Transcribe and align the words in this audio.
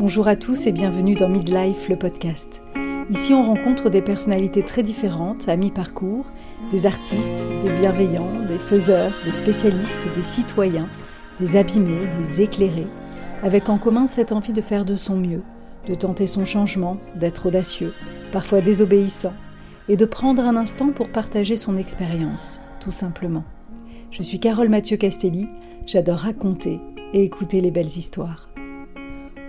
Bonjour 0.00 0.26
à 0.26 0.34
tous 0.34 0.66
et 0.66 0.72
bienvenue 0.72 1.14
dans 1.14 1.28
Midlife, 1.28 1.88
le 1.88 1.96
podcast. 1.96 2.64
Ici, 3.10 3.32
on 3.32 3.44
rencontre 3.44 3.90
des 3.90 4.02
personnalités 4.02 4.64
très 4.64 4.82
différentes 4.82 5.48
à 5.48 5.54
mi-parcours, 5.54 6.32
des 6.72 6.86
artistes, 6.86 7.46
des 7.62 7.70
bienveillants, 7.70 8.44
des 8.48 8.58
faiseurs, 8.58 9.12
des 9.24 9.30
spécialistes, 9.30 9.96
des 10.16 10.22
citoyens, 10.22 10.88
des 11.38 11.54
abîmés, 11.54 12.08
des 12.18 12.42
éclairés, 12.42 12.88
avec 13.44 13.68
en 13.68 13.78
commun 13.78 14.08
cette 14.08 14.32
envie 14.32 14.52
de 14.52 14.60
faire 14.60 14.84
de 14.84 14.96
son 14.96 15.16
mieux, 15.16 15.44
de 15.86 15.94
tenter 15.94 16.26
son 16.26 16.44
changement, 16.44 16.96
d'être 17.14 17.46
audacieux, 17.46 17.94
parfois 18.32 18.60
désobéissant, 18.60 19.34
et 19.88 19.96
de 19.96 20.04
prendre 20.04 20.42
un 20.42 20.56
instant 20.56 20.88
pour 20.88 21.08
partager 21.08 21.56
son 21.56 21.76
expérience, 21.76 22.60
tout 22.80 22.90
simplement. 22.90 23.44
Je 24.10 24.22
suis 24.22 24.40
Carole 24.40 24.68
Mathieu 24.68 24.96
Castelli, 24.96 25.46
j'adore 25.86 26.18
raconter 26.18 26.80
et 27.12 27.22
écouter 27.22 27.60
les 27.60 27.70
belles 27.70 27.86
histoires. 27.86 28.53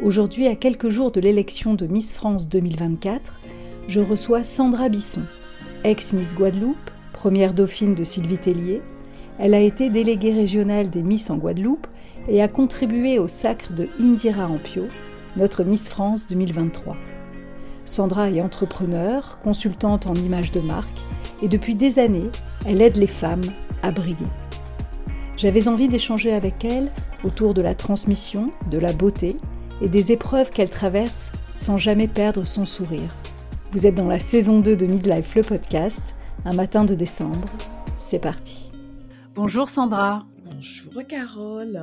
Aujourd'hui, 0.04 0.48
à 0.48 0.56
quelques 0.56 0.90
jours 0.90 1.12
de 1.12 1.22
l'élection 1.22 1.74
de 1.74 1.88
Miss 1.88 2.14
France 2.14 2.50
2024, 2.50 3.40
je 3.88 4.02
reçois 4.02 4.44
Sandra 4.44 4.90
Bisson, 4.90 5.24
ex-Miss 5.86 6.36
Guadeloupe, 6.36 6.92
première 7.14 7.54
dauphine 7.54 7.96
de 7.96 8.04
Sylvie 8.04 8.38
Tellier. 8.38 8.82
Elle 9.40 9.54
a 9.54 9.62
été 9.62 9.90
déléguée 9.90 10.34
régionale 10.34 10.90
des 10.90 11.02
Miss 11.02 11.30
en 11.30 11.38
Guadeloupe 11.38 11.88
et 12.28 12.42
a 12.42 12.50
contribué 12.50 13.20
au 13.20 13.30
sacre 13.30 13.72
de 13.72 13.88
Indira 13.98 14.48
Ampio, 14.48 14.88
notre 15.38 15.64
Miss 15.64 15.90
France 15.90 16.28
2023. 16.28 16.98
Sandra 17.86 18.30
est 18.30 18.42
entrepreneur, 18.42 19.40
consultante 19.40 20.08
en 20.08 20.16
images 20.16 20.52
de 20.52 20.60
marque 20.60 21.06
et 21.42 21.48
depuis 21.48 21.76
des 21.76 22.00
années, 22.00 22.30
elle 22.66 22.82
aide 22.82 22.98
les 22.98 23.08
femmes 23.08 23.44
à 23.82 23.92
briller. 23.92 24.28
J'avais 25.38 25.70
envie 25.70 25.88
d'échanger 25.88 26.34
avec 26.34 26.66
elle 26.66 26.92
autour 27.24 27.54
de 27.54 27.62
la 27.62 27.76
transmission, 27.76 28.52
de 28.70 28.78
la 28.78 28.92
beauté 28.92 29.38
et 29.82 29.90
des 29.90 30.12
épreuves 30.12 30.52
qu'elle 30.52 30.70
traverse 30.70 31.32
sans 31.54 31.78
jamais 31.78 32.08
perdre 32.08 32.46
son 32.46 32.66
sourire. 32.66 33.14
Vous 33.72 33.88
êtes 33.88 33.96
dans 33.96 34.08
la 34.08 34.20
saison 34.20 34.60
2 34.60 34.76
de 34.76 34.86
Midlife, 34.86 35.36
le 35.36 35.42
podcast, 35.42 36.16
un 36.46 36.54
matin 36.54 36.86
de 36.86 36.96
décembre. 36.96 37.48
C'est 37.98 38.20
parti. 38.20 38.72
Bonjour 39.34 39.70
Sandra. 39.70 40.26
Bonjour 40.46 41.06
Carole. 41.08 41.82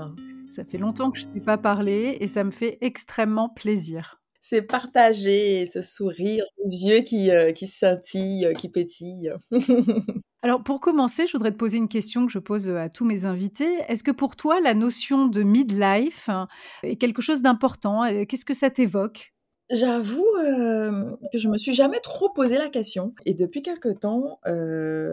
Ça 0.49 0.65
fait 0.65 0.79
longtemps 0.79 1.11
que 1.11 1.19
je 1.19 1.27
ne 1.27 1.33
t'ai 1.33 1.41
pas 1.41 1.59
parlé 1.59 2.17
et 2.21 2.29
ça 2.29 2.45
me 2.45 2.51
fait 2.51 2.79
extrêmement 2.81 3.49
plaisir. 3.49 4.21
C'est 4.41 4.63
partager 4.63 5.67
ce 5.67 5.83
sourire, 5.83 6.45
ces 6.57 6.85
yeux 6.85 7.01
qui, 7.03 7.31
euh, 7.31 7.53
qui 7.53 7.67
scintillent, 7.67 8.53
qui 8.59 8.69
pétillent. 8.69 9.33
Alors 10.43 10.63
pour 10.65 10.81
commencer, 10.81 11.27
je 11.27 11.33
voudrais 11.33 11.53
te 11.53 11.57
poser 11.57 11.79
une 11.79 11.89
question 11.89 12.27
que 12.27 12.33
je 12.33 12.39
pose 12.41 12.69
à 12.71 12.89
tous 12.89 13.05
mes 13.05 13.25
invités. 13.27 13.79
Est-ce 13.89 14.03
que 14.03 14.11
pour 14.11 14.35
toi, 14.37 14.61
la 14.61 14.75
notion 14.75 15.27
de 15.29 15.43
midlife 15.43 16.31
est 16.83 16.97
quelque 16.97 17.23
chose 17.23 17.43
d'important? 17.43 18.03
Qu'est-ce 18.27 18.45
que 18.45 18.55
ça 18.55 18.71
t'évoque? 18.71 19.32
J'avoue 19.73 20.29
que 21.33 21.39
je 21.39 21.49
me 21.49 21.57
suis 21.57 21.73
jamais 21.73 22.01
trop 22.01 22.29
posé 22.29 22.59
la 22.59 22.69
question 22.69 23.15
et 23.25 23.33
depuis 23.33 23.63
quelque 23.63 23.89
temps, 23.89 24.39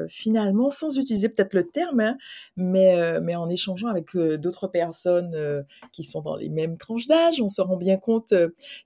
finalement, 0.10 0.70
sans 0.70 0.98
utiliser 0.98 1.30
peut-être 1.30 1.54
le 1.54 1.64
terme, 1.64 2.02
hein, 2.02 2.18
mais 2.58 3.22
mais 3.22 3.38
en 3.38 3.48
échangeant 3.48 3.88
avec 3.88 4.18
d'autres 4.18 4.68
personnes 4.68 5.66
qui 5.94 6.04
sont 6.04 6.22
dans 6.22 6.36
les 6.36 6.50
mêmes 6.50 6.78
tranches 6.78 7.08
d'âge, 7.08 7.42
on 7.42 7.48
se 7.48 7.62
rend 7.62 7.78
bien 7.78 7.96
compte 7.96 8.34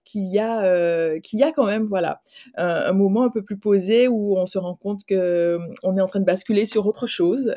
qu'il 0.04 0.26
y 0.26 0.38
a 0.38 1.20
qu'il 1.22 1.40
y 1.40 1.44
a 1.44 1.52
quand 1.52 1.66
même 1.66 1.88
voilà 1.88 2.22
un, 2.56 2.94
moment 2.94 3.24
un 3.24 3.30
peu 3.30 3.42
plus 3.42 3.58
posé 3.58 4.08
où 4.08 4.38
on 4.38 4.46
se 4.46 4.60
rend 4.60 4.76
compte 4.76 5.06
que 5.08 5.58
on 5.82 5.98
est 5.98 6.02
en 6.02 6.08
train 6.08 6.20
de 6.20 6.26
basculer 6.26 6.68
sur 6.68 6.86
autre 6.86 7.08
chose. 7.08 7.52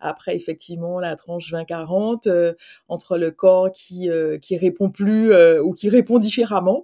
après 0.00 0.34
effectivement 0.34 0.98
la 0.98 1.14
tranche 1.14 1.52
20-40 1.52 2.56
entre 2.88 3.18
le 3.18 3.30
corps 3.30 3.70
qui 3.70 4.10
qui 4.42 4.56
répond 4.56 4.90
plus 4.90 5.32
ou 5.60 5.74
qui 5.74 5.88
répond 5.88 6.18
différemment 6.18 6.82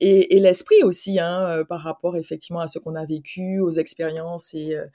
et, 0.00 0.36
et 0.36 0.40
l'esprit 0.40 0.82
aussi, 0.82 1.20
hein, 1.20 1.44
euh, 1.46 1.64
par 1.64 1.80
rapport 1.82 2.16
effectivement 2.16 2.60
à 2.60 2.68
ce 2.68 2.78
qu'on 2.78 2.94
a 2.94 3.04
vécu, 3.04 3.60
aux 3.60 3.70
expériences 3.70 4.54
et, 4.54 4.76
euh, 4.76 4.86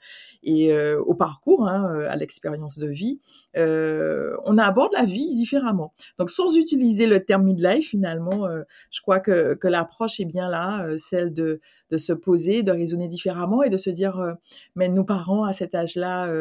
et 0.42 0.72
euh, 0.72 1.00
au 1.00 1.14
parcours, 1.14 1.68
hein, 1.68 2.00
à 2.08 2.16
l'expérience 2.16 2.78
de 2.78 2.88
vie, 2.88 3.20
euh, 3.56 4.36
on 4.44 4.58
aborde 4.58 4.92
la 4.92 5.04
vie 5.04 5.34
différemment. 5.34 5.92
Donc, 6.18 6.30
sans 6.30 6.56
utiliser 6.56 7.06
le 7.06 7.24
terme 7.24 7.44
midlife, 7.44 7.88
finalement, 7.88 8.48
je 8.90 9.00
crois 9.00 9.20
que, 9.20 9.54
que 9.54 9.68
l'approche 9.68 10.20
est 10.20 10.24
bien 10.24 10.50
là, 10.50 10.86
celle 10.98 11.32
de, 11.32 11.60
de 11.90 11.98
se 11.98 12.12
poser, 12.12 12.62
de 12.62 12.72
raisonner 12.72 13.08
différemment 13.08 13.62
et 13.62 13.70
de 13.70 13.76
se 13.76 13.90
dire, 13.90 14.36
mais 14.74 14.88
nos 14.88 15.04
parents 15.04 15.44
à 15.44 15.52
cet 15.52 15.74
âge-là, 15.74 16.32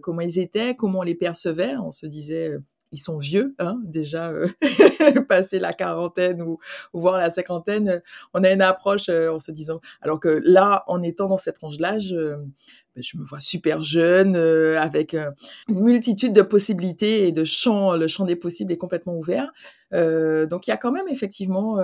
comment 0.00 0.20
ils 0.20 0.38
étaient, 0.38 0.74
comment 0.74 1.00
on 1.00 1.02
les 1.02 1.14
percevait, 1.14 1.76
on 1.76 1.90
se 1.90 2.06
disait 2.06 2.56
ils 2.92 2.98
sont 2.98 3.18
vieux, 3.18 3.54
hein, 3.58 3.80
déjà 3.84 4.30
euh, 4.30 4.48
passé 5.28 5.58
la 5.58 5.72
quarantaine 5.72 6.42
ou, 6.42 6.58
voire 6.92 7.18
la 7.18 7.30
cinquantaine, 7.30 7.88
euh, 7.88 8.00
on 8.34 8.44
a 8.44 8.52
une 8.52 8.62
approche 8.62 9.08
euh, 9.08 9.32
en 9.32 9.40
se 9.40 9.50
disant, 9.50 9.80
alors 10.02 10.20
que 10.20 10.40
là, 10.44 10.84
en 10.86 11.02
étant 11.02 11.28
dans 11.28 11.38
cette 11.38 11.56
tranche 11.56 11.78
d'âge, 11.78 12.14
ben, 12.14 13.02
je 13.02 13.16
me 13.16 13.24
vois 13.24 13.40
super 13.40 13.82
jeune, 13.82 14.36
avec 14.36 15.14
une 15.14 15.80
multitude 15.82 16.34
de 16.34 16.42
possibilités 16.42 17.26
et 17.26 17.32
de 17.32 17.44
champs, 17.44 17.96
le 17.96 18.06
champ 18.06 18.26
des 18.26 18.36
possibles 18.36 18.70
est 18.70 18.76
complètement 18.76 19.16
ouvert. 19.16 19.50
donc 19.92 20.66
il 20.66 20.70
y 20.70 20.72
a 20.72 20.76
quand 20.76 20.92
même 20.92 21.08
effectivement 21.08 21.78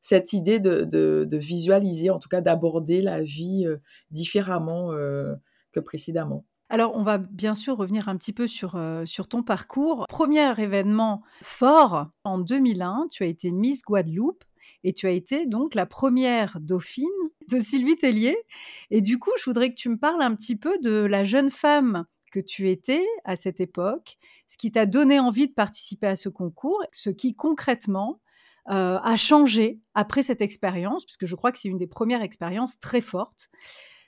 cette 0.00 0.32
idée 0.32 0.60
de, 0.60 0.84
de, 0.84 1.26
de, 1.28 1.36
visualiser, 1.36 2.10
en 2.10 2.20
tout 2.20 2.28
cas 2.28 2.40
d'aborder 2.40 3.02
la 3.02 3.22
vie 3.22 3.66
différemment 4.12 4.92
que 5.72 5.80
précédemment. 5.80 6.44
Alors, 6.68 6.96
on 6.96 7.02
va 7.02 7.18
bien 7.18 7.54
sûr 7.54 7.76
revenir 7.76 8.08
un 8.08 8.16
petit 8.16 8.32
peu 8.32 8.48
sur, 8.48 8.74
euh, 8.74 9.04
ton 9.30 9.42
parcours. 9.42 10.06
Premier 10.08 10.52
événement 10.60 11.22
fort, 11.42 12.08
en 12.24 12.38
2001, 12.38 13.06
tu 13.10 13.22
as 13.22 13.26
été 13.26 13.52
Miss 13.52 13.82
Guadeloupe 13.82 14.42
et 14.82 14.92
tu 14.92 15.06
as 15.06 15.12
été 15.12 15.46
donc 15.46 15.76
la 15.76 15.86
première 15.86 16.58
dauphine 16.60 17.06
de 17.48 17.58
Sylvie 17.60 17.96
Tellier. 17.96 18.36
Et 18.90 19.00
du 19.00 19.18
coup, 19.18 19.30
je 19.38 19.44
voudrais 19.44 19.70
que 19.70 19.76
tu 19.76 19.88
me 19.88 19.96
parles 19.96 20.22
un 20.22 20.34
petit 20.34 20.56
peu 20.56 20.76
de 20.80 21.04
la 21.04 21.22
jeune 21.22 21.52
femme 21.52 22.04
que 22.32 22.40
tu 22.40 22.68
étais 22.68 23.06
à 23.24 23.36
cette 23.36 23.60
époque, 23.60 24.18
ce 24.48 24.58
qui 24.58 24.72
t'a 24.72 24.86
donné 24.86 25.20
envie 25.20 25.46
de 25.46 25.54
participer 25.54 26.08
à 26.08 26.16
ce 26.16 26.28
concours, 26.28 26.82
ce 26.92 27.10
qui 27.10 27.36
concrètement 27.36 28.20
euh, 28.68 28.98
a 28.98 29.16
changé 29.16 29.80
après 29.94 30.22
cette 30.22 30.42
expérience, 30.42 31.04
puisque 31.04 31.26
je 31.26 31.36
crois 31.36 31.52
que 31.52 31.58
c'est 31.58 31.68
une 31.68 31.78
des 31.78 31.86
premières 31.86 32.22
expériences 32.22 32.80
très 32.80 33.00
fortes 33.00 33.50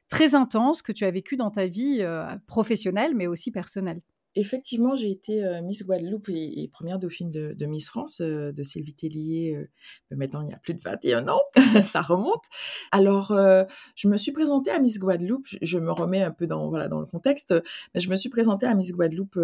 très 0.09 0.35
intense 0.35 0.83
que 0.83 0.93
tu 0.93 1.05
as 1.05 1.11
vécu 1.11 1.37
dans 1.37 1.51
ta 1.51 1.67
vie 1.67 1.99
euh, 2.01 2.25
professionnelle, 2.47 3.15
mais 3.15 3.27
aussi 3.27 3.51
personnelle. 3.51 4.01
Effectivement, 4.35 4.95
j'ai 4.95 5.11
été 5.11 5.45
euh, 5.45 5.63
Miss 5.63 5.85
Guadeloupe 5.85 6.29
et, 6.29 6.69
première 6.73 6.99
dauphine 6.99 7.33
de, 7.33 7.67
Miss 7.67 7.89
France 7.89 8.21
euh, 8.21 8.53
de 8.53 8.63
Sylvie 8.63 8.95
Tellier, 8.95 9.57
euh, 9.57 10.17
maintenant 10.17 10.43
il 10.43 10.51
y 10.51 10.53
a 10.53 10.59
plus 10.59 10.75
de 10.75 10.81
21 10.81 11.29
ans, 11.29 11.41
ça 11.83 12.03
remonte. 12.03 12.45
Alors, 12.93 13.37
je 13.97 14.09
me 14.09 14.17
suis 14.17 14.33
présentée 14.33 14.71
à 14.71 14.79
Miss 14.79 14.99
Guadeloupe, 14.99 15.47
je, 15.61 15.79
me 15.79 15.91
remets 15.91 16.23
un 16.23 16.31
peu 16.31 16.47
dans, 16.47 16.69
voilà, 16.69 16.89
dans 16.89 17.01
le 17.01 17.07
contexte, 17.07 17.55
mais 17.95 18.01
je 18.01 18.09
me 18.11 18.17
suis 18.17 18.29
présentée 18.29 18.67
à 18.67 18.75
Miss 18.75 18.93
Guadeloupe 18.93 19.39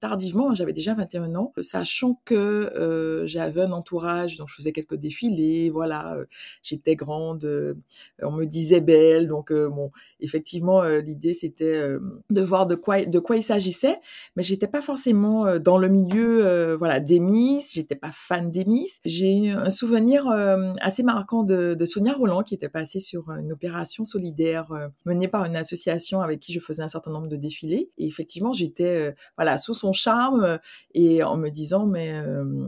tardivement, 0.00 0.54
j'avais 0.54 0.72
déjà 0.72 0.94
21 0.94 1.34
ans, 1.34 1.52
sachant 1.60 2.20
que 2.24 3.24
j'avais 3.26 3.62
un 3.62 3.72
entourage, 3.72 4.36
donc 4.36 4.48
je 4.48 4.54
faisais 4.54 4.72
quelques 4.72 4.96
défilés, 4.96 5.70
voilà, 5.70 6.16
j'étais 6.62 6.94
grande, 6.94 7.76
on 8.22 8.32
me 8.32 8.44
disait 8.44 8.80
belle, 8.80 9.26
donc 9.26 9.52
bon, 9.52 9.90
effectivement, 10.20 10.82
l'idée 10.82 11.34
c'était 11.34 11.96
de 12.30 12.40
voir 12.40 12.66
de 12.66 12.74
quoi, 12.74 13.04
de 13.04 13.18
quoi 13.18 13.36
il 13.36 13.42
s'agissait 13.42 13.98
mais 14.36 14.42
j'étais 14.42 14.66
pas 14.66 14.80
forcément 14.80 15.46
euh, 15.46 15.58
dans 15.58 15.78
le 15.78 15.88
milieu 15.88 16.46
euh, 16.46 16.76
voilà 16.76 17.00
des 17.00 17.20
Miss, 17.20 17.74
j'étais 17.74 17.94
pas 17.94 18.10
fan 18.12 18.50
des 18.50 18.64
Miss. 18.64 19.00
J'ai 19.04 19.50
un 19.50 19.70
souvenir 19.70 20.28
euh, 20.28 20.72
assez 20.80 21.02
marquant 21.02 21.42
de, 21.42 21.74
de, 21.74 21.84
Sonia 21.84 22.12
Roland 22.12 22.42
qui 22.42 22.54
était 22.54 22.68
passée 22.68 23.00
sur 23.00 23.30
une 23.30 23.52
opération 23.52 24.04
solidaire 24.04 24.68
menée 25.04 25.28
par 25.28 25.44
une 25.44 25.56
association 25.56 26.20
avec 26.20 26.40
qui 26.40 26.52
je 26.52 26.60
faisais 26.60 26.82
un 26.82 26.88
certain 26.88 27.10
nombre 27.10 27.28
de 27.28 27.36
défilés 27.36 27.90
et 27.98 28.06
effectivement 28.06 28.52
j'étais 28.52 29.14
voilà 29.36 29.56
sous 29.56 29.74
son 29.74 29.92
charme 29.92 30.58
et 30.94 31.22
en 31.22 31.36
me 31.36 31.48
disant 31.48 31.86
mais 31.86 32.12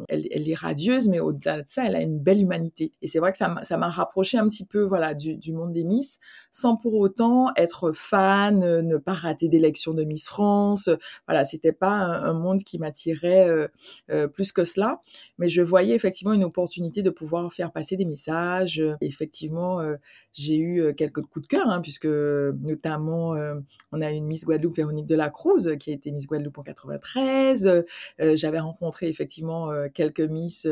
elle, 0.08 0.48
est 0.48 0.54
radieuse 0.54 1.08
mais 1.08 1.20
au-delà 1.20 1.62
de 1.62 1.68
ça 1.68 1.84
elle 1.86 1.94
a 1.94 2.00
une 2.00 2.18
belle 2.18 2.40
humanité 2.40 2.92
et 3.02 3.06
c'est 3.06 3.18
vrai 3.18 3.32
que 3.32 3.38
ça 3.38 3.48
m'a 3.48 3.64
ça 3.64 3.76
m'a 3.76 3.88
rapproché 3.88 4.38
un 4.38 4.48
petit 4.48 4.66
peu 4.66 4.82
voilà 4.82 5.14
du, 5.14 5.52
monde 5.52 5.72
des 5.72 5.84
Miss 5.84 6.18
sans 6.50 6.76
pour 6.76 6.94
autant 6.94 7.48
être 7.56 7.92
fan, 7.92 8.58
ne 8.58 8.96
pas 8.96 9.14
rater 9.14 9.48
d'élection 9.48 9.94
de 9.94 10.04
Miss 10.04 10.28
France. 10.28 10.90
C'était 11.44 11.72
pas 11.72 11.90
un, 11.90 12.32
monde 12.32 12.62
qui 12.64 12.78
m'attirait 12.78 13.48
euh, 13.48 13.68
euh, 14.10 14.28
plus 14.28 14.52
que 14.52 14.64
cela, 14.64 15.00
mais 15.38 15.48
je 15.48 15.62
voyais 15.62 15.94
effectivement 15.94 16.32
une 16.32 16.44
opportunité 16.44 17.02
de 17.02 17.10
pouvoir 17.10 17.52
faire 17.52 17.72
passer 17.72 17.96
des 17.96 18.04
messages. 18.04 18.82
Effectivement, 19.00 19.80
euh, 19.80 19.96
j'ai 20.32 20.56
eu 20.56 20.94
quelques 20.94 21.22
coups 21.22 21.42
de 21.42 21.46
cœur, 21.46 21.68
hein, 21.68 21.80
puisque 21.82 22.06
notamment 22.06 23.34
on 23.92 24.00
a 24.00 24.10
une 24.10 24.24
Miss 24.26 24.46
Guadeloupe, 24.46 24.76
Véronique 24.76 25.06
Delacruz, 25.06 25.76
qui 25.78 25.90
a 25.90 25.94
été 25.94 26.10
Miss 26.10 26.26
Guadeloupe 26.26 26.56
en 26.56 26.62
93. 26.62 27.84
J'avais 28.18 28.60
rencontré 28.60 29.08
effectivement 29.08 29.70
quelques 29.92 30.20
Miss 30.20 30.66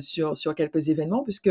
sur 0.00 0.36
sur 0.36 0.54
quelques 0.56 0.88
événements, 0.88 1.22
puisque 1.22 1.50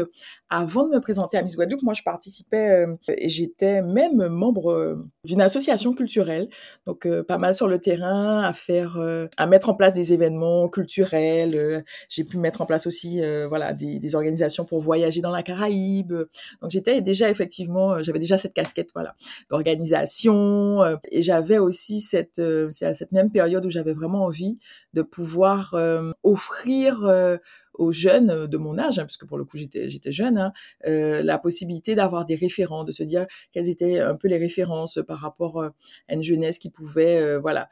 avant 0.49 0.85
de 0.85 0.95
me 0.95 0.99
présenter 0.99 1.37
à 1.37 1.43
Miss 1.43 1.55
Guadeloupe, 1.55 1.83
moi 1.83 1.93
je 1.93 2.03
participais 2.03 2.85
et 3.07 3.29
j'étais 3.29 3.81
même 3.81 4.27
membre 4.27 5.05
d'une 5.23 5.41
association 5.41 5.93
culturelle, 5.93 6.49
donc 6.85 7.07
pas 7.23 7.37
mal 7.37 7.55
sur 7.55 7.69
le 7.69 7.79
terrain 7.79 7.96
à 8.03 8.53
faire, 8.53 8.97
à 9.37 9.47
mettre 9.47 9.69
en 9.69 9.73
place 9.73 9.93
des 9.93 10.13
événements 10.13 10.67
culturels. 10.69 11.83
j'ai 12.09 12.23
pu 12.23 12.37
mettre 12.37 12.61
en 12.61 12.65
place 12.65 12.87
aussi, 12.87 13.21
voilà, 13.47 13.73
des, 13.73 13.99
des, 13.99 14.15
organisations 14.15 14.65
pour 14.65 14.81
voyager 14.81 15.21
dans 15.21 15.31
la 15.31 15.43
Caraïbe. 15.43 16.13
Donc 16.61 16.71
j'étais 16.71 17.01
déjà 17.01 17.29
effectivement, 17.29 18.01
j'avais 18.03 18.19
déjà 18.19 18.37
cette 18.37 18.53
casquette, 18.53 18.89
voilà, 18.93 19.15
d'organisation. 19.49 20.83
et 21.11 21.21
j'avais 21.21 21.57
aussi 21.57 21.99
cette, 22.01 22.41
c'est 22.69 22.85
à 22.85 22.93
cette 22.93 23.11
même 23.11 23.31
période 23.31 23.65
où 23.65 23.69
j'avais 23.69 23.93
vraiment 23.93 24.25
envie 24.25 24.57
de 24.93 25.01
pouvoir 25.01 25.75
offrir 26.23 27.39
aux 27.77 27.91
jeunes 27.91 28.29
euh, 28.29 28.47
de 28.47 28.57
mon 28.57 28.77
âge, 28.77 28.99
hein, 28.99 29.05
puisque 29.05 29.25
pour 29.25 29.37
le 29.37 29.45
coup 29.45 29.57
j'étais 29.57 30.11
jeune, 30.11 30.37
hein, 30.37 30.51
euh, 30.87 31.23
la 31.23 31.37
possibilité 31.37 31.95
d'avoir 31.95 32.25
des 32.25 32.35
référents, 32.35 32.83
de 32.83 32.91
se 32.91 33.03
dire 33.03 33.25
quelles 33.51 33.69
étaient 33.69 33.99
un 33.99 34.15
peu 34.15 34.27
les 34.27 34.37
références 34.37 34.99
par 35.07 35.19
rapport 35.19 35.61
euh, 35.61 35.69
à 36.07 36.15
une 36.15 36.23
jeunesse 36.23 36.59
qui 36.59 36.69
pouvait 36.69 37.21
euh, 37.21 37.39
voilà 37.39 37.69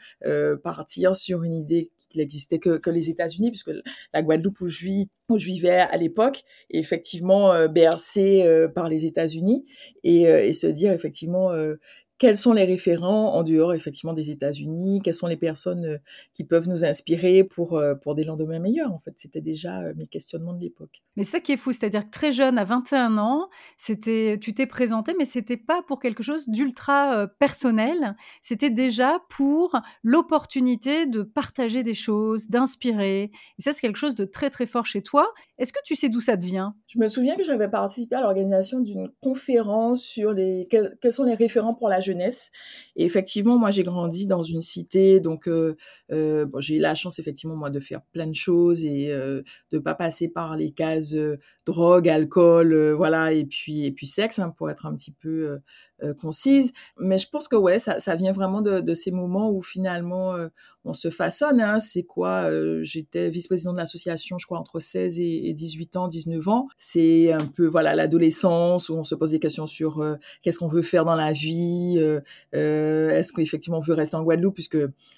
partir 0.64 1.16
sur 1.16 1.44
une 1.44 1.56
idée 1.56 1.92
qu'il 2.10 2.22
existait 2.22 2.60
que, 2.60 2.78
que 2.78 2.90
les 2.90 3.10
États-Unis, 3.10 3.52
puisque 3.52 3.72
la 4.14 4.22
Guadeloupe 4.22 4.60
où 4.62 4.68
je 4.68 4.84
vis 4.86 5.10
où 5.30 5.40
je 5.40 5.46
vivais 5.46 5.80
à 5.80 5.98
l'époque, 5.98 6.44
effectivement 6.70 7.68
bercée 7.68 8.68
par 8.76 8.90
les 8.90 9.08
États-Unis 9.08 9.66
et, 10.04 10.24
et, 10.24 10.54
se 10.54 10.68
dire 10.68 10.94
effectivement 10.94 11.52
quels 12.18 12.38
sont 12.38 12.54
les 12.54 12.64
référents 12.64 13.34
en 13.34 13.44
dehors 13.44 13.74
effectivement 13.74 14.14
des 14.14 14.32
États-Unis? 14.32 15.02
Quelles 15.04 15.16
sont 15.16 15.28
les 15.28 15.36
personnes 15.36 15.86
euh, 15.86 15.98
qui 16.34 16.46
peuvent 16.46 16.70
nous 16.70 16.86
inspirer 16.86 17.44
pour 17.44 17.78
euh, 17.78 17.94
pour 17.96 18.16
des 18.16 18.24
lendemains 18.24 18.60
meilleurs 18.60 18.92
En 18.94 19.00
fait, 19.00 19.14
c'était 19.18 19.42
déjà 19.42 19.82
euh, 19.82 19.94
mes 19.98 20.08
questionnements 20.08 20.54
de 20.54 20.62
l'époque. 20.62 21.02
Mais 21.18 21.24
ça 21.24 21.40
qui 21.40 21.52
est 21.52 21.58
fou, 21.58 21.74
c'est-à-dire 21.74 22.06
que 22.06 22.12
très 22.12 22.32
jeune, 22.32 22.58
à 22.58 22.64
21 22.64 23.18
ans, 23.18 23.50
c'était 23.78 24.38
tu 24.40 24.54
t'es 24.54 24.66
présenté, 24.66 25.14
mais 25.18 25.26
c'était 25.26 25.58
pas 25.58 25.82
pour 25.82 26.00
quelque 26.00 26.24
chose 26.24 26.48
d'ultra 26.48 27.28
personnel. 27.40 28.16
C'était 28.42 28.70
déjà 28.70 29.20
pour 29.30 29.80
l'opportunité 30.04 31.06
de 31.08 31.22
partager 31.22 31.84
des 31.84 31.94
choses, 31.94 32.48
d'inspirer. 32.48 33.24
Et 33.24 33.62
ça, 33.62 33.74
c'est 33.74 33.82
quelque 33.82 33.98
chose 33.98 34.16
de 34.16 34.26
très 34.26 34.50
très 34.50 34.66
fort 34.66 34.86
chez 34.86 35.02
toi. 35.02 35.34
Est-ce 35.58 35.74
que 35.74 35.80
tu 35.84 35.96
sais 35.96 36.10
d'où 36.10 36.22
ça 36.22 36.38
te 36.38 36.46
vient? 36.46 36.76
Je 36.88 37.00
me 37.00 37.08
souviens 37.08 37.36
que 37.36 37.44
j'avais 37.44 37.70
participé 37.70 38.16
à 38.16 38.22
l'organisation 38.22 38.80
d'une 38.80 39.10
conférence 39.22 40.02
sur 40.02 40.32
les 40.32 40.68
quels, 40.70 40.98
quels 41.02 41.14
sont 41.14 41.24
les 41.24 41.34
référents 41.34 41.74
pour 41.74 41.90
la 41.90 42.00
jeunesse. 42.06 42.52
Et 42.96 43.06
effectivement, 43.06 43.58
moi, 43.58 43.72
j'ai 43.72 43.84
grandi 43.84 44.28
dans 44.28 44.44
une 44.44 44.62
cité, 44.62 45.20
donc 45.20 45.48
euh, 45.48 45.76
euh, 46.12 46.46
j'ai 46.60 46.76
eu 46.76 46.80
la 46.80 46.96
chance 46.96 47.20
effectivement 47.20 47.56
moi 47.56 47.70
de 47.70 47.80
faire 47.80 48.02
plein 48.14 48.28
de 48.28 48.36
choses 48.36 48.86
et 48.86 49.12
euh, 49.12 49.42
de 49.72 49.80
pas 49.80 49.96
passer 49.96 50.30
par 50.30 50.56
les 50.56 50.72
cases 50.72 51.14
euh, 51.16 51.38
drogue, 51.66 52.08
alcool, 52.08 52.92
voilà, 52.92 53.34
et 53.34 53.46
puis 53.46 53.86
et 53.86 53.92
puis 53.92 54.08
sexe 54.08 54.40
hein, 54.40 54.54
pour 54.58 54.70
être 54.70 54.86
un 54.86 54.96
petit 54.96 55.12
peu 55.12 55.60
concise. 56.22 56.74
Mais 57.00 57.18
je 57.18 57.30
pense 57.30 57.48
que 57.48 57.56
ouais, 57.56 57.80
ça, 57.80 58.00
ça 58.00 58.16
vient 58.16 58.32
vraiment 58.32 58.62
de, 58.62 58.80
de 58.80 58.94
ces 58.94 59.12
moments 59.12 59.50
où 59.52 59.62
finalement 59.62 60.36
on 60.84 60.94
se 60.94 61.10
façonne. 61.10 61.62
Hein. 61.62 61.80
C'est 61.80 62.04
quoi 62.04 62.50
J'étais 62.82 63.30
vice-président 63.30 63.74
de 63.74 63.78
l'association, 63.78 64.38
je 64.38 64.46
crois, 64.46 64.60
entre 64.60 64.80
16 64.80 65.20
et, 65.20 65.54
18 65.54 65.96
ans, 65.96 66.08
19 66.08 66.48
ans. 66.48 66.68
C'est 66.78 67.32
un 67.32 67.46
peu 67.46 67.66
voilà 67.66 67.96
l'adolescence 67.96 68.90
où 68.90 68.96
on 68.96 69.04
se 69.04 69.16
pose 69.16 69.32
des 69.32 69.40
questions 69.40 69.66
sur 69.66 70.04
qu'est-ce 70.42 70.60
qu'on 70.60 70.68
veut 70.68 70.82
faire 70.82 71.06
dans 71.06 71.16
la 71.16 71.32
vie. 71.32 71.98
Est-ce 72.52 73.34
qu'effectivement 73.34 73.78
on 73.78 73.82
veut 73.82 73.94
rester 73.94 74.16
en 74.16 74.24
Guadeloupe 74.24 74.56
puisque 74.56 74.78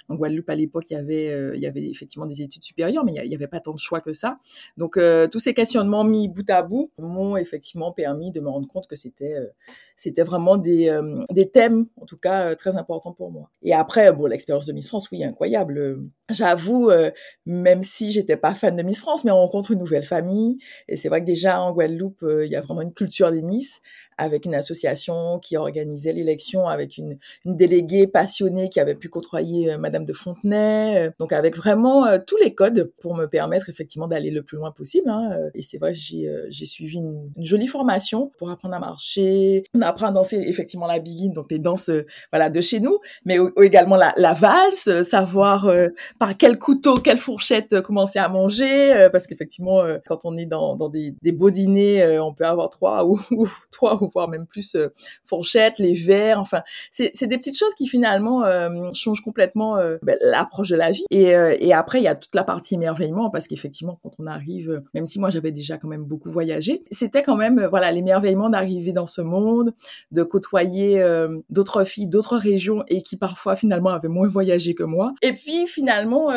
en 0.10 0.16
Guadeloupe 0.16 0.50
à 0.50 0.56
l'époque 0.56 0.90
il 0.90 0.94
y 0.94 0.98
avait, 0.98 1.30
euh, 1.30 1.56
il 1.56 1.62
y 1.62 1.68
avait 1.68 1.88
effectivement 1.88 2.26
des 2.26 2.42
études 2.42 2.64
supérieures, 2.64 3.06
mais 3.06 3.14
il 3.14 3.30
n'y 3.30 3.36
avait 3.36 3.48
pas 3.48 3.60
tant 3.60 3.74
de 3.74 3.80
choix 3.80 4.02
que 4.02 4.14
ça. 4.14 4.40
Donc 4.78 4.98
euh, 4.98 5.28
tous 5.28 5.40
ces 5.40 5.54
questionnements 5.54 6.04
mis 6.04 6.28
bout 6.28 6.50
à 6.50 6.64
bout 6.64 6.92
m'ont 7.00 7.38
effectivement 7.38 7.92
permis 7.92 8.32
de 8.32 8.40
me 8.40 8.50
rendre 8.50 8.68
compte 8.68 8.88
que 8.88 8.96
c'était 8.96 9.34
euh, 9.34 9.48
c'était 9.96 10.24
vraiment 10.24 10.58
des, 10.58 10.67
des 10.68 11.50
thèmes, 11.50 11.88
en 12.02 12.06
tout 12.06 12.18
cas, 12.18 12.56
très 12.56 12.76
importants 12.76 13.14
pour 13.14 13.32
moi. 13.32 13.50
Et 13.64 13.74
après, 13.74 14.12
bon, 14.12 14.26
l'expérience 14.26 14.66
de 14.66 14.74
Miss 14.74 14.88
France, 14.88 15.10
oui, 15.12 15.24
incroyable. 15.24 16.00
J'avoue, 16.30 16.92
même 17.46 17.82
si 17.82 18.12
j'étais 18.12 18.38
pas 18.38 18.54
fan 18.54 18.76
de 18.76 18.84
Miss 18.84 19.00
France, 19.00 19.24
mais 19.24 19.32
on 19.32 19.38
rencontre 19.38 19.72
une 19.72 19.80
nouvelle 19.80 20.04
famille. 20.04 20.58
Et 20.88 20.96
c'est 20.96 21.10
vrai 21.10 21.22
que 21.22 21.26
déjà 21.26 21.62
en 21.62 21.72
Guadeloupe, 21.72 22.26
il 22.44 22.50
y 22.50 22.56
a 22.56 22.62
vraiment 22.62 22.82
une 22.82 22.94
culture 22.94 23.32
des 23.32 23.42
Miss 23.42 23.82
avec 24.18 24.46
une 24.46 24.56
association 24.56 25.40
qui 25.40 25.58
organisait 25.58 26.14
l'élection, 26.14 26.68
avec 26.68 26.98
une, 26.98 27.18
une, 27.46 27.56
déléguée 27.56 28.08
passionnée 28.08 28.70
qui 28.70 28.80
avait 28.80 28.96
pu 28.96 29.10
côtoyer 29.10 29.74
euh, 29.74 29.78
Madame 29.78 30.06
de 30.06 30.14
Fontenay, 30.14 31.08
euh, 31.08 31.10
donc 31.20 31.32
avec 31.32 31.56
vraiment 31.56 32.06
euh, 32.06 32.18
tous 32.26 32.38
les 32.38 32.54
codes 32.54 32.92
pour 33.00 33.16
me 33.16 33.28
permettre 33.28 33.70
effectivement 33.70 34.08
d'aller 34.08 34.32
le 34.32 34.42
plus 34.42 34.58
loin 34.58 34.72
possible. 34.72 35.10
Hein. 35.10 35.38
Et 35.54 35.62
c'est 35.62 35.78
vrai, 35.78 35.94
j'ai 35.94 36.66
suivi 36.66 36.98
une, 36.98 37.32
jolie 37.38 37.68
formation 37.68 38.32
pour 38.38 38.50
apprendre 38.50 38.76
à 38.76 38.80
marcher, 38.80 39.64
apprendre 39.82 40.12
à 40.12 40.14
danser 40.14 40.38
effectivement 40.48 40.88
la 40.88 41.00
biguine, 41.00 41.34
donc 41.34 41.52
les 41.52 41.60
danses 41.60 41.92
voilà 42.32 42.50
de 42.50 42.62
chez 42.62 42.80
nous, 42.80 43.00
mais 43.26 43.38
également 43.62 43.96
la, 43.96 44.14
la 44.18 44.34
valse, 44.34 45.04
savoir 45.04 45.72
par 46.20 46.38
quel 46.38 46.58
couteau, 46.58 46.96
quelle 46.96 47.18
fourchette 47.18 47.82
commencer 47.82 48.20
à 48.20 48.30
manger, 48.30 49.08
parce 49.12 49.28
qu'effectivement 49.28 49.84
quand 50.08 50.26
on 50.26 50.36
est 50.38 50.46
dans, 50.46 50.76
dans 50.76 50.90
des, 50.90 51.14
beaux 51.32 51.52
dîners, 51.52 52.20
on 52.20 52.34
peut 52.34 52.46
avoir 52.46 52.70
trois 52.70 53.06
ou 53.06 53.20
trois 53.72 54.02
ou 54.02 54.07
voire 54.14 54.28
même 54.30 54.46
plus 54.46 54.76
euh, 54.76 54.88
fourchette, 55.26 55.80
les 55.80 55.94
verres, 55.94 56.40
enfin, 56.40 56.62
c'est 56.92 57.28
des 57.28 57.38
petites 57.38 57.58
choses 57.58 57.74
qui 57.76 57.88
finalement 57.88 58.44
euh, 58.44 58.70
changent 58.94 59.22
complètement 59.22 59.78
euh, 59.78 59.98
ben, 60.02 60.18
l'approche 60.22 60.70
de 60.70 60.76
la 60.76 60.92
vie. 60.92 61.06
Et, 61.12 61.34
et 61.60 61.74
après, 61.74 62.00
il 62.00 62.04
y 62.04 62.08
a 62.08 62.16
toute 62.16 62.36
la 62.36 62.44
partie 62.44 62.76
émerveillement, 62.76 63.30
parce 63.30 63.48
qu'effectivement, 63.48 64.00
quand 64.04 64.12
on 64.20 64.28
arrive, 64.28 64.82
même 64.94 65.06
si 65.06 65.20
moi 65.20 65.30
j'avais 65.30 65.52
déjà 65.52 65.78
quand 65.78 65.88
même 65.88 66.04
beaucoup 66.04 66.32
voyagé, 66.32 66.84
c'était 66.92 67.24
quand 67.24 67.36
même, 67.36 67.66
voilà, 67.70 67.92
l'émerveillement 67.92 68.50
d'arriver 68.50 68.92
dans 68.92 69.08
ce 69.08 69.22
monde, 69.22 69.74
de 70.12 70.24
côtoyer 70.24 71.04
d'autres 71.50 71.84
filles, 71.84 72.08
d'autres 72.08 72.38
régions, 72.38 72.84
et 72.88 73.02
qui 73.02 73.18
parfois 73.18 73.56
finalement 73.56 73.90
avaient 73.90 74.08
moins 74.08 74.28
voyagé 74.28 74.74
que 74.74 74.84
moi. 74.84 75.14
Et 75.22 75.34
puis 75.34 75.68
finalement, 75.68 76.32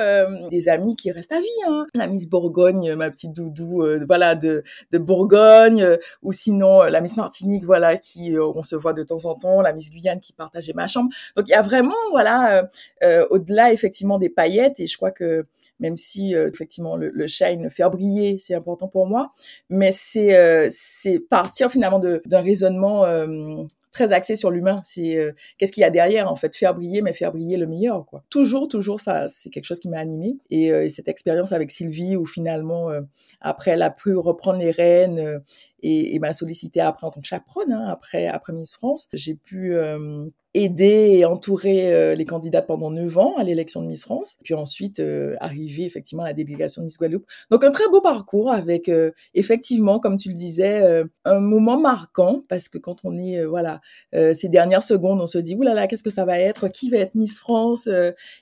des 0.50 0.68
amis 0.68 0.96
qui 0.96 1.10
restent 1.10 1.32
à 1.32 1.40
vie, 1.40 1.46
hein. 1.68 1.86
la 1.94 2.06
Miss 2.06 2.28
Bourgogne, 2.28 2.94
ma 2.94 3.10
petite 3.10 3.32
doudou, 3.32 3.84
voilà, 4.06 4.34
de, 4.34 4.62
de 4.92 4.98
Bourgogne, 4.98 5.86
ou 6.22 6.32
sinon 6.32 6.82
la 6.82 7.00
Miss 7.00 7.16
Martinique 7.16 7.59
voilà, 7.64 7.96
qui 7.96 8.36
euh, 8.36 8.46
on 8.54 8.62
se 8.62 8.76
voit 8.76 8.92
de 8.92 9.02
temps 9.02 9.24
en 9.24 9.34
temps, 9.34 9.60
la 9.62 9.72
Miss 9.72 9.90
Guyane 9.90 10.20
qui 10.20 10.32
partageait 10.32 10.72
ma 10.72 10.88
chambre. 10.88 11.10
Donc 11.36 11.48
il 11.48 11.52
y 11.52 11.54
a 11.54 11.62
vraiment, 11.62 11.94
voilà, 12.10 12.58
euh, 12.58 12.62
euh, 13.04 13.26
au-delà 13.30 13.72
effectivement 13.72 14.18
des 14.18 14.28
paillettes, 14.28 14.80
et 14.80 14.86
je 14.86 14.96
crois 14.96 15.10
que 15.10 15.46
même 15.78 15.96
si 15.96 16.34
effectivement 16.34 16.96
le, 16.96 17.08
le, 17.08 17.26
shine, 17.26 17.70
faire 17.70 17.90
briller, 17.90 18.38
c'est 18.38 18.54
important 18.54 18.86
pour 18.86 19.06
moi, 19.06 19.32
mais 19.70 19.92
c'est 19.92 20.68
c'est 20.70 21.18
partir 21.18 21.70
finalement 21.70 21.98
d'un 21.98 22.40
raisonnement 22.42 23.06
très 23.92 24.12
axé 24.12 24.36
sur 24.36 24.50
l'humain. 24.50 24.80
C'est 24.84 25.34
qu'est-ce 25.58 25.72
qu'il 25.72 25.80
y 25.80 25.84
a 25.84 25.90
derrière 25.90 26.30
en 26.30 26.36
fait, 26.36 26.56
faire 26.56 26.74
briller, 26.74 27.02
mais 27.02 27.12
faire 27.12 27.32
briller 27.32 27.56
le 27.56 27.66
meilleur 27.66 28.06
quoi. 28.06 28.24
Toujours, 28.30 28.68
toujours 28.68 29.00
ça, 29.00 29.28
c'est 29.28 29.50
quelque 29.50 29.64
chose 29.64 29.80
qui 29.80 29.88
m'a 29.88 29.98
animé. 29.98 30.38
Et, 30.50 30.66
et, 30.66 30.90
cette 30.90 31.08
expérience 31.08 31.52
avec 31.52 31.70
Sylvie 31.70 32.16
où 32.16 32.26
finalement 32.26 32.88
après 33.40 33.72
elle 33.72 33.82
a 33.82 33.90
pu 33.90 34.14
reprendre 34.14 34.58
les 34.58 34.70
rênes 34.70 35.40
et, 35.82 36.14
et 36.14 36.18
m'a 36.18 36.32
sollicité 36.32 36.80
après 36.80 37.06
en 37.06 37.10
tant 37.10 37.20
que 37.20 37.26
chaperonne, 37.26 37.72
hein, 37.72 37.86
après, 37.88 38.26
après 38.26 38.52
Miss 38.52 38.74
France. 38.74 39.08
J'ai 39.12 39.34
pu 39.34 39.74
euh, 39.74 40.26
aider 40.54 41.18
et 41.18 41.24
entourer 41.24 41.94
euh, 41.94 42.14
les 42.16 42.24
candidats 42.24 42.62
pendant 42.62 42.90
neuf 42.90 43.16
ans 43.18 43.36
à 43.36 43.44
l'élection 43.44 43.82
de 43.82 43.86
Miss 43.86 44.02
France, 44.02 44.36
puis 44.42 44.54
ensuite 44.54 44.98
euh, 44.98 45.36
arriver 45.38 45.84
effectivement 45.84 46.24
à 46.24 46.26
la 46.26 46.32
délégation 46.32 46.82
de 46.82 46.86
Miss 46.86 46.98
Guadeloupe. 46.98 47.26
Donc 47.50 47.62
un 47.62 47.70
très 47.70 47.88
beau 47.88 48.00
parcours 48.00 48.50
avec 48.50 48.88
euh, 48.88 49.12
effectivement, 49.34 50.00
comme 50.00 50.16
tu 50.16 50.28
le 50.28 50.34
disais, 50.34 51.04
un 51.24 51.40
moment 51.40 51.78
marquant 51.78 52.42
parce 52.48 52.68
que 52.68 52.78
quand 52.78 52.96
on 53.04 53.16
est 53.16 53.44
voilà 53.44 53.80
ces 54.12 54.48
dernières 54.48 54.82
secondes, 54.82 55.20
on 55.20 55.26
se 55.26 55.38
dit 55.38 55.54
oulala, 55.54 55.86
qu'est-ce 55.86 56.02
que 56.02 56.10
ça 56.10 56.24
va 56.24 56.38
être, 56.38 56.68
qui 56.68 56.90
va 56.90 56.98
être 56.98 57.14
Miss 57.14 57.38
France? 57.38 57.88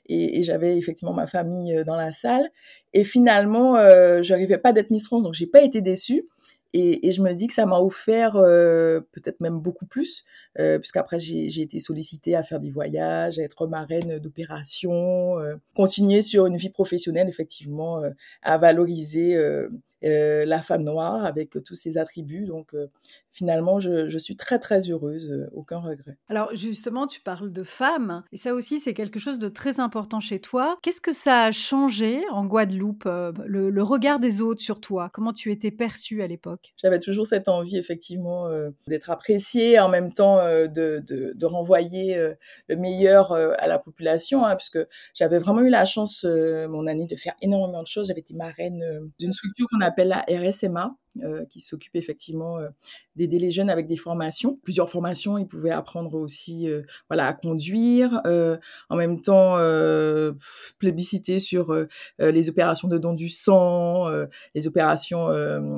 Et, 0.06 0.38
et 0.38 0.42
j'avais 0.42 0.76
effectivement 0.76 1.12
ma 1.12 1.26
famille 1.26 1.82
dans 1.86 1.96
la 1.96 2.12
salle 2.12 2.50
et 2.94 3.04
finalement, 3.04 3.76
je 3.76 4.32
n'arrivais 4.32 4.58
pas 4.58 4.72
d'être 4.72 4.90
Miss 4.90 5.06
France, 5.06 5.22
donc 5.22 5.34
j'ai 5.34 5.46
pas 5.46 5.62
été 5.62 5.80
déçue. 5.80 6.26
Et, 6.74 7.06
et, 7.08 7.12
je 7.12 7.22
me 7.22 7.32
dis 7.32 7.46
que 7.46 7.54
ça 7.54 7.64
m'a 7.64 7.80
offert 7.80 8.36
euh, 8.36 9.00
peut-être 9.12 9.40
même 9.40 9.58
beaucoup 9.58 9.86
plus, 9.86 10.24
euh, 10.58 10.78
puisqu'après 10.78 11.18
j'ai 11.18 11.62
été 11.62 11.78
sollicitée 11.80 12.36
à 12.36 12.42
faire 12.42 12.60
des 12.60 12.70
voyages, 12.70 13.38
à 13.38 13.42
être 13.42 13.66
marraine 13.66 14.18
d'opérations, 14.18 15.38
euh, 15.38 15.56
continuer 15.74 16.20
sur 16.20 16.46
une 16.46 16.58
vie 16.58 16.68
professionnelle, 16.68 17.28
effectivement, 17.28 18.02
euh, 18.02 18.10
à 18.42 18.58
valoriser 18.58 19.36
euh, 19.36 19.70
la 20.02 20.62
femme 20.62 20.82
noire 20.82 21.24
avec 21.24 21.62
tous 21.64 21.74
ses 21.74 21.98
attributs. 21.98 22.46
Donc 22.46 22.74
finalement, 23.38 23.78
je, 23.78 24.08
je, 24.08 24.18
suis 24.18 24.36
très 24.36 24.58
très 24.58 24.90
heureuse, 24.90 25.30
euh, 25.30 25.48
aucun 25.52 25.78
regret. 25.78 26.16
Alors 26.28 26.54
justement, 26.56 27.06
tu 27.06 27.20
parles 27.20 27.52
de 27.52 27.62
femmes, 27.62 28.24
et 28.32 28.36
ça 28.36 28.52
aussi 28.52 28.80
c'est 28.80 28.94
quelque 28.94 29.20
chose 29.20 29.38
de 29.38 29.48
très 29.48 29.78
important 29.78 30.18
chez 30.18 30.40
toi. 30.40 30.76
Qu'est-ce 30.82 31.00
que 31.00 31.12
ça 31.12 31.44
a 31.44 31.52
changé 31.52 32.20
en 32.30 32.46
Guadeloupe, 32.46 33.06
euh, 33.06 33.32
le, 33.46 33.70
le, 33.70 33.82
regard 33.84 34.18
des 34.18 34.40
autres 34.40 34.60
sur 34.60 34.80
toi? 34.80 35.08
Comment 35.12 35.32
tu 35.32 35.52
étais 35.52 35.70
perçue 35.70 36.20
à 36.20 36.26
l'époque? 36.26 36.74
J'avais 36.76 36.98
toujours 36.98 37.28
cette 37.28 37.48
envie 37.48 37.76
effectivement 37.76 38.48
euh, 38.48 38.70
d'être 38.88 39.08
appréciée, 39.08 39.78
en 39.78 39.88
même 39.88 40.12
temps 40.12 40.38
euh, 40.38 40.66
de, 40.66 41.00
de, 41.06 41.32
de, 41.36 41.46
renvoyer 41.46 42.16
euh, 42.16 42.34
le 42.68 42.74
meilleur 42.74 43.32
à 43.32 43.68
la 43.68 43.78
population, 43.78 44.44
hein, 44.44 44.56
puisque 44.56 44.80
j'avais 45.14 45.38
vraiment 45.38 45.60
eu 45.60 45.70
la 45.70 45.84
chance, 45.84 46.24
mon 46.24 46.86
année, 46.88 47.06
de 47.06 47.16
faire 47.16 47.34
énormément 47.40 47.82
de 47.82 47.86
choses. 47.86 48.08
J'avais 48.08 48.20
été 48.20 48.34
marraine 48.34 48.82
d'une 49.20 49.32
structure 49.32 49.66
qu'on 49.70 49.80
appelle 49.88 50.08
la 50.08 50.24
RSMA, 50.28 50.94
qui 51.50 51.58
s'occupe 51.58 51.96
effectivement 51.96 52.58
d'aider 53.16 53.40
les 53.40 53.50
jeunes 53.50 53.70
avec 53.70 53.88
des 53.88 53.96
formations, 53.96 54.56
plusieurs 54.62 54.88
formations. 54.88 55.36
Ils 55.36 55.48
pouvaient 55.48 55.72
apprendre 55.72 56.14
aussi, 56.14 56.68
voilà, 57.08 57.26
à 57.26 57.32
conduire, 57.32 58.22
en 58.88 58.96
même 58.96 59.20
temps 59.20 59.56
plébisciter 60.78 61.40
sur 61.40 61.74
les 62.20 62.48
opérations 62.50 62.86
de 62.86 62.98
don 62.98 63.14
du 63.14 63.28
sang, 63.30 64.08
les 64.54 64.68
opérations 64.68 65.28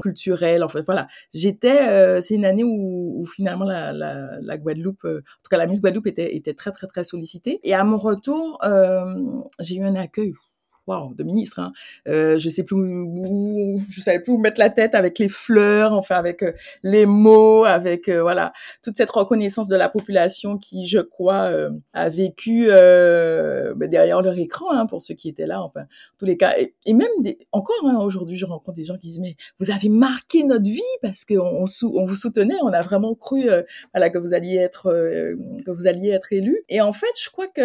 culturelles. 0.02 0.62
Enfin 0.62 0.82
voilà, 0.82 1.08
j'étais, 1.32 2.20
c'est 2.20 2.34
une 2.34 2.44
année 2.44 2.64
où, 2.64 3.20
où 3.20 3.24
finalement 3.24 3.64
la, 3.64 3.94
la, 3.94 4.38
la 4.42 4.58
Guadeloupe, 4.58 5.04
en 5.06 5.20
tout 5.42 5.48
cas 5.50 5.56
la 5.56 5.66
Miss 5.66 5.80
Guadeloupe 5.80 6.08
était, 6.08 6.36
était 6.36 6.54
très 6.54 6.72
très 6.72 6.86
très 6.86 7.04
sollicitée. 7.04 7.60
Et 7.62 7.72
à 7.72 7.82
mon 7.84 7.96
retour, 7.96 8.60
j'ai 9.58 9.76
eu 9.76 9.84
un 9.84 9.94
accueil 9.94 10.34
de 11.16 11.22
ministre. 11.22 11.58
Hein. 11.58 11.72
Euh, 12.08 12.38
je 12.38 12.48
sais 12.48 12.64
plus 12.64 12.76
où, 12.76 13.82
je 13.90 14.00
savais 14.00 14.20
plus 14.20 14.32
où 14.32 14.38
mettre 14.38 14.58
la 14.58 14.70
tête 14.70 14.94
avec 14.94 15.18
les 15.18 15.28
fleurs, 15.28 15.92
enfin 15.92 16.16
avec 16.16 16.42
euh, 16.42 16.52
les 16.82 17.06
mots, 17.06 17.64
avec 17.64 18.08
euh, 18.08 18.22
voilà 18.22 18.52
toute 18.82 18.96
cette 18.96 19.10
reconnaissance 19.10 19.68
de 19.68 19.76
la 19.76 19.88
population 19.88 20.58
qui, 20.58 20.86
je 20.86 21.00
crois, 21.00 21.44
euh, 21.44 21.70
a 21.92 22.08
vécu 22.08 22.68
ben, 22.68 23.88
derrière 23.88 24.22
leur 24.22 24.38
écran 24.38 24.66
hein, 24.72 24.86
pour 24.86 25.02
ceux 25.02 25.14
qui 25.14 25.28
étaient 25.28 25.46
là. 25.46 25.62
Enfin, 25.62 25.84
tous 26.18 26.24
les 26.24 26.36
cas 26.36 26.52
et, 26.86 26.92
même 26.92 27.08
encore 27.52 27.86
hein, 27.86 27.98
aujourd'hui, 28.00 28.36
je 28.36 28.46
rencontre 28.46 28.76
des 28.76 28.84
gens 28.84 28.96
qui 28.96 29.08
disent 29.08 29.20
mais 29.20 29.36
vous 29.58 29.70
avez 29.70 29.88
marqué 29.88 30.42
notre 30.44 30.68
vie 30.68 30.80
parce 31.02 31.24
qu'on 31.24 31.38
on, 31.38 31.64
on, 31.94 32.06
vous 32.06 32.14
soutenait, 32.14 32.56
on 32.62 32.72
a 32.72 32.82
vraiment 32.82 33.14
cru 33.14 33.48
voilà 33.94 34.10
que 34.10 34.18
vous 34.18 34.34
alliez 34.34 34.56
être 34.56 34.90
que 35.64 35.70
vous 35.70 35.86
alliez 35.86 36.10
être 36.10 36.32
élu. 36.32 36.62
Et 36.68 36.80
en 36.80 36.92
fait, 36.92 37.06
je 37.22 37.30
crois 37.30 37.48
que 37.48 37.62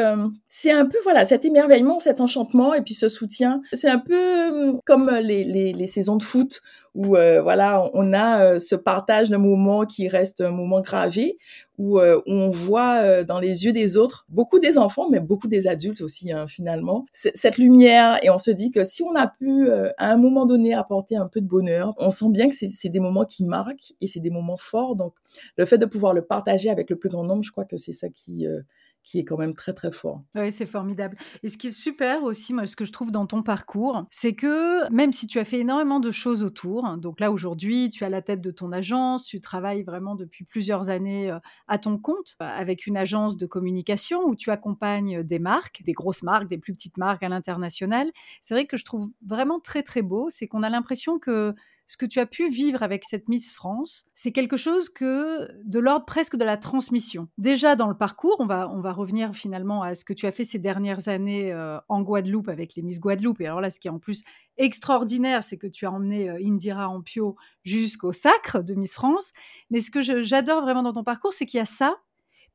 c'est 0.48 0.72
un 0.72 0.86
peu 0.86 0.98
voilà 1.04 1.26
cet 1.26 1.46
émerveillement, 1.46 2.00
cet 2.00 2.22
enchantement 2.22 2.74
et 2.74 2.82
puis 2.82 2.94
ce 2.94 3.10
soutien. 3.16 3.62
C'est 3.74 3.90
un 3.90 4.00
peu 4.00 4.50
hum, 4.50 4.80
comme 4.86 5.10
les, 5.22 5.44
les, 5.44 5.74
les 5.74 5.88
saisons 5.88 6.18
de 6.18 6.24
foot 6.24 6.62
où 6.96 7.18
euh, 7.18 7.42
voilà, 7.42 7.90
on 7.94 8.14
a 8.14 8.42
euh, 8.42 8.60
ce 8.60 8.74
partage 8.74 9.30
de 9.30 9.36
moments 9.36 9.86
qui 9.86 10.08
reste 10.08 10.40
un 10.40 10.52
moment 10.52 10.80
gravé, 10.80 11.38
où, 11.78 12.00
euh, 12.00 12.22
on 12.26 12.50
voit 12.50 13.24
dans 13.26 13.40
les 13.40 13.66
yeux 13.66 13.74
des 13.74 13.98
autres, 13.98 14.26
beaucoup 14.30 14.60
des 14.60 14.78
enfants, 14.78 15.10
mais 15.10 15.20
beaucoup 15.20 15.50
des 15.50 15.68
adultes 15.68 16.00
aussi 16.00 16.32
hein, 16.32 16.48
finalement, 16.48 17.06
cette 17.12 17.58
lumière. 17.58 18.18
Et 18.24 18.30
on 18.30 18.38
se 18.38 18.50
dit 18.50 18.72
que 18.72 18.86
si 18.86 19.04
on 19.04 19.14
a 19.14 19.28
pu 19.28 19.70
à 19.70 20.10
un 20.10 20.16
moment 20.16 20.46
donné 20.46 20.74
apporter 20.74 21.18
un 21.18 21.28
peu 21.28 21.42
de 21.42 21.48
bonheur, 21.48 21.94
on 21.98 22.10
sent 22.10 22.30
bien 22.30 22.48
que 22.48 22.56
c'est 22.56 22.90
des 22.90 23.00
moments 23.02 23.26
qui 23.26 23.44
marquent 23.44 23.94
et 24.00 24.08
c'est 24.08 24.22
des 24.22 24.30
moments 24.30 24.58
forts. 24.58 24.96
Donc 24.96 25.14
le 25.58 25.66
fait 25.66 25.78
de 25.78 25.86
pouvoir 25.86 26.14
le 26.14 26.22
partager 26.22 26.70
avec 26.70 26.90
le 26.90 26.96
plus 26.96 27.10
grand 27.10 27.26
nombre, 27.26 27.44
je 27.44 27.52
crois 27.52 27.66
que 27.66 27.76
c'est 27.76 27.94
ça 27.94 28.08
qui 28.08 28.48
qui 29.06 29.20
est 29.20 29.24
quand 29.24 29.38
même 29.38 29.54
très 29.54 29.72
très 29.72 29.92
fort. 29.92 30.24
Oui, 30.34 30.52
c'est 30.52 30.66
formidable. 30.66 31.16
Et 31.44 31.50
ce 31.50 31.58
qui 31.58 31.68
est 31.68 31.72
super 31.72 32.24
aussi, 32.24 32.54
moi, 32.54 32.66
ce 32.66 32.76
que 32.76 32.86
je 32.86 32.92
trouve 32.92 33.12
dans 33.12 33.28
ton 33.28 33.44
parcours, 33.44 34.04
c'est 34.10 34.34
que 34.34 34.92
même 34.92 35.14
si 35.14 35.28
tu 35.28 35.38
as 35.38 35.46
fait 35.46 35.60
énormément 35.60 36.00
de 36.00 36.10
choses 36.10 36.42
autour, 36.42 36.98
donc 36.98 37.20
là 37.20 37.32
aujourd'hui, 37.32 37.92
tu 37.92 38.04
as 38.04 38.10
la 38.10 38.24
tête 38.24 38.42
de 38.42 38.50
ton 38.50 38.72
agence, 38.72 39.26
tu 39.26 39.40
travailles 39.40 39.84
vraiment 39.84 40.16
depuis 40.16 40.44
plusieurs 40.44 40.90
années 40.90 41.30
euh, 41.32 41.40
à 41.68 41.78
ton 41.78 42.00
compte 42.00 42.36
euh, 42.42 42.46
avec 42.46 42.88
une 42.88 42.98
agence 42.98 43.38
de 43.38 43.46
communication 43.46 44.24
où 44.26 44.36
tu 44.36 44.50
accompagnes 44.50 45.22
des 45.22 45.40
marques, 45.40 45.84
des 45.86 45.94
grosses 45.94 46.24
marques, 46.24 46.48
des 46.48 46.58
plus 46.58 46.74
petites 46.74 46.98
marques 46.98 47.22
à 47.22 47.30
l'international. 47.30 48.12
C'est 48.42 48.56
vrai 48.56 48.66
que 48.66 48.76
je 48.76 48.86
trouve 48.86 49.12
vraiment 49.24 49.60
très 49.60 49.84
très 49.84 50.02
beau, 50.02 50.28
c'est 50.30 50.48
qu'on 50.48 50.64
a 50.64 50.70
l'impression 50.70 51.20
que 51.20 51.54
ce 51.88 51.98
que 51.98 52.06
tu 52.06 52.20
as 52.20 52.26
pu 52.26 52.50
vivre 52.50 52.82
avec 52.84 53.04
cette 53.06 53.30
Miss 53.30 53.54
France, 53.54 54.06
c'est 54.14 54.32
quelque 54.32 54.58
chose 54.58 54.90
que 54.90 55.48
de 55.64 55.80
l'ordre 55.80 56.06
presque 56.06 56.36
de 56.36 56.44
la 56.44 56.58
transmission. 56.58 57.28
Déjà 57.38 57.76
dans 57.76 57.88
le 57.88 57.98
parcours, 57.98 58.36
on 58.40 58.46
va, 58.46 58.70
on 58.72 58.82
va 58.82 58.92
revenir 58.92 59.34
finalement 59.34 59.84
à 59.84 59.94
ce 59.96 60.04
que 60.04 60.14
tu 60.14 60.26
as 60.26 60.32
fait 60.32 60.44
ces 60.44 60.60
dernières 60.60 61.08
années 61.08 61.54
euh, 61.54 61.78
en 61.88 62.02
Guadeloupe 62.02 62.50
avec 62.50 62.76
les 62.76 62.82
Miss 62.82 63.00
Guadeloupe. 63.00 63.42
Et 63.42 63.46
alors 63.46 63.62
là, 63.62 63.70
ce 63.70 63.80
qui 63.80 63.88
est 63.88 63.92
en 63.92 64.00
plus 64.00 64.24
extraordinaire, 64.58 65.44
c'est 65.44 65.58
que 65.58 65.68
tu 65.68 65.86
as 65.86 65.92
emmené 65.92 66.30
euh, 66.30 66.40
Indira 66.44 66.90
Ampio 66.90 67.36
jusqu'au 67.64 68.12
sacre 68.12 68.64
de 68.64 68.74
Miss 68.74 68.94
France. 68.96 69.34
Mais 69.70 69.82
ce 69.82 69.92
que 69.92 70.02
j'adore 70.02 70.62
vraiment 70.64 70.84
dans 70.84 70.94
ton 70.94 71.04
parcours, 71.04 71.34
c'est 71.34 71.46
qu'il 71.46 71.60
y 71.60 71.62
a 71.62 71.66
ça, 71.66 71.98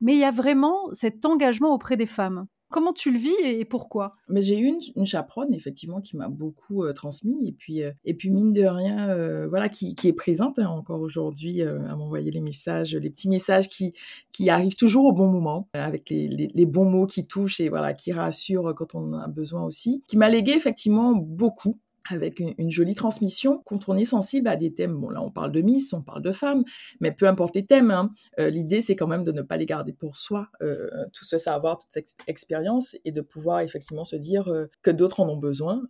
mais 0.01 0.13
il 0.13 0.19
y 0.19 0.25
a 0.25 0.31
vraiment 0.31 0.89
cet 0.93 1.25
engagement 1.25 1.71
auprès 1.71 1.95
des 1.95 2.05
femmes. 2.05 2.47
Comment 2.71 2.93
tu 2.93 3.11
le 3.11 3.19
vis 3.19 3.35
et 3.43 3.65
pourquoi? 3.65 4.13
Mais 4.29 4.41
j'ai 4.41 4.57
eu 4.57 4.71
une, 4.95 5.05
chaperonne 5.05 5.53
effectivement 5.53 5.99
qui 5.99 6.15
m'a 6.15 6.29
beaucoup 6.29 6.83
euh, 6.83 6.93
transmis 6.93 7.47
et 7.47 7.51
puis 7.51 7.83
euh, 7.83 7.91
et 8.05 8.13
puis 8.13 8.29
mine 8.29 8.53
de 8.53 8.63
rien 8.63 9.09
euh, 9.09 9.47
voilà 9.49 9.67
qui, 9.67 9.93
est 10.03 10.13
présente 10.13 10.57
hein, 10.57 10.67
encore 10.67 11.01
aujourd'hui 11.01 11.61
à 11.61 11.95
m'envoyer 11.95 12.31
les 12.31 12.39
messages, 12.39 12.95
les 12.95 13.09
petits 13.09 13.29
messages 13.29 13.67
qui 13.67 13.93
qui 14.31 14.49
arrivent 14.49 14.75
toujours 14.75 15.05
au 15.05 15.11
bon 15.11 15.27
moment 15.27 15.67
avec 15.73 16.09
les, 16.09 16.27
les, 16.27 16.65
bons 16.65 16.89
mots 16.89 17.07
qui 17.07 17.23
touchent 17.23 17.59
et 17.59 17.67
voilà 17.67 17.93
qui 17.93 18.13
rassurent 18.13 18.73
quand 18.75 18.95
on 18.95 19.13
a 19.13 19.27
besoin 19.27 19.63
aussi, 19.63 20.01
qui 20.07 20.17
m'a 20.17 20.29
légué 20.29 20.53
effectivement 20.53 21.13
beaucoup 21.13 21.77
avec 22.09 22.39
une, 22.39 22.71
jolie 22.71 22.95
transmission, 22.95 23.61
quand 23.65 23.87
on 23.87 23.97
est 23.97 24.05
sensible 24.05 24.47
à 24.47 24.55
des 24.55 24.73
thèmes, 24.73 24.95
bon 24.95 25.09
là 25.09 25.21
on 25.21 25.29
parle 25.29 25.51
de 25.51 25.61
Miss, 25.61 25.93
on 25.93 26.01
parle 26.01 26.21
de 26.21 26.31
femmes, 26.31 26.63
mais 26.99 27.11
peu 27.11 27.27
importe 27.27 27.55
les 27.55 27.65
thèmes, 27.65 27.91
hein, 27.91 28.11
euh, 28.39 28.49
l'idée 28.49 28.81
c'est 28.81 28.95
quand 28.95 29.07
même 29.07 29.23
de 29.23 29.31
ne 29.31 29.41
pas 29.41 29.57
les 29.57 29.65
garder 29.65 29.93
pour 29.93 30.15
soi, 30.15 30.49
euh, 30.61 30.89
tout 31.13 31.25
ce 31.25 31.37
savoir, 31.37 31.77
toute 31.77 31.91
cette 31.91 32.15
expérience, 32.27 32.97
et 33.05 33.11
de 33.11 33.21
pouvoir 33.21 33.59
effectivement 33.59 34.05
se 34.05 34.15
dire 34.15 34.47
euh, 34.47 34.67
que 34.81 34.91
d'autres 34.91 35.19
en 35.19 35.29
ont 35.29 35.37
besoin 35.37 35.83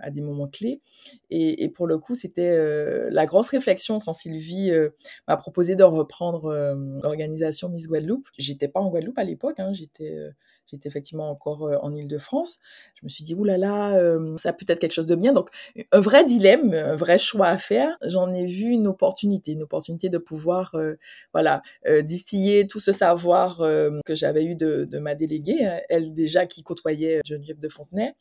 à 0.00 0.10
des 0.10 0.20
moments 0.20 0.48
clés. 0.48 0.80
Et, 1.30 1.64
et 1.64 1.68
pour 1.68 1.86
le 1.86 1.98
coup, 1.98 2.14
c'était 2.14 3.10
la 3.10 3.26
grosse 3.26 3.48
réflexion 3.50 4.00
quand 4.00 4.12
Sylvie 4.12 4.72
m'a 5.28 5.36
proposé 5.36 5.74
de 5.74 5.82
reprendre 5.82 6.52
l'organisation 7.02 7.68
Miss 7.68 7.88
Guadeloupe. 7.88 8.28
J'étais 8.38 8.68
pas 8.68 8.80
en 8.80 8.90
Guadeloupe 8.90 9.18
à 9.18 9.24
l'époque, 9.24 9.60
hein, 9.60 9.72
j'étais 9.72 10.16
J'étais 10.70 10.88
effectivement 10.88 11.30
encore 11.30 11.66
euh, 11.66 11.76
en 11.82 11.94
Ile-de-France. 11.94 12.58
Je 12.94 13.00
me 13.04 13.08
suis 13.08 13.24
dit, 13.24 13.34
oulala, 13.34 13.58
là 13.58 13.90
là, 13.90 13.98
euh, 13.98 14.36
ça 14.36 14.52
peut 14.52 14.64
être 14.68 14.78
quelque 14.78 14.92
chose 14.92 15.06
de 15.06 15.14
bien. 15.14 15.32
Donc, 15.32 15.48
un 15.92 16.00
vrai 16.00 16.24
dilemme, 16.24 16.74
un 16.74 16.96
vrai 16.96 17.18
choix 17.18 17.48
à 17.48 17.56
faire. 17.56 17.96
J'en 18.02 18.32
ai 18.32 18.46
vu 18.46 18.70
une 18.70 18.86
opportunité, 18.86 19.52
une 19.52 19.62
opportunité 19.62 20.08
de 20.08 20.18
pouvoir, 20.18 20.74
euh, 20.74 20.96
voilà, 21.32 21.62
distiller 22.02 22.66
tout 22.66 22.80
ce 22.80 22.92
savoir 22.92 23.58
que 23.58 24.14
j'avais 24.14 24.44
eu 24.44 24.54
de, 24.54 24.98
ma 24.98 25.14
déléguée, 25.14 25.64
hein, 25.64 25.80
elle 25.88 26.12
déjà 26.12 26.46
qui 26.46 26.62
côtoyait 26.62 27.20
Geneviève 27.24 27.58
de 27.58 27.68
Fontenay, 27.68 28.14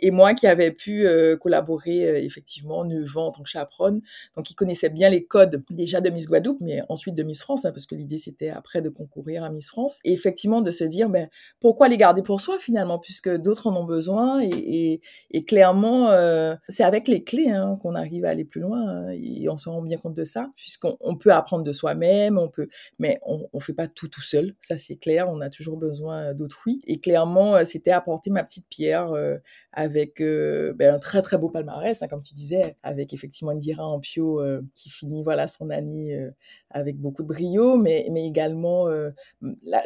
et 0.00 0.10
moi 0.10 0.34
qui 0.34 0.46
avais 0.46 0.70
pu 0.70 1.06
collaborer 1.40 2.24
effectivement 2.24 2.84
neuf 2.84 3.16
ans 3.16 3.26
en 3.26 3.30
tant 3.32 3.42
que 3.42 3.48
chaperonne, 3.48 4.00
donc 4.36 4.46
qui 4.46 4.54
connaissait 4.54 4.90
bien 4.90 5.10
les 5.10 5.24
codes 5.24 5.62
déjà 5.70 6.00
de 6.00 6.10
Miss 6.10 6.26
Guadeloupe, 6.26 6.60
mais 6.60 6.82
ensuite 6.88 7.14
de 7.14 7.22
Miss 7.22 7.42
France, 7.42 7.64
hein, 7.64 7.70
parce 7.70 7.86
que 7.86 7.94
l'idée 7.94 8.18
c'était 8.18 8.50
après 8.50 8.82
de 8.82 8.88
concourir 8.88 9.44
à 9.44 9.50
Miss 9.50 9.68
France, 9.68 10.00
et 10.04 10.12
effectivement 10.12 10.60
de 10.60 10.70
se 10.70 10.84
dire, 10.84 11.08
ben, 11.08 11.28
pourquoi 11.60 11.88
les 11.88 11.93
garder 11.96 12.22
pour 12.22 12.40
soi 12.40 12.58
finalement, 12.58 12.98
puisque 12.98 13.28
d'autres 13.28 13.66
en 13.66 13.76
ont 13.76 13.84
besoin. 13.84 14.40
Et, 14.42 15.00
clairement, 15.46 16.10
euh, 16.10 16.54
c'est 16.68 16.84
avec 16.84 17.08
les 17.08 17.24
clés 17.24 17.50
hein, 17.50 17.78
qu'on 17.82 17.94
arrive 17.94 18.24
à 18.24 18.30
aller 18.30 18.44
plus 18.44 18.60
loin. 18.60 18.80
Hein, 18.88 19.08
et 19.10 19.48
on 19.48 19.56
se 19.56 19.68
rend 19.68 19.82
bien 19.82 19.98
compte 19.98 20.14
de 20.14 20.24
ça, 20.24 20.50
puisqu'on 20.56 21.16
peut 21.16 21.32
apprendre 21.32 21.64
de 21.64 21.72
soi-même, 21.72 22.38
on 22.38 22.48
peut, 22.48 22.68
mais 22.98 23.20
on, 23.26 23.48
on 23.52 23.60
fait 23.60 23.72
pas 23.72 23.88
tout 23.88 24.08
tout 24.08 24.22
seul. 24.22 24.54
Ça 24.60 24.78
c'est 24.78 24.96
clair. 24.96 25.28
On 25.28 25.40
a 25.40 25.50
toujours 25.50 25.76
besoin 25.76 26.34
d'autrui. 26.34 26.82
Et 26.86 27.00
clairement, 27.00 27.56
euh, 27.56 27.64
c'était 27.64 27.90
apporter 27.90 28.30
ma 28.30 28.44
petite 28.44 28.68
pierre 28.68 29.12
euh, 29.12 29.36
avec 29.76 30.20
ben, 30.20 30.94
un 30.94 30.98
très 30.98 31.20
très 31.20 31.36
beau 31.36 31.48
palmarès, 31.48 32.02
hein, 32.02 32.08
comme 32.08 32.22
tu 32.22 32.34
disais, 32.34 32.76
avec 32.82 33.12
effectivement 33.12 33.52
Indira 33.52 33.86
Ampio 33.86 34.40
qui 34.74 34.88
finit 34.90 35.22
voilà 35.22 35.48
son 35.48 35.70
année 35.70 36.30
avec 36.70 36.98
beaucoup 36.98 37.22
de 37.22 37.28
brio, 37.28 37.76
mais, 37.76 38.08
mais 38.10 38.26
également 38.26 38.88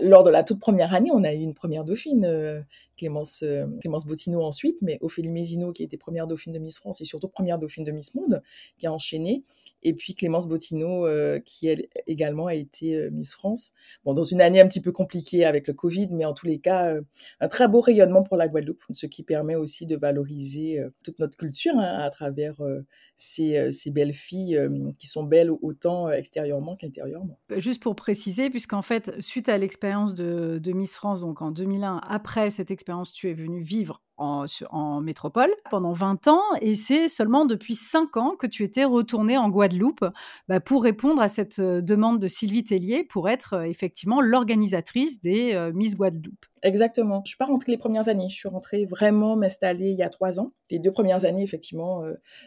lors 0.01 0.25
de 0.25 0.31
la 0.31 0.45
toute 0.45 0.61
première 0.61 0.95
année, 0.95 1.11
on 1.13 1.25
a 1.25 1.33
eu 1.33 1.39
une 1.39 1.55
première 1.55 1.85
dauphine, 1.85 2.25
euh, 2.25 2.61
Clémence, 2.99 3.43
euh, 3.43 3.67
Clémence 3.81 4.07
Bottineau 4.07 4.43
ensuite, 4.43 4.83
mais 4.83 4.99
Ophélie 5.01 5.33
Mézineau 5.33 5.73
qui 5.73 5.83
était 5.83 5.97
première 5.97 6.27
dauphine 6.27 6.53
de 6.53 6.59
Miss 6.59 6.79
France 6.79 7.01
et 7.01 7.05
surtout 7.05 7.29
première 7.29 7.59
dauphine 7.59 7.85
de 7.85 7.93
Miss 7.93 8.15
Monde, 8.15 8.43
qui 8.79 8.87
a 8.87 8.93
enchaîné, 8.93 9.45
et 9.83 9.95
puis 9.95 10.15
Clémence 10.15 10.47
Bottineau 10.47 11.07
euh, 11.07 11.39
qui 11.39 11.69
elle 11.69 11.87
également 12.07 12.47
a 12.49 12.55
été 12.55 13.11
Miss 13.11 13.33
France. 13.33 13.73
Bon, 14.05 14.13
dans 14.13 14.25
une 14.25 14.41
année 14.41 14.61
un 14.61 14.69
petit 14.69 14.83
peu 14.83 14.93
compliquée 14.93 15.45
avec 15.45 15.67
le 15.69 15.73
Covid, 15.73 16.09
mais 16.13 16.25
en 16.25 16.35
tous 16.35 16.47
les 16.47 16.59
cas, 16.59 16.95
un 17.41 17.49
très 17.49 17.69
beau 17.69 17.81
rayonnement 17.81 18.23
pour 18.23 18.37
la 18.37 18.49
Guadeloupe, 18.49 18.83
ce 18.91 19.07
qui 19.07 19.23
permet 19.23 19.55
aussi 19.55 19.87
de 19.87 19.97
valoriser 19.97 20.85
toute 21.03 21.19
notre 21.19 21.37
culture 21.37 21.75
hein, 21.77 21.99
à 22.01 22.11
travers 22.11 22.57
ces, 23.19 23.91
belles 23.91 24.15
filles 24.15 24.61
qui 24.99 25.07
sont 25.07 25.25
belles 25.25 25.51
autant 25.51 26.09
extérieurement 26.11 26.77
qu'intérieurement. 26.77 27.39
Juste 27.57 27.83
pour 27.83 27.97
préciser, 27.97 28.49
puisqu'en 28.49 28.83
fait, 28.83 29.21
suite 29.21 29.49
à 29.49 29.59
l'expérience 29.59 30.15
de, 30.15 30.59
de 30.59 30.73
Miss 30.73 30.97
France, 30.97 31.21
donc 31.21 31.43
en 31.43 31.51
2001, 31.51 32.01
après 32.07 32.51
cette 32.51 32.71
expérience, 32.71 33.13
tu 33.13 33.29
es 33.29 33.35
venue 33.35 33.63
vivre 33.63 34.03
en, 34.19 35.01
métropole 35.01 35.51
pendant 35.71 35.93
20 35.93 36.29
ans 36.29 36.43
et 36.61 36.75
c'est 36.75 37.09
seulement 37.09 37.45
depuis 37.45 37.75
5 37.75 38.17
ans 38.17 38.37
que 38.37 38.47
tu 38.47 38.65
étais 38.65 38.85
retournée 38.85 39.39
en 39.39 39.49
Guadeloupe 39.49 40.05
bah, 40.49 40.61
pour 40.61 40.83
répondre 40.83 41.23
à 41.23 41.29
cette 41.29 41.59
euh, 41.59 41.81
demande 41.81 42.19
de 42.19 42.29
Sylvie 42.29 42.65
Tellier 42.65 43.05
pour 43.05 43.29
être 43.29 43.55
euh, 43.55 43.63
effectivement 43.63 44.21
l'organisatrice 44.21 45.21
des 45.21 45.55
euh, 45.55 45.73
Miss 45.73 45.97
Guadeloupe. 45.97 46.47
Exactement. 46.65 47.23
Je 47.25 47.29
suis 47.31 47.37
pas 47.37 47.45
rentrée 47.45 47.71
les 47.71 47.79
premières 47.79 48.09
années. 48.09 48.29
Je 48.29 48.35
suis 48.35 48.49
rentrée 48.49 48.85
vraiment 48.85 49.37
m'installer 49.37 49.91
il 49.91 49.97
y 49.97 50.03
a 50.03 50.09
trois 50.09 50.41
ans. 50.41 50.53
Les 50.71 50.81
deux 50.81 50.91
premières 50.91 51.25
années, 51.25 51.45
effectivement, 51.45 52.03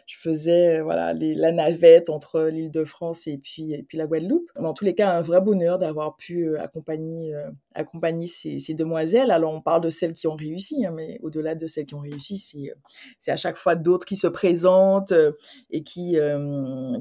je 0.06 0.16
faisais 0.18 0.82
voilà 0.82 1.14
la 1.14 1.50
navette 1.50 2.10
entre 2.10 2.42
l'Île-de-France 2.42 3.26
et 3.26 3.38
puis 3.38 3.72
et 3.72 3.82
puis 3.82 3.96
la 3.96 4.06
Guadeloupe. 4.06 4.50
Dans 4.56 4.74
tous 4.74 4.84
les 4.84 4.94
cas, 4.94 5.16
un 5.16 5.22
vrai 5.22 5.40
bonheur 5.40 5.78
d'avoir 5.78 6.18
pu 6.18 6.54
accompagner 6.58 7.32
ces, 8.26 8.74
demoiselles. 8.74 9.30
Alors 9.30 9.54
on 9.54 9.62
parle 9.62 9.82
de 9.82 9.88
celles 9.88 10.12
qui 10.12 10.26
ont 10.26 10.36
réussi, 10.36 10.84
hein, 10.84 10.92
mais 10.94 11.18
au-delà 11.22 11.54
de 11.54 11.61
celles 11.66 11.86
qui 11.86 11.94
ont 11.94 12.00
réussi, 12.00 12.38
c'est 12.38 12.74
c'est 13.18 13.32
à 13.32 13.36
chaque 13.36 13.56
fois 13.56 13.74
d'autres 13.74 14.06
qui 14.06 14.16
se 14.16 14.26
présentent 14.26 15.12
et 15.70 15.82
qui 15.82 16.16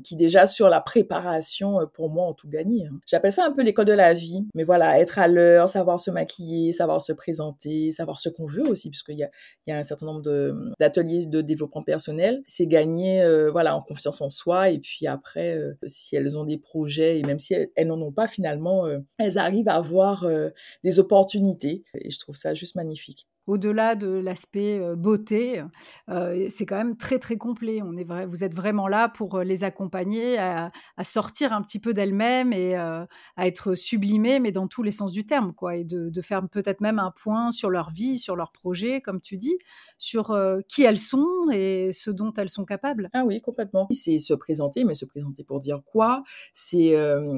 qui 0.04 0.16
déjà 0.16 0.46
sur 0.46 0.70
la 0.70 0.82
préparation 0.82 1.80
pour 1.94 2.10
moi 2.10 2.28
ont 2.28 2.34
tout 2.34 2.50
gagné. 2.50 2.88
Hein. 2.88 3.00
J'appelle 3.06 3.32
ça 3.32 3.46
un 3.46 3.52
peu 3.52 3.64
l'école 3.64 3.86
de 3.86 3.94
la 3.94 4.14
vie, 4.14 4.46
mais 4.56 4.64
voilà, 4.64 5.00
être 5.00 5.20
à 5.20 5.28
l'heure, 5.28 5.70
savoir 5.70 6.00
se 6.00 6.12
maquiller, 6.12 6.72
savoir 6.72 7.02
se 7.02 7.14
présenter, 7.14 7.92
savoir 7.92 8.20
ce 8.20 8.30
qu'on 8.30 8.46
veut 8.46 8.68
aussi, 8.68 8.90
parce 8.90 9.04
qu'il 9.04 9.18
y 9.18 9.24
a 9.24 9.30
il 9.68 9.72
y 9.72 9.74
a 9.74 9.78
un 9.78 9.84
certain 9.84 10.06
nombre 10.06 10.22
d'ateliers 10.80 11.26
de, 11.26 11.42
développement 11.42 11.84
personnel. 11.84 12.42
C'est 12.46 12.68
gagner 12.68 13.26
voilà 13.52 13.76
en 13.76 13.82
confiance 13.82 14.22
en 14.22 14.30
soi 14.30 14.70
et 14.70 14.80
puis 14.80 15.08
après 15.08 15.60
si 15.86 16.16
elles 16.16 16.38
ont 16.38 16.46
des 16.46 16.58
projets 16.58 17.20
et 17.20 17.24
même 17.24 17.40
si 17.40 17.54
elles 17.54 17.88
n'en 17.88 18.02
ont 18.02 18.12
pas 18.12 18.28
finalement, 18.28 18.88
elles 19.18 19.38
arrivent 19.38 19.70
à 19.70 19.76
avoir 19.76 20.28
des 20.84 21.00
opportunités 21.00 21.84
et 21.94 22.12
je 22.12 22.20
trouve 22.20 22.36
ça 22.36 22.54
juste 22.54 22.76
magnifique 22.76 23.28
au-delà 23.48 23.96
de 23.96 24.08
l'aspect 24.08 24.80
beauté, 24.96 25.64
c'est 26.50 26.66
quand 26.66 26.78
même 26.78 26.98
très 26.98 27.20
très 27.20 27.38
complet. 27.38 27.82
On 27.84 27.98
est 27.98 28.06
vous 28.26 28.44
êtes 28.44 28.54
vraiment 28.54 28.88
là 28.88 29.10
pour 29.10 29.40
les 29.40 29.64
accompagner 29.64 30.38
à, 30.38 30.72
sortir 31.04 31.54
un 31.54 31.62
petit 31.62 31.80
peu 31.80 31.94
d'elles-mêmes 31.94 32.54
et 32.54 32.76
à 32.76 33.08
être 33.38 33.74
sublimées, 33.76 34.40
mais 34.40 34.52
dans 34.52 34.68
tous 34.68 34.84
les 34.84 34.92
sens 34.92 35.12
du 35.12 35.26
terme, 35.26 35.54
quoi, 35.54 35.76
et 35.76 35.84
de, 35.84 36.22
faire 36.22 36.48
peut-être 36.48 36.82
même 36.82 37.00
un 37.00 37.12
point 37.12 37.52
sur 37.52 37.70
leur 37.70 37.90
vie, 37.90 38.20
sur 38.20 38.36
leurs 38.36 38.52
projets, 38.52 39.02
comme 39.02 39.22
tu 39.22 39.38
dis, 39.38 39.58
sur 39.98 40.38
qui 40.68 40.84
elles 40.84 41.00
sont 41.00 41.50
et 41.52 41.92
ce 41.92 42.12
dont 42.12 42.34
elles 42.38 42.50
sont 42.50 42.66
capables. 42.66 43.10
Ah 43.14 43.24
oui, 43.26 43.42
complètement. 43.42 43.88
C'est 43.92 44.20
se 44.20 44.34
présenter, 44.34 44.84
mais 44.84 44.94
se 44.94 45.06
présenter 45.06 45.44
pour 45.44 45.60
dire 45.60 45.82
quoi 45.86 46.24
C'est 46.54 46.96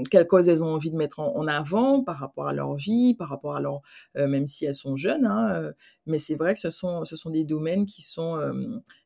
quelles 0.09 0.27
causes 0.27 0.49
elles 0.49 0.63
ont 0.63 0.73
envie 0.73 0.91
de 0.91 0.97
mettre 0.97 1.19
en, 1.19 1.47
avant 1.47 2.03
par 2.03 2.17
rapport 2.17 2.47
à 2.47 2.53
leur 2.53 2.75
vie, 2.75 3.15
par 3.15 3.29
rapport 3.29 3.55
à 3.55 3.61
leur, 3.61 3.81
même 4.15 4.47
si 4.47 4.65
elles 4.65 4.73
sont 4.73 4.95
jeunes. 4.95 5.25
Hein, 5.25 5.73
mais 6.05 6.19
c'est 6.19 6.35
vrai 6.35 6.53
que 6.53 6.59
ce 6.59 6.69
sont, 6.69 7.05
ce 7.05 7.15
sont 7.15 7.29
des 7.29 7.43
domaines 7.43 7.85
qui 7.85 8.01
sont, 8.01 8.39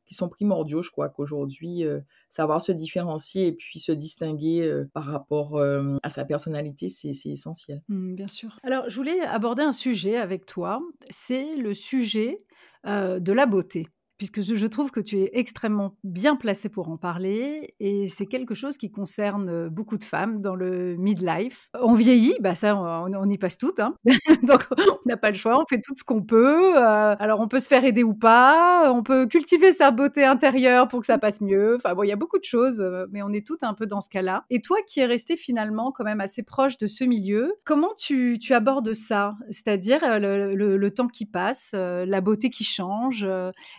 qui 0.06 0.14
sont 0.14 0.30
primordiaux. 0.30 0.82
Je 0.82 0.92
crois 0.92 1.10
qu'aujourd'hui, 1.10 1.84
savoir 2.30 2.62
se 2.62 2.72
différencier 2.72 3.48
et 3.48 3.52
puis 3.52 3.80
se 3.80 3.92
distinguer 3.92 4.84
par 4.94 5.06
rapport 5.06 5.62
à 5.62 6.10
sa 6.10 6.26
personnalité, 6.26 6.90
c'est 6.90 7.12
essentiel. 7.26 7.82
Mmh, 7.88 8.16
bien 8.16 8.28
sûr. 8.28 8.60
Alors, 8.64 8.90
je 8.90 8.96
voulais 8.96 9.20
aborder 9.22 9.64
un 9.64 9.72
sujet 9.72 10.18
avec 10.18 10.46
toi. 10.46 10.82
C'est 11.10 11.56
le 11.56 11.74
sujet 11.74 12.38
de 12.86 13.32
la 13.32 13.46
beauté 13.46 13.88
puisque 14.18 14.42
je 14.42 14.68
trouve 14.68 14.92
que 14.92 15.00
tu 15.00 15.18
es 15.20 15.30
extrêmement 15.34 15.96
bien 16.04 16.36
placée 16.36 16.70
pour 16.70 16.90
en 16.90 16.98
parler 16.98 17.74
et 17.80 18.08
c'est 18.08 18.26
quelque 18.26 18.56
chose 18.56 18.78
qui 18.78 18.92
concerne 18.92 19.70
beaucoup 19.70 19.98
de 19.98 20.04
femmes 20.04 20.42
dans 20.42 20.56
le 20.56 20.96
midlife. 20.98 21.70
On 21.80 21.94
vieillit, 21.94 22.36
bah 22.42 22.56
ça, 22.56 22.76
on, 22.76 23.30
y 23.30 23.38
passe 23.38 23.58
toutes, 23.58 23.80
hein. 23.80 23.96
donc 24.44 24.66
on 24.72 25.10
n'a 25.10 25.18
pas 25.18 25.30
le 25.30 25.36
choix, 25.36 25.60
on 25.60 25.66
fait 25.68 25.82
tout 25.82 25.94
ce 25.94 26.04
qu'on 26.04 26.24
peut. 26.24 26.78
alors 26.78 27.40
on 27.40 27.48
peut 27.48 27.60
se 27.60 27.68
faire 27.68 27.86
aider 27.86 28.04
ou 28.04 28.14
pas, 28.14 28.92
on 28.92 29.04
peut 29.04 29.28
cultiver 29.28 29.72
sa 29.72 29.92
beauté 29.92 30.24
intérieure 30.26 30.88
pour 30.88 31.02
que 31.02 31.06
ça 31.06 31.18
passe 31.18 31.42
mieux. 31.42 31.76
Enfin 31.76 31.94
bon, 31.94 32.04
il 32.04 32.10
y 32.10 32.12
a 32.14 32.16
beaucoup 32.18 32.40
de 32.40 32.44
choses, 32.44 32.84
mais 33.12 33.22
on 33.22 33.32
est 33.32 33.46
toutes 33.46 33.64
un 33.64 33.74
peu 33.74 33.86
dans 33.86 34.02
ce 34.02 34.10
cas-là. 34.10 34.46
Et 34.50 34.62
toi 34.62 34.78
qui 34.88 35.00
es 35.00 35.06
resté 35.06 35.36
finalement 35.36 35.92
quand 35.92 36.04
même 36.04 36.22
assez 36.22 36.44
proche 36.44 36.78
de 36.78 36.88
ce 36.88 37.04
milieu, 37.04 37.54
comment 37.66 37.94
tu, 37.98 38.38
abordes 38.50 38.94
ça? 38.94 39.36
C'est-à-dire 39.50 40.00
le, 40.20 40.88
temps 40.90 41.08
qui 41.08 41.26
passe, 41.26 41.72
la 41.74 42.22
beauté 42.22 42.50
qui 42.50 42.64
change, 42.64 43.28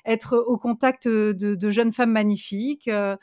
être 0.04 0.27
au 0.36 0.56
contact 0.56 1.08
de, 1.08 1.70
jeunes 1.70 1.92
femmes 1.92 2.12
magnifiques. 2.12 2.88
Euh, 2.88 3.16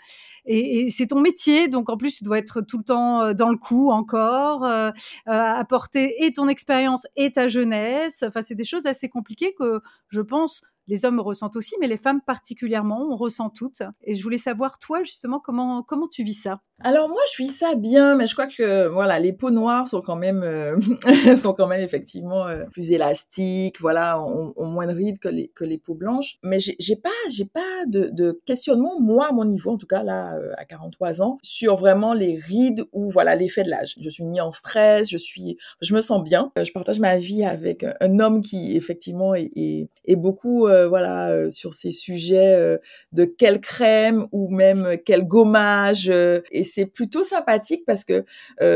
et, 0.46 0.90
c'est 0.90 1.08
ton 1.08 1.22
métier, 1.22 1.68
donc 1.68 1.90
en 1.90 1.98
plus, 1.98 2.18
tu 2.18 2.24
dois 2.24 2.38
être 2.38 2.62
tout 2.62 2.78
le 2.78 2.84
temps 2.84 3.22
euh, 3.22 3.34
dans 3.34 3.50
le 3.50 3.58
coup 3.58 3.92
encore, 3.92 4.64
euh, 4.64 4.92
apporter 5.26 6.14
et 6.24 6.34
ton 6.34 6.48
expérience 6.48 7.08
et 7.16 7.32
ta 7.32 7.48
jeunesse. 7.48 8.24
Enfin, 8.28 8.42
c'est 8.42 8.56
des 8.56 8.64
choses 8.64 8.86
assez 8.86 9.10
compliquées 9.10 9.54
que 9.58 9.82
je 10.10 10.22
pense 10.22 10.64
les 10.88 11.06
hommes 11.06 11.20
ressentent 11.20 11.56
aussi, 11.56 11.76
mais 11.80 11.88
les 11.88 11.98
femmes 11.98 12.22
particulièrement, 12.22 13.08
on 13.10 13.16
ressent 13.16 13.50
toutes. 13.50 13.82
Et 14.04 14.14
je 14.14 14.24
voulais 14.24 14.38
savoir, 14.38 14.80
toi, 14.80 15.04
justement, 15.04 15.40
comment, 15.40 15.84
comment 15.84 16.08
tu 16.08 16.24
vis 16.24 16.34
ça? 16.34 16.62
Alors 16.84 17.08
moi, 17.08 17.22
je 17.32 17.42
vis 17.42 17.50
ça 17.50 17.76
bien, 17.76 18.16
mais 18.16 18.28
je 18.28 18.34
crois 18.34 18.48
que 18.48 18.88
voilà, 18.88 19.18
les 19.18 19.32
peaux 19.32 19.50
noires 19.50 19.88
sont 19.88 20.02
quand 20.02 20.18
même, 20.18 20.44
euh, 20.44 20.78
sont 21.38 21.54
quand 21.54 21.68
même 21.68 21.82
effectivement 21.82 22.48
euh, 22.48 22.66
plus 22.66 22.92
élastiques, 22.92 23.80
voilà, 23.80 24.22
ont, 24.22 24.54
moins 24.66 24.86
de 24.86 24.94
rides 24.94 25.20
que 25.20 25.30
les, 25.30 25.48
que 25.56 25.64
les 25.64 25.78
peaux 25.78 25.96
blanches. 25.96 26.36
Mais 26.44 26.60
j'ai 26.60 26.96
pas, 26.98 27.10
j'ai 27.30 27.46
pas 27.46 27.62
de, 27.88 28.42
questionnement, 28.46 29.00
moi, 29.00 29.28
à 29.30 29.32
mon 29.32 29.46
niveau, 29.46 29.72
en 29.72 29.78
tout 29.78 29.88
cas 29.88 30.04
là, 30.04 30.36
euh, 30.36 30.52
à 30.58 30.66
43 30.66 31.22
ans, 31.22 31.38
sur 31.42 31.78
vraiment 31.78 32.14
les 32.14 32.36
rides 32.38 32.84
ou 32.92 33.10
voilà 33.10 33.36
l'effet 33.36 33.64
de 33.64 33.70
l'âge. 33.70 33.96
Je 34.02 34.10
suis 34.10 34.26
ni 34.26 34.42
en 34.42 34.52
stress, 34.52 35.10
je 35.10 35.18
suis, 35.18 35.58
je 35.82 35.96
me 35.96 36.02
sens 36.02 36.24
bien. 36.24 36.52
Je 36.62 36.72
partage 36.74 37.00
ma 37.00 37.18
vie 37.18 37.46
avec 37.46 37.86
un 38.02 38.20
homme 38.20 38.42
qui 38.42 38.76
effectivement 38.76 39.34
est, 39.34 39.50
est 39.56 40.16
beaucoup 40.18 40.68
euh, 40.76 40.88
voilà 40.88 41.30
euh, 41.30 41.50
sur 41.50 41.74
ces 41.74 41.92
sujets 41.92 42.56
euh, 42.56 42.78
de 43.12 43.26
quelle 43.26 43.62
crème 43.62 44.28
ou 44.32 44.50
même 44.50 44.98
quel 45.06 45.26
gommage 45.26 46.10
et 46.10 46.64
c'est 46.64 46.86
plutôt 46.86 47.24
sympathique 47.24 47.84
parce 47.86 48.06
que 48.06 48.24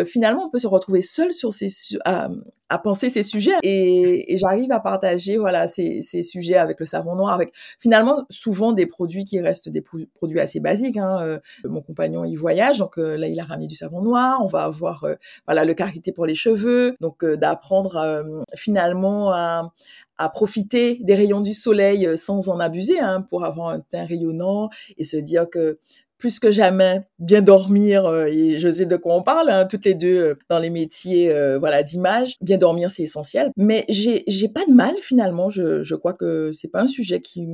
finalement 0.05 0.45
on 0.45 0.49
peut 0.49 0.59
se 0.59 0.67
retrouver 0.67 1.01
seul 1.01 1.33
sur 1.33 1.53
ces 1.53 1.69
à, 2.05 2.29
penser 2.77 3.09
ces 3.09 3.23
sujets 3.23 3.57
et, 3.63 4.37
j'arrive 4.37 4.71
à 4.71 4.79
partager 4.79 5.37
voilà 5.37 5.67
ces, 5.67 6.01
ces, 6.01 6.21
sujets 6.21 6.55
avec 6.55 6.79
le 6.79 6.85
savon 6.85 7.15
noir 7.15 7.33
avec 7.33 7.51
finalement 7.79 8.25
souvent 8.29 8.71
des 8.71 8.85
produits 8.85 9.25
qui 9.25 9.39
restent 9.39 9.69
des 9.69 9.81
produits 9.81 10.39
assez 10.39 10.59
basiques 10.59 10.97
hein. 10.97 11.39
mon 11.65 11.81
compagnon 11.81 12.23
il 12.25 12.35
voyage 12.35 12.77
donc 12.77 12.97
là 12.97 13.27
il 13.27 13.39
a 13.39 13.43
ramené 13.43 13.67
du 13.67 13.75
savon 13.75 14.01
noir 14.01 14.39
on 14.43 14.47
va 14.47 14.63
avoir 14.63 15.05
voilà 15.47 15.65
le 15.65 15.73
karité 15.73 16.11
pour 16.11 16.25
les 16.25 16.35
cheveux 16.35 16.95
donc 17.01 17.25
d'apprendre 17.25 18.23
finalement 18.55 19.31
à, 19.31 19.73
à 20.19 20.29
profiter 20.29 20.99
des 21.01 21.15
rayons 21.15 21.39
du 21.39 21.53
soleil 21.53 22.05
euh, 22.05 22.17
sans 22.17 22.49
en 22.49 22.59
abuser, 22.59 22.99
hein, 22.99 23.25
pour 23.29 23.45
avoir 23.45 23.69
un 23.69 23.79
teint 23.79 24.05
rayonnant 24.05 24.69
et 24.97 25.05
se 25.05 25.15
dire 25.15 25.49
que 25.49 25.79
plus 26.19 26.39
que 26.39 26.51
jamais, 26.51 27.01
bien 27.17 27.41
dormir, 27.41 28.05
euh, 28.05 28.25
et 28.25 28.59
je 28.59 28.69
sais 28.69 28.85
de 28.85 28.95
quoi 28.95 29.15
on 29.15 29.23
parle, 29.23 29.49
hein, 29.49 29.65
toutes 29.65 29.85
les 29.85 29.95
deux 29.95 30.17
euh, 30.17 30.35
dans 30.49 30.59
les 30.59 30.69
métiers 30.69 31.33
voilà 31.59 31.83
d'image, 31.83 32.35
bien 32.41 32.57
dormir 32.57 32.91
c'est 32.91 33.03
essentiel. 33.03 33.51
Mais 33.57 33.85
j'ai 33.89 34.23
j'ai 34.27 34.49
pas 34.49 34.65
de 34.65 34.71
mal 34.71 34.93
finalement, 35.01 35.49
je, 35.49 35.83
je 35.83 35.95
crois 35.95 36.13
que 36.13 36.51
c'est 36.53 36.67
pas 36.67 36.81
un 36.81 36.87
sujet 36.87 37.21
qui 37.21 37.47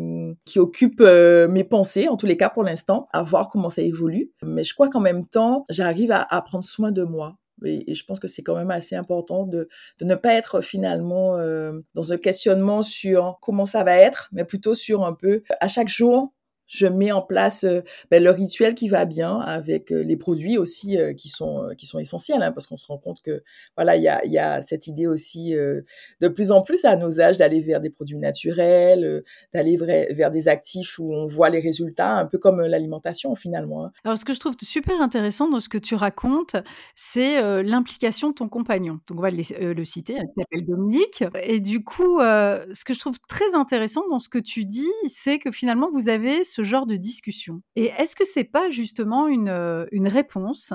qui 0.45 0.59
occupe 0.59 1.01
mes 1.01 1.63
pensées 1.63 2.07
en 2.07 2.17
tous 2.17 2.25
les 2.25 2.37
cas 2.37 2.49
pour 2.49 2.63
l'instant, 2.63 3.07
à 3.13 3.23
voir 3.23 3.49
comment 3.49 3.69
ça 3.69 3.81
évolue. 3.81 4.31
Mais 4.43 4.63
je 4.63 4.73
crois 4.73 4.89
qu'en 4.89 4.99
même 4.99 5.25
temps, 5.25 5.65
j'arrive 5.69 6.11
à, 6.11 6.25
à 6.29 6.41
prendre 6.41 6.65
soin 6.65 6.91
de 6.91 7.03
moi 7.03 7.37
et, 7.63 7.93
je 7.93 8.05
pense 8.05 8.19
que 8.19 8.27
c'est 8.27 8.43
quand 8.43 8.55
même 8.55 8.71
assez 8.71 8.95
important 8.95 9.45
de, 9.45 9.69
de 9.99 10.05
ne 10.05 10.15
pas 10.15 10.33
être 10.33 10.61
finalement 10.61 11.37
euh, 11.37 11.79
dans 11.93 12.11
un 12.11 12.17
questionnement 12.17 12.81
sur 12.81 13.37
comment 13.41 13.65
ça 13.65 13.83
va 13.83 13.95
être, 13.95 14.29
mais 14.31 14.43
plutôt 14.43 14.75
sur 14.75 15.05
un 15.05 15.13
peu 15.13 15.43
à 15.59 15.67
chaque 15.67 15.87
jour 15.87 16.33
je 16.67 16.87
mets 16.87 17.11
en 17.11 17.21
place 17.21 17.63
euh, 17.63 17.81
ben, 18.09 18.23
le 18.23 18.29
rituel 18.31 18.75
qui 18.75 18.87
va 18.87 19.05
bien 19.05 19.39
avec 19.39 19.91
euh, 19.91 20.01
les 20.01 20.17
produits 20.17 20.57
aussi 20.57 20.97
euh, 20.97 21.13
qui 21.13 21.29
sont 21.29 21.69
qui 21.77 21.85
sont 21.85 21.99
essentiels 21.99 22.41
hein, 22.41 22.51
parce 22.51 22.67
qu'on 22.67 22.77
se 22.77 22.87
rend 22.87 22.97
compte 22.97 23.21
que 23.21 23.43
voilà 23.75 23.95
il 23.95 24.03
y 24.03 24.07
a, 24.07 24.25
y 24.25 24.37
a 24.37 24.61
cette 24.61 24.87
idée 24.87 25.07
aussi 25.07 25.53
de 25.53 26.27
plus 26.27 26.51
en 26.51 26.61
plus 26.61 26.85
à 26.85 26.95
nos 26.95 27.21
âges 27.21 27.37
d'aller 27.37 27.61
vers 27.61 27.81
des 27.81 27.89
produits 27.89 28.17
naturels 28.17 29.23
d'aller 29.53 29.77
vers 29.77 30.31
des 30.31 30.47
actifs 30.47 30.99
où 30.99 31.13
on 31.13 31.27
voit 31.27 31.49
les 31.49 31.59
résultats 31.59 32.17
un 32.17 32.25
peu 32.25 32.37
comme 32.37 32.61
l'alimentation 32.61 33.35
finalement 33.35 33.85
hein. 33.85 33.91
alors 34.03 34.17
ce 34.17 34.25
que 34.25 34.33
je 34.33 34.39
trouve 34.39 34.55
super 34.61 34.99
intéressant 35.01 35.49
dans 35.49 35.59
ce 35.59 35.69
que 35.69 35.77
tu 35.77 35.95
racontes 35.95 36.55
c'est 36.95 37.63
l'implication 37.63 38.29
de 38.29 38.35
ton 38.35 38.49
compagnon 38.49 38.99
donc 39.07 39.19
on 39.19 39.21
va 39.21 39.29
le, 39.29 39.73
le 39.73 39.85
citer 39.85 40.13
il 40.13 40.41
s'appelle 40.41 40.65
Dominique 40.65 41.23
et 41.43 41.59
du 41.59 41.83
coup 41.83 42.19
ce 42.19 42.83
que 42.83 42.93
je 42.93 42.99
trouve 42.99 43.19
très 43.27 43.55
intéressant 43.55 44.07
dans 44.09 44.19
ce 44.19 44.29
que 44.29 44.39
tu 44.39 44.65
dis 44.65 44.91
c'est 45.07 45.39
que 45.39 45.51
finalement 45.51 45.89
vous 45.91 46.09
avez 46.09 46.43
ce 46.43 46.54
genre 46.63 46.85
de 46.85 46.95
discussion. 46.95 47.61
Et 47.75 47.85
est-ce 47.97 48.15
que 48.15 48.25
c'est 48.25 48.43
pas 48.43 48.69
justement 48.69 49.27
une, 49.27 49.49
euh, 49.49 49.85
une 49.91 50.07
réponse 50.07 50.73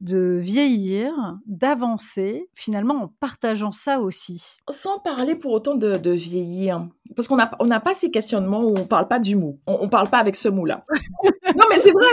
de 0.00 0.38
vieillir, 0.40 1.12
d'avancer, 1.46 2.48
finalement 2.54 2.94
en 2.94 3.08
partageant 3.08 3.72
ça 3.72 4.00
aussi. 4.00 4.58
Sans 4.68 4.98
parler 4.98 5.34
pour 5.34 5.52
autant 5.52 5.74
de, 5.74 5.96
de 5.96 6.10
vieillir, 6.10 6.86
parce 7.14 7.28
qu'on 7.28 7.36
n'a 7.36 7.50
on 7.60 7.66
n'a 7.66 7.80
pas 7.80 7.94
ces 7.94 8.10
questionnements 8.10 8.64
où 8.64 8.74
on 8.76 8.84
parle 8.84 9.08
pas 9.08 9.18
du 9.18 9.36
mot, 9.36 9.58
on, 9.66 9.78
on 9.82 9.88
parle 9.88 10.10
pas 10.10 10.18
avec 10.18 10.36
ce 10.36 10.48
mot-là. 10.48 10.84
non 11.56 11.64
mais 11.70 11.78
c'est 11.78 11.92
vrai, 11.92 12.06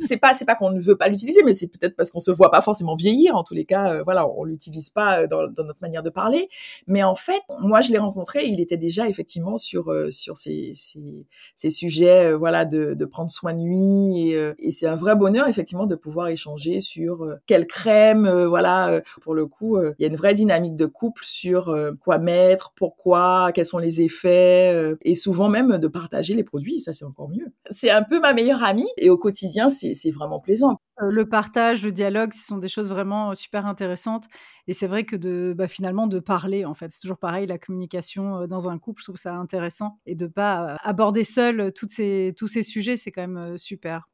c'est 0.00 0.16
pas 0.16 0.34
c'est 0.34 0.44
pas 0.44 0.54
qu'on 0.56 0.70
ne 0.70 0.80
veut 0.80 0.96
pas 0.96 1.08
l'utiliser, 1.08 1.42
mais 1.44 1.52
c'est 1.52 1.68
peut-être 1.68 1.94
parce 1.96 2.10
qu'on 2.10 2.20
se 2.20 2.30
voit 2.30 2.50
pas 2.50 2.62
forcément 2.62 2.96
vieillir. 2.96 3.36
En 3.36 3.44
tous 3.44 3.54
les 3.54 3.64
cas, 3.64 3.92
euh, 3.92 4.02
voilà, 4.02 4.28
on 4.28 4.44
l'utilise 4.44 4.90
pas 4.90 5.20
euh, 5.20 5.26
dans, 5.26 5.46
dans, 5.48 5.64
notre 5.64 5.80
manière 5.80 6.02
de 6.02 6.10
parler. 6.10 6.48
Mais 6.86 7.02
en 7.02 7.14
fait, 7.14 7.42
moi 7.60 7.80
je 7.80 7.92
l'ai 7.92 7.98
rencontré, 7.98 8.46
il 8.46 8.60
était 8.60 8.76
déjà 8.76 9.08
effectivement 9.08 9.56
sur 9.56 9.90
euh, 9.90 10.10
sur 10.10 10.36
ces, 10.36 10.72
ces, 10.74 11.26
ces 11.54 11.70
sujets, 11.70 12.32
voilà, 12.32 12.64
de, 12.64 12.94
de 12.94 13.04
prendre 13.04 13.30
soin 13.30 13.54
de 13.54 13.62
lui, 13.62 14.30
et, 14.30 14.52
et 14.58 14.70
c'est 14.70 14.86
un 14.86 14.96
vrai 14.96 15.14
bonheur 15.14 15.46
effectivement 15.46 15.86
de 15.86 15.94
pouvoir 15.94 16.28
échanger 16.28 16.80
sur 16.80 17.11
euh, 17.20 17.36
quelle 17.46 17.66
crème, 17.66 18.26
euh, 18.26 18.48
voilà. 18.48 18.88
Euh, 18.88 19.00
pour 19.20 19.34
le 19.34 19.46
coup, 19.46 19.78
il 19.80 20.02
y 20.02 20.04
a 20.04 20.08
une 20.08 20.16
vraie 20.16 20.34
dynamique 20.34 20.76
de 20.76 20.86
couple 20.86 21.22
sur 21.24 21.74
quoi 22.00 22.18
mettre, 22.18 22.72
pourquoi, 22.74 23.50
quels 23.54 23.66
sont 23.66 23.78
les 23.78 24.00
effets, 24.00 24.96
et 25.02 25.14
souvent 25.14 25.48
même 25.48 25.78
de 25.78 25.88
partager 25.88 26.34
les 26.34 26.44
produits. 26.44 26.80
Ça, 26.80 26.92
c'est 26.92 27.04
encore 27.04 27.28
mieux. 27.28 27.52
C'est 27.70 27.90
un 27.90 28.02
peu 28.02 28.20
ma 28.20 28.32
meilleure 28.32 28.62
amie, 28.64 28.88
et 28.96 29.10
au 29.10 29.18
quotidien, 29.18 29.68
c'est 29.68 30.10
vraiment 30.10 30.40
plaisant. 30.40 30.80
Le 30.98 31.28
partage, 31.28 31.82
le 31.84 31.92
dialogue, 31.92 32.32
ce 32.32 32.46
sont 32.46 32.58
des 32.58 32.68
choses 32.68 32.90
vraiment 32.90 33.34
super 33.34 33.66
intéressantes. 33.66 34.26
Et 34.68 34.74
c'est 34.74 34.86
vrai 34.86 35.04
que 35.04 35.16
de 35.16 35.54
bah, 35.56 35.66
finalement 35.66 36.06
de 36.06 36.20
parler, 36.20 36.64
en 36.64 36.74
fait, 36.74 36.90
c'est 36.90 37.00
toujours 37.00 37.18
pareil, 37.18 37.46
la 37.46 37.58
communication 37.58 38.46
dans 38.46 38.68
un 38.68 38.78
couple, 38.78 39.00
je 39.00 39.06
trouve 39.06 39.16
ça 39.16 39.34
intéressant 39.34 39.98
et 40.06 40.14
de 40.14 40.26
pas 40.26 40.76
aborder 40.82 41.24
seul 41.24 41.72
toutes 41.72 41.90
ces, 41.90 42.32
tous 42.36 42.46
ces 42.46 42.62
sujets, 42.62 42.96
c'est 42.96 43.10
quand 43.10 43.26
même 43.26 43.58
super. 43.58 44.08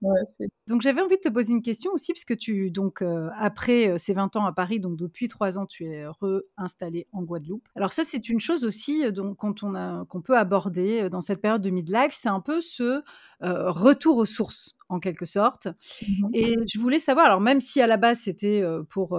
donc 0.68 0.80
j'avais 0.80 1.02
envie 1.02 1.16
de 1.16 1.20
te 1.20 1.28
poser 1.28 1.52
une 1.52 1.62
question 1.62 1.92
aussi, 1.92 2.12
puisque 2.12 2.36
tu 2.38 2.70
donc 2.70 3.02
après 3.34 3.98
ces 3.98 4.14
20 4.14 4.36
ans 4.36 4.46
à 4.46 4.52
Paris, 4.52 4.80
donc 4.80 4.96
depuis 4.96 5.28
3 5.28 5.58
ans, 5.58 5.66
tu 5.66 5.84
es 5.84 6.06
réinstallé 6.56 7.06
en 7.12 7.22
Guadeloupe. 7.22 7.68
Alors 7.76 7.92
ça, 7.92 8.04
c'est 8.04 8.30
une 8.30 8.40
chose 8.40 8.64
aussi 8.64 9.12
donc 9.12 9.36
quand 9.36 9.62
on 9.62 9.74
a 9.74 10.06
qu'on 10.06 10.22
peut 10.22 10.38
aborder 10.38 11.10
dans 11.10 11.20
cette 11.20 11.42
période 11.42 11.60
de 11.60 11.70
midlife, 11.70 12.12
c'est 12.14 12.30
un 12.30 12.40
peu 12.40 12.62
ce 12.62 13.02
retour 13.40 14.16
aux 14.16 14.24
sources 14.24 14.77
en 14.88 15.00
quelque 15.00 15.24
sorte. 15.24 15.66
Mmh 15.66 16.28
et 16.34 16.54
je 16.66 16.78
voulais 16.78 16.98
savoir, 16.98 17.26
alors 17.26 17.40
même 17.40 17.60
si 17.60 17.80
à 17.80 17.86
la 17.86 17.96
base 17.96 18.20
c'était 18.20 18.62
pour, 18.90 19.18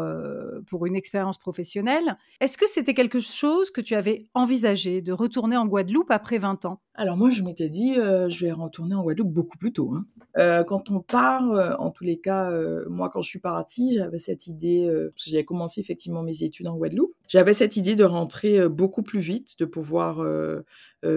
pour 0.67 0.85
une 0.85 0.95
expérience 0.95 1.37
professionnelle, 1.37 2.17
est-ce 2.39 2.57
que 2.57 2.67
c'était 2.67 2.93
quelque 2.93 3.19
chose 3.19 3.71
que 3.71 3.81
tu 3.81 3.95
avais 3.95 4.27
envisagé 4.33 5.01
de 5.01 5.11
retourner 5.11 5.57
en 5.57 5.65
Guadeloupe 5.65 6.11
après 6.11 6.37
20 6.37 6.65
ans? 6.65 6.81
Alors 6.93 7.17
moi, 7.17 7.29
je 7.29 7.43
m'étais 7.43 7.69
dit, 7.69 7.95
je 7.95 8.45
vais 8.45 8.51
retourner 8.51 8.95
en 8.95 9.01
Guadeloupe 9.03 9.31
beaucoup 9.31 9.57
plus 9.57 9.73
tôt. 9.73 9.93
Hein. 9.93 10.63
quand 10.65 10.91
on 10.91 10.99
part, 10.99 11.79
en 11.79 11.89
tous 11.91 12.03
les 12.03 12.19
cas, 12.19 12.51
moi 12.87 13.09
quand 13.09 13.21
je 13.21 13.29
suis 13.29 13.39
partie, 13.39 13.93
j'avais 13.95 14.19
cette 14.19 14.47
idée, 14.47 14.87
parce 15.11 15.25
que 15.25 15.31
j'avais 15.31 15.45
commencé 15.45 15.81
effectivement 15.81 16.21
mes 16.21 16.43
études 16.43 16.67
en 16.67 16.75
Guadeloupe, 16.75 17.13
j'avais 17.27 17.53
cette 17.53 17.75
idée 17.77 17.95
de 17.95 18.03
rentrer 18.03 18.67
beaucoup 18.69 19.03
plus 19.03 19.19
vite, 19.19 19.57
de 19.59 19.65
pouvoir 19.65 20.21
euh, 20.21 20.65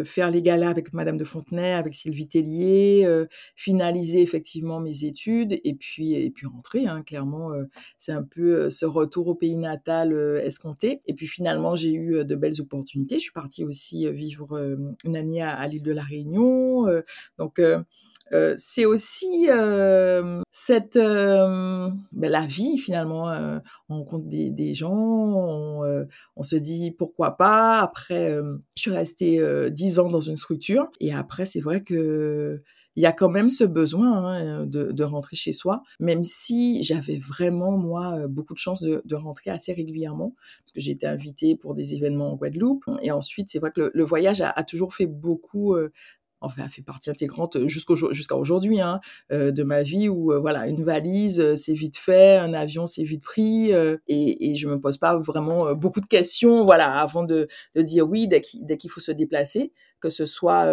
faire 0.05 0.31
les 0.31 0.43
galas 0.43 0.71
avec 0.71 0.93
Madame 0.93 1.17
de 1.17 1.25
Fontenay, 1.25 1.73
avec 1.73 1.95
Sylvie 1.95 2.29
Tellier, 2.29 3.03
euh, 3.05 3.27
finaliser 3.57 4.23
effectivement 4.23 4.81
mes 4.81 5.05
études 5.05 5.61
et 5.65 5.75
puis 5.75 6.15
et 6.15 6.31
puis 6.31 6.47
rentrer. 6.47 6.87
Hein, 6.87 7.03
clairement, 7.03 7.53
euh, 7.53 7.65
c'est 7.99 8.13
un 8.13 8.23
peu 8.23 8.71
ce 8.71 8.87
retour 8.87 9.29
au 9.29 9.35
pays 9.35 9.57
natal 9.57 10.13
escompté. 10.43 11.03
Et 11.07 11.15
puis 11.15 11.27
finalement, 11.27 11.75
j'ai 11.75 11.93
eu 11.93 12.25
de 12.25 12.35
belles 12.37 12.61
opportunités. 12.61 13.17
Je 13.17 13.25
suis 13.25 13.33
partie 13.33 13.65
aussi 13.65 14.11
vivre 14.13 14.77
une 15.05 15.17
année 15.17 15.43
à, 15.43 15.67
l'île 15.67 15.83
de 15.83 15.93
la 15.93 16.03
Réunion. 16.03 16.87
donc 17.39 17.61
euh, 18.33 18.55
c'est 18.57 18.87
aussi 18.87 19.47
euh, 19.49 20.41
cette 20.51 20.97
euh, 20.97 21.91
ben, 22.13 22.31
la 22.31 22.47
vie 22.47 22.79
finalement. 22.79 23.33
on 23.89 23.99
rencontre 23.99 24.27
des, 24.27 24.51
des 24.51 24.75
gens, 24.75 24.93
on, 24.93 26.07
on, 26.37 26.43
se 26.43 26.57
dit 26.57 26.93
pourquoi 26.93 27.37
pas. 27.37 27.81
Après, 27.81 28.35
je 28.77 28.83
suis 28.83 28.91
restée 28.91 29.41
dix 29.71 29.99
ans 29.99 30.09
dans 30.09 30.21
une 30.21 30.37
structure 30.37 30.91
et 31.01 31.13
après 31.13 31.45
c'est 31.45 31.61
vrai 31.61 31.83
que 31.83 32.63
il 32.95 33.03
y 33.03 33.07
a 33.07 33.13
quand 33.13 33.31
même 33.31 33.49
ce 33.49 33.65
besoin 33.65 34.35
hein, 34.35 34.67
de, 34.67 34.93
de, 34.93 35.05
rentrer 35.05 35.35
chez 35.35 35.53
soi, 35.53 35.83
même 35.99 36.23
si 36.23 36.83
j'avais 36.83 37.17
vraiment, 37.19 37.79
moi, 37.79 38.29
beaucoup 38.29 38.53
de 38.53 38.59
chance 38.59 38.83
de, 38.83 39.01
de 39.07 39.17
rentrer 39.17 39.51
assez 39.51 39.73
régulièrement, 39.73 40.35
parce 40.59 40.73
que 40.73 40.81
j'ai 40.81 40.93
été 40.93 41.07
invitée 41.07 41.57
pour 41.57 41.75
des 41.75 41.95
événements 41.95 42.33
en 42.33 42.37
Guadeloupe. 42.37 42.85
Et 43.01 43.11
ensuite, 43.11 43.49
c'est 43.49 43.61
vrai 43.61 43.71
que 43.71 43.81
le, 43.81 43.91
le 43.95 44.05
voyage 44.05 44.43
a, 44.43 44.51
a, 44.51 44.63
toujours 44.63 44.93
fait 44.93 45.07
beaucoup 45.07 45.75
enfin 46.43 46.69
fait 46.69 46.83
partie 46.83 47.11
intégrante 47.11 47.57
euh, 47.57 47.69
jusqu'à 47.69 48.37
aujourd'hui 48.37 48.81
hein, 48.81 49.01
euh, 49.33 49.51
de 49.51 49.63
ma 49.63 49.83
vie 49.83 50.09
où 50.09 50.33
euh, 50.33 50.39
voilà 50.39 50.67
une 50.67 50.85
valise 50.85 51.55
c'est 51.55 51.73
vite 51.75 51.97
fait, 51.97 52.37
un 52.37 52.53
avion 52.53 52.87
c'est 52.87 53.05
vite 53.05 53.23
pris 53.23 53.71
et, 53.71 54.51
et 54.51 54.55
je 54.55 54.69
me 54.69 54.81
pose 54.81 54.99
pas 54.99 55.17
vraiment 55.17 55.75
beaucoup 55.75 56.01
de 56.01 56.07
questions 56.07 56.65
voilà 56.65 56.99
avant 57.01 57.25
de, 57.25 57.49
de 57.75 57.83
dire 57.83 58.09
oui 58.09 58.29
dès 58.29 58.41
qu'il 58.41 58.91
faut 58.91 59.01
se 59.01 59.13
déplacer 59.13 59.73
que 60.03 60.11
ce 60.11 60.27
soit 60.27 60.67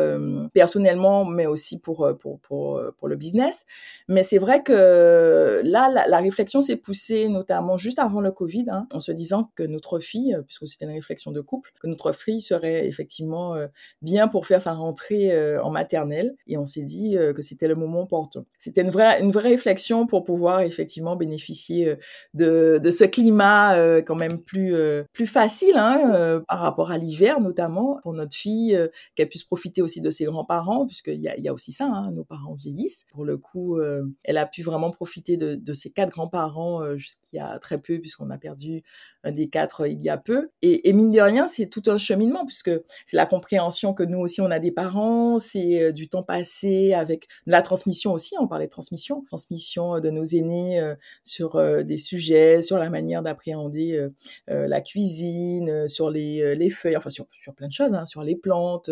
personnellement, 0.54 1.24
mais 1.24 1.46
aussi 1.46 1.80
pour, 1.80 2.10
pour, 2.20 2.40
pour, 2.40 2.82
pour 2.98 3.08
le 3.08 3.16
business. 3.16 3.66
Mais 4.08 4.24
c'est 4.24 4.40
vrai 4.40 4.64
que 4.64 5.62
là, 5.64 6.06
la, 6.08 6.18
réflexion 6.18 6.62
s'est 6.62 6.78
poussée 6.78 7.30
notamment 7.30 7.78
juste 7.78 8.00
avant 8.00 8.22
le 8.22 8.32
Covid, 8.32 8.66
hein, 8.70 8.88
en 8.92 9.00
se 9.00 9.12
disant 9.12 9.52
que 9.56 9.64
notre 9.64 10.00
fille, 10.00 10.36
puisque 10.48 10.68
c'était 10.68 10.86
une 10.86 10.92
réflexion 10.92 11.32
de 11.32 11.42
couple, 11.42 11.72
que 11.80 11.88
notre 11.88 12.12
fille 12.12 12.42
serait 12.42 12.88
effectivement 12.88 13.56
bien 14.02 14.28
pour 14.28 14.48
faire 14.48 14.62
sa 14.62 14.74
rentrée 14.74 15.32
en 15.60 15.70
maternelle. 15.70 16.36
Et 16.48 16.58
on 16.58 16.66
s'est 16.66 16.84
dit 16.84 17.16
que 17.36 17.42
c'était 17.42 17.68
le 17.68 17.76
moment 17.76 18.02
opportun. 18.02 18.46
C'était 18.58 18.82
une 18.82 18.90
vraie, 18.90 19.22
une 19.22 19.32
vraie 19.32 19.50
réflexion 19.50 20.08
pour 20.08 20.24
pouvoir 20.24 20.62
effectivement 20.62 21.16
bénéficier 21.16 21.96
de, 22.34 22.80
de 22.82 22.92
ce 22.92 23.04
climat 23.04 24.02
quand 24.02 24.16
même 24.16 24.42
plus, 24.42 24.76
plus 25.14 25.28
facile 25.28 25.76
hein, 25.76 26.42
par 26.48 26.60
rapport 26.60 26.92
à 26.92 26.98
l'hiver 26.98 27.40
notamment 27.40 28.00
pour 28.04 28.14
notre 28.14 28.36
fille 28.36 28.78
qu'elle 29.20 29.28
puisse 29.28 29.44
profiter 29.44 29.82
aussi 29.82 30.00
de 30.00 30.12
ses 30.12 30.24
grands-parents, 30.24 30.88
puisqu'il 30.88 31.20
y 31.20 31.28
a, 31.28 31.36
il 31.38 31.44
y 31.44 31.50
a 31.50 31.54
aussi 31.54 31.74
ça, 31.74 31.86
hein, 31.86 32.12
nos 32.12 32.24
parents 32.24 32.54
vieillissent. 32.54 33.06
Pour 33.12 33.26
le 33.26 33.38
coup, 33.38 33.78
euh, 33.78 34.04
elle 34.24 34.38
a 34.38 34.46
pu 34.46 34.64
vraiment 34.64 34.92
profiter 34.92 35.36
de, 35.36 35.56
de 35.56 35.74
ses 35.74 35.90
quatre 35.90 36.10
grands-parents 36.10 36.82
euh, 36.82 36.96
jusqu'il 36.96 37.36
y 37.36 37.40
a 37.40 37.60
très 37.60 37.80
peu, 37.82 38.00
puisqu'on 38.00 38.30
a 38.30 38.38
perdu 38.38 38.82
un 39.26 39.34
des 39.34 39.50
quatre 39.50 39.82
euh, 39.82 39.90
il 39.90 40.02
y 40.02 40.08
a 40.10 40.18
peu. 40.18 40.52
Et, 40.62 40.88
et 40.88 40.94
mine 40.94 41.12
de 41.12 41.20
rien, 41.20 41.48
c'est 41.48 41.68
tout 41.68 41.84
un 41.88 41.98
cheminement, 41.98 42.46
puisque 42.46 42.72
c'est 43.06 43.18
la 43.18 43.26
compréhension 43.26 43.94
que 43.94 44.04
nous 44.04 44.20
aussi, 44.20 44.40
on 44.40 44.52
a 44.52 44.60
des 44.60 44.72
parents, 44.72 45.38
c'est 45.38 45.92
du 45.92 46.08
temps 46.08 46.24
passé 46.24 46.94
avec 46.94 47.28
la 47.46 47.62
transmission 47.62 48.14
aussi, 48.14 48.36
on 48.40 48.48
parlait 48.48 48.68
de 48.68 48.72
transmission, 48.72 49.22
transmission 49.26 50.00
de 50.00 50.10
nos 50.10 50.24
aînés 50.24 50.94
sur 51.24 51.62
des 51.84 51.98
sujets, 51.98 52.62
sur 52.62 52.78
la 52.78 52.90
manière 52.90 53.22
d'appréhender 53.22 54.08
la 54.48 54.82
cuisine, 54.82 55.88
sur 55.90 56.10
les, 56.10 56.56
les 56.56 56.70
feuilles, 56.70 56.96
enfin 56.96 57.10
sur, 57.10 57.26
sur 57.34 57.54
plein 57.54 57.68
de 57.68 57.74
choses, 57.74 57.94
hein, 57.94 58.06
sur 58.06 58.24
les 58.24 58.36
plantes, 58.36 58.90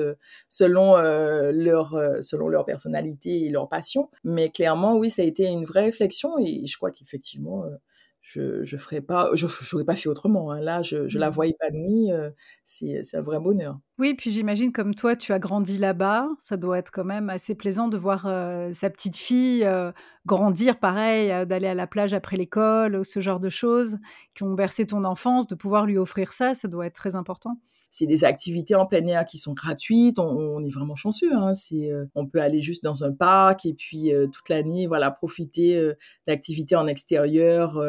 selon 0.50 0.98
euh, 0.98 1.52
leur 1.54 1.96
euh, 1.96 2.22
selon 2.22 2.48
leur 2.50 2.66
personnalité 2.66 3.46
et 3.46 3.50
leur 3.50 3.70
passion. 3.70 4.10
Mais 4.24 4.50
clairement, 4.50 4.98
oui, 4.98 5.10
ça 5.10 5.22
a 5.22 5.26
été 5.26 5.46
une 5.46 5.66
vraie 5.66 5.86
réflexion 5.86 6.38
et 6.40 6.66
je 6.66 6.78
crois 6.78 6.92
qu'effectivement, 6.92 7.66
euh, 7.66 7.76
je 8.22 8.64
je 8.64 8.78
ferais 8.78 9.02
pas, 9.02 9.30
je 9.36 9.46
n'aurais 9.74 9.86
pas 9.86 9.96
fait 9.96 10.10
autrement. 10.10 10.52
Hein. 10.52 10.62
Là, 10.62 10.82
je, 10.82 11.08
je, 11.08 11.20
la 11.20 11.30
mmh. 11.30 11.34
vois 11.34 11.48
épanouie, 11.48 12.12
c'est 12.66 13.02
un 13.16 13.22
vrai 13.22 13.40
bonheur. 13.40 13.80
Oui, 14.00 14.14
puis 14.14 14.30
j'imagine 14.30 14.72
comme 14.72 14.94
toi, 14.94 15.16
tu 15.16 15.34
as 15.34 15.40
grandi 15.40 15.80
là-bas, 15.80 16.28
ça 16.38 16.56
doit 16.56 16.78
être 16.78 16.92
quand 16.92 17.04
même 17.04 17.30
assez 17.30 17.56
plaisant 17.56 17.88
de 17.88 17.98
voir 17.98 18.24
sa 18.72 18.90
petite 18.92 19.16
fille 19.16 19.68
grandir, 20.28 20.78
pareil, 20.78 21.48
d'aller 21.48 21.68
à 21.68 21.74
la 21.74 21.88
plage 21.88 22.14
après 22.14 22.36
l'école, 22.36 23.04
ce 23.04 23.20
genre 23.22 23.40
de 23.40 23.50
choses 23.50 23.98
qui 24.36 24.44
ont 24.44 24.54
bercé 24.54 24.86
ton 24.86 25.04
enfance, 25.04 25.48
de 25.48 25.56
pouvoir 25.56 25.88
lui 25.88 25.98
offrir 25.98 26.34
ça, 26.34 26.54
ça 26.54 26.68
doit 26.68 26.86
être 26.86 26.96
très 26.96 27.16
important. 27.16 27.58
C'est 27.90 28.06
des 28.06 28.26
activités 28.26 28.76
en 28.76 28.86
plein 28.86 29.06
air 29.08 29.26
qui 29.26 29.38
sont 29.38 29.54
gratuites, 29.54 30.20
on, 30.20 30.64
est 30.64 30.70
vraiment 30.70 30.96
chanceux. 30.96 31.34
Hein. 31.34 31.54
On 32.16 32.28
peut 32.28 32.42
aller 32.42 32.62
juste 32.62 32.84
dans 32.84 33.06
un 33.06 33.14
parc 33.14 33.66
et 33.66 33.74
puis 33.74 34.12
toute 34.34 34.50
l'année, 34.50 34.88
voilà, 34.88 35.10
profiter 35.10 35.94
d'activités 36.28 36.76
en 36.76 36.86
extérieur 36.86 37.82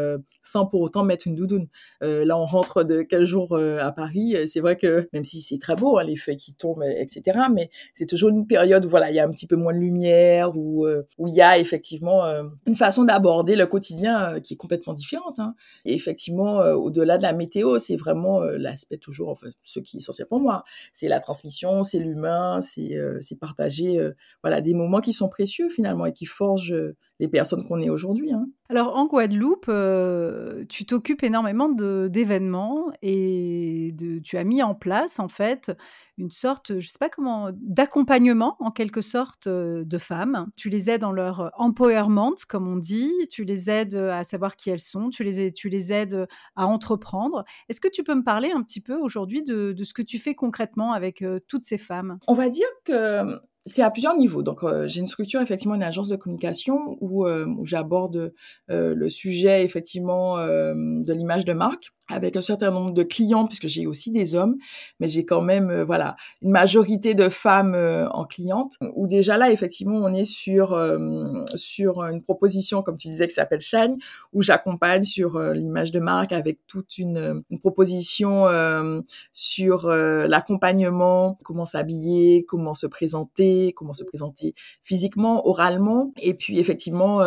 sans 0.42 0.66
pour 0.66 0.82
autant 0.82 1.02
mettre 1.02 1.26
une 1.26 1.34
doudoune. 1.34 1.68
là, 2.00 2.38
on 2.38 2.46
rentre 2.46 2.84
de 2.84 3.02
quelques 3.02 3.24
jours 3.24 3.58
à 3.58 3.90
Paris, 3.90 4.36
c'est 4.46 4.60
vrai 4.60 4.76
que 4.76 5.08
même 5.12 5.24
si 5.24 5.42
c'est 5.42 5.58
très 5.58 5.74
beau, 5.74 5.97
les 6.04 6.16
feuilles 6.16 6.36
qui 6.36 6.54
tombent, 6.54 6.82
etc. 6.82 7.38
Mais 7.52 7.70
c'est 7.94 8.06
toujours 8.06 8.30
une 8.30 8.46
période 8.46 8.84
où 8.84 8.88
voilà, 8.88 9.10
il 9.10 9.14
y 9.14 9.20
a 9.20 9.24
un 9.24 9.30
petit 9.30 9.46
peu 9.46 9.56
moins 9.56 9.74
de 9.74 9.78
lumière, 9.78 10.56
où 10.56 10.86
euh, 10.86 11.02
où 11.18 11.28
il 11.28 11.34
y 11.34 11.42
a 11.42 11.58
effectivement 11.58 12.24
euh, 12.24 12.44
une 12.66 12.76
façon 12.76 13.04
d'aborder 13.04 13.56
le 13.56 13.66
quotidien 13.66 14.34
euh, 14.34 14.40
qui 14.40 14.54
est 14.54 14.56
complètement 14.56 14.94
différente. 14.94 15.38
Hein. 15.38 15.54
Et 15.84 15.94
effectivement, 15.94 16.58
au-delà 16.58 17.18
de 17.18 17.22
la 17.22 17.32
météo, 17.32 17.78
c'est 17.78 17.96
vraiment 17.96 18.40
l'aspect 18.40 18.98
toujours, 18.98 19.30
enfin, 19.30 19.48
ce 19.64 19.80
qui 19.80 19.96
est 19.96 20.00
essentiel 20.00 20.28
pour 20.28 20.40
moi, 20.40 20.64
c'est 20.92 21.08
la 21.08 21.20
transmission, 21.20 21.82
c'est 21.82 21.98
l'humain, 21.98 22.60
c'est 22.60 22.96
c'est 23.20 23.38
partager 23.38 23.98
voilà 24.42 24.60
des 24.60 24.74
moments 24.74 25.00
qui 25.00 25.12
sont 25.12 25.28
précieux 25.28 25.68
finalement 25.68 26.06
et 26.06 26.12
qui 26.12 26.26
forgent 26.26 26.74
les 27.20 27.28
personnes 27.28 27.66
qu'on 27.66 27.80
est 27.80 27.90
aujourd'hui. 27.90 28.32
Hein. 28.32 28.48
Alors 28.68 28.96
en 28.96 29.06
Guadeloupe, 29.06 29.66
euh, 29.68 30.64
tu 30.68 30.84
t'occupes 30.84 31.22
énormément 31.22 31.68
d'événements 31.68 32.92
et 33.02 33.92
de, 33.92 34.18
tu 34.18 34.36
as 34.36 34.44
mis 34.44 34.62
en 34.62 34.74
place 34.74 35.18
en 35.18 35.28
fait 35.28 35.72
une 36.18 36.30
sorte, 36.30 36.78
je 36.80 36.88
sais 36.88 36.98
pas 36.98 37.08
comment, 37.08 37.50
d'accompagnement 37.54 38.56
en 38.58 38.70
quelque 38.72 39.00
sorte 39.00 39.46
euh, 39.46 39.84
de 39.84 39.98
femmes. 39.98 40.48
Tu 40.56 40.68
les 40.68 40.90
aides 40.90 41.00
dans 41.00 41.12
leur 41.12 41.52
empowerment, 41.56 42.34
comme 42.48 42.66
on 42.66 42.76
dit, 42.76 43.12
tu 43.30 43.44
les 43.44 43.70
aides 43.70 43.94
à 43.94 44.24
savoir 44.24 44.56
qui 44.56 44.70
elles 44.70 44.80
sont, 44.80 45.08
tu 45.10 45.22
les, 45.22 45.52
tu 45.52 45.68
les 45.68 45.92
aides 45.92 46.26
à 46.56 46.66
entreprendre. 46.66 47.44
Est-ce 47.68 47.80
que 47.80 47.88
tu 47.88 48.02
peux 48.02 48.14
me 48.14 48.24
parler 48.24 48.50
un 48.50 48.62
petit 48.62 48.80
peu 48.80 48.96
aujourd'hui 48.96 49.42
de, 49.42 49.72
de, 49.72 49.84
ce 49.84 49.94
que 49.94 50.02
tu 50.02 50.18
fais 50.18 50.34
concrètement 50.34 50.92
avec 50.92 51.22
euh, 51.22 51.38
toutes 51.48 51.64
ces 51.64 51.78
femmes? 51.78 52.18
On 52.26 52.34
va 52.34 52.48
dire 52.48 52.68
que 52.84 53.38
c'est 53.68 53.82
à 53.82 53.90
plusieurs 53.90 54.16
niveaux. 54.16 54.42
Donc, 54.42 54.64
euh, 54.64 54.88
j'ai 54.88 55.00
une 55.00 55.06
structure, 55.06 55.40
effectivement, 55.40 55.74
une 55.74 55.82
agence 55.82 56.08
de 56.08 56.16
communication 56.16 56.96
où, 57.00 57.26
euh, 57.26 57.46
j'aborde 57.62 58.32
euh, 58.70 58.94
le 58.94 59.08
sujet, 59.08 59.64
effectivement, 59.64 60.38
de 60.38 61.12
l'image 61.12 61.44
de 61.44 61.52
marque 61.52 61.92
avec 62.10 62.36
un 62.36 62.40
certain 62.40 62.70
nombre 62.70 62.92
de 62.92 63.02
clients, 63.02 63.46
puisque 63.46 63.66
j'ai 63.66 63.86
aussi 63.86 64.10
des 64.10 64.34
hommes, 64.34 64.56
mais 64.98 65.08
j'ai 65.08 65.24
quand 65.24 65.42
même 65.42 65.70
euh, 65.70 65.84
voilà 65.84 66.16
une 66.42 66.50
majorité 66.50 67.14
de 67.14 67.28
femmes 67.28 67.74
euh, 67.74 68.08
en 68.10 68.24
clientes. 68.24 68.74
Où 68.94 69.06
déjà 69.06 69.36
là, 69.36 69.50
effectivement, 69.50 69.96
on 69.96 70.12
est 70.12 70.24
sur 70.24 70.72
euh, 70.72 71.44
sur 71.54 72.02
une 72.02 72.22
proposition, 72.22 72.82
comme 72.82 72.96
tu 72.96 73.08
disais, 73.08 73.26
qui 73.26 73.34
s'appelle 73.34 73.60
Shine, 73.60 73.98
où 74.32 74.42
j'accompagne 74.42 75.02
sur 75.02 75.38
l'image 75.38 75.90
de 75.92 76.00
marque 76.00 76.32
avec 76.32 76.60
toute 76.66 76.98
une, 76.98 77.42
une 77.50 77.60
proposition 77.60 78.46
sur 79.32 79.86
l'accompagnement, 79.88 81.38
comment 81.44 81.66
s'habiller, 81.66 82.44
comment 82.44 82.74
se 82.74 82.86
présenter, 82.86 83.72
comment 83.72 83.92
se 83.92 84.04
présenter 84.04 84.54
physiquement, 84.82 85.46
oralement, 85.46 86.12
et 86.20 86.34
puis 86.34 86.58
effectivement 86.58 87.20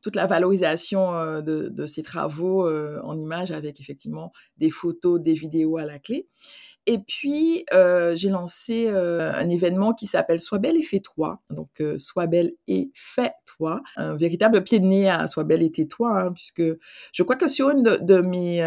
toute 0.00 0.16
la 0.16 0.26
valorisation 0.26 1.40
de, 1.40 1.68
de 1.68 1.86
ces 1.86 2.02
travaux 2.02 2.68
en 2.68 3.18
images 3.18 3.50
avec 3.50 3.80
effectivement 3.80 4.11
des 4.56 4.70
photos, 4.70 5.20
des 5.20 5.34
vidéos 5.34 5.76
à 5.76 5.84
la 5.84 5.98
clé. 5.98 6.28
Et 6.86 6.98
puis, 6.98 7.64
euh, 7.72 8.16
j'ai 8.16 8.28
lancé 8.28 8.86
euh, 8.88 9.32
un 9.32 9.48
événement 9.48 9.92
qui 9.92 10.06
s'appelle 10.06 10.40
Sois 10.40 10.58
belle 10.58 10.76
et 10.76 10.82
fais-toi. 10.82 11.40
Donc, 11.48 11.68
euh, 11.80 11.96
Sois 11.96 12.26
belle 12.26 12.54
et 12.66 12.90
fais-toi. 12.94 13.80
Un 13.96 14.16
véritable 14.16 14.64
pied 14.64 14.80
de 14.80 14.86
nez 14.86 15.08
à 15.08 15.28
Sois 15.28 15.44
belle 15.44 15.62
et 15.62 15.70
tais-toi, 15.70 16.20
hein, 16.20 16.32
puisque 16.32 16.62
je 17.12 17.22
crois 17.22 17.36
que 17.36 17.46
sur 17.46 17.70
une 17.70 17.84
de, 17.84 18.20
mes, 18.20 18.58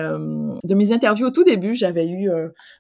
de 0.64 0.76
mes 0.76 0.94
interviews 0.94 1.28
au 1.28 1.32
tout 1.32 1.44
début, 1.44 1.76
j'avais 1.76 2.08
eu 2.08 2.30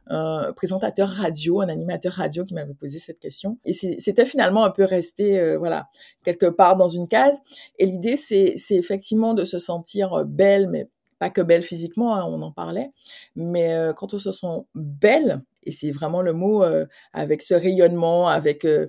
un 0.08 0.54
présentateur 0.54 1.10
radio, 1.10 1.60
un 1.60 1.68
animateur 1.68 2.14
radio 2.14 2.46
qui 2.46 2.54
m'avait 2.54 2.74
posé 2.74 3.00
cette 3.00 3.20
question. 3.20 3.58
Et 3.66 3.74
c'était 3.74 4.26
finalement 4.26 4.64
un 4.64 4.70
peu 4.70 4.86
resté, 4.86 5.58
voilà, 5.58 5.90
quelque 6.24 6.46
part 6.46 6.78
dans 6.78 6.88
une 6.88 7.10
case. 7.10 7.42
Et 7.78 7.86
l'idée, 7.86 8.16
c'est 8.16 8.56
effectivement 8.72 9.34
de 9.34 9.44
se 9.44 9.60
sentir 9.60 10.24
belle, 10.26 10.70
mais 10.70 10.88
pas 11.20 11.30
que 11.30 11.42
belle 11.42 11.64
physiquement, 11.64 12.16
hein, 12.16 12.26
on 12.28 12.42
en 12.42 12.52
parlait, 12.52 12.92
mais 13.36 13.74
euh, 13.74 13.94
quand 13.94 14.14
on 14.14 14.20
se 14.20 14.32
sent 14.32 14.66
belle, 14.74 15.42
et 15.64 15.72
c'est 15.72 15.92
vraiment 15.92 16.22
le 16.22 16.34
mot, 16.34 16.64
euh, 16.64 16.86
avec 17.14 17.42
ce 17.42 17.54
rayonnement, 17.54 18.28
avec 18.28 18.66
euh, 18.66 18.88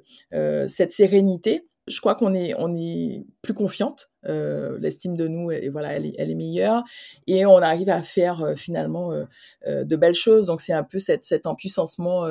cette 0.68 0.92
sérénité, 0.92 1.66
je 1.86 2.00
crois 2.00 2.16
qu'on 2.16 2.34
est, 2.34 2.54
plus 3.42 3.54
confiante. 3.54 4.10
L'estime 4.24 5.14
de 5.14 5.28
nous, 5.28 5.52
et, 5.52 5.68
voilà, 5.68 5.92
elle 5.92 6.04
est, 6.04 6.34
meilleure, 6.34 6.82
et 7.28 7.46
on 7.46 7.58
arrive 7.58 7.90
à 7.90 8.02
faire 8.02 8.54
finalement 8.56 9.12
de 9.64 9.96
belles 9.96 10.16
choses. 10.16 10.46
Donc 10.46 10.60
c'est 10.60 10.72
un 10.72 10.82
peu 10.82 10.98
cet 10.98 11.46
empuissancement 11.46 12.26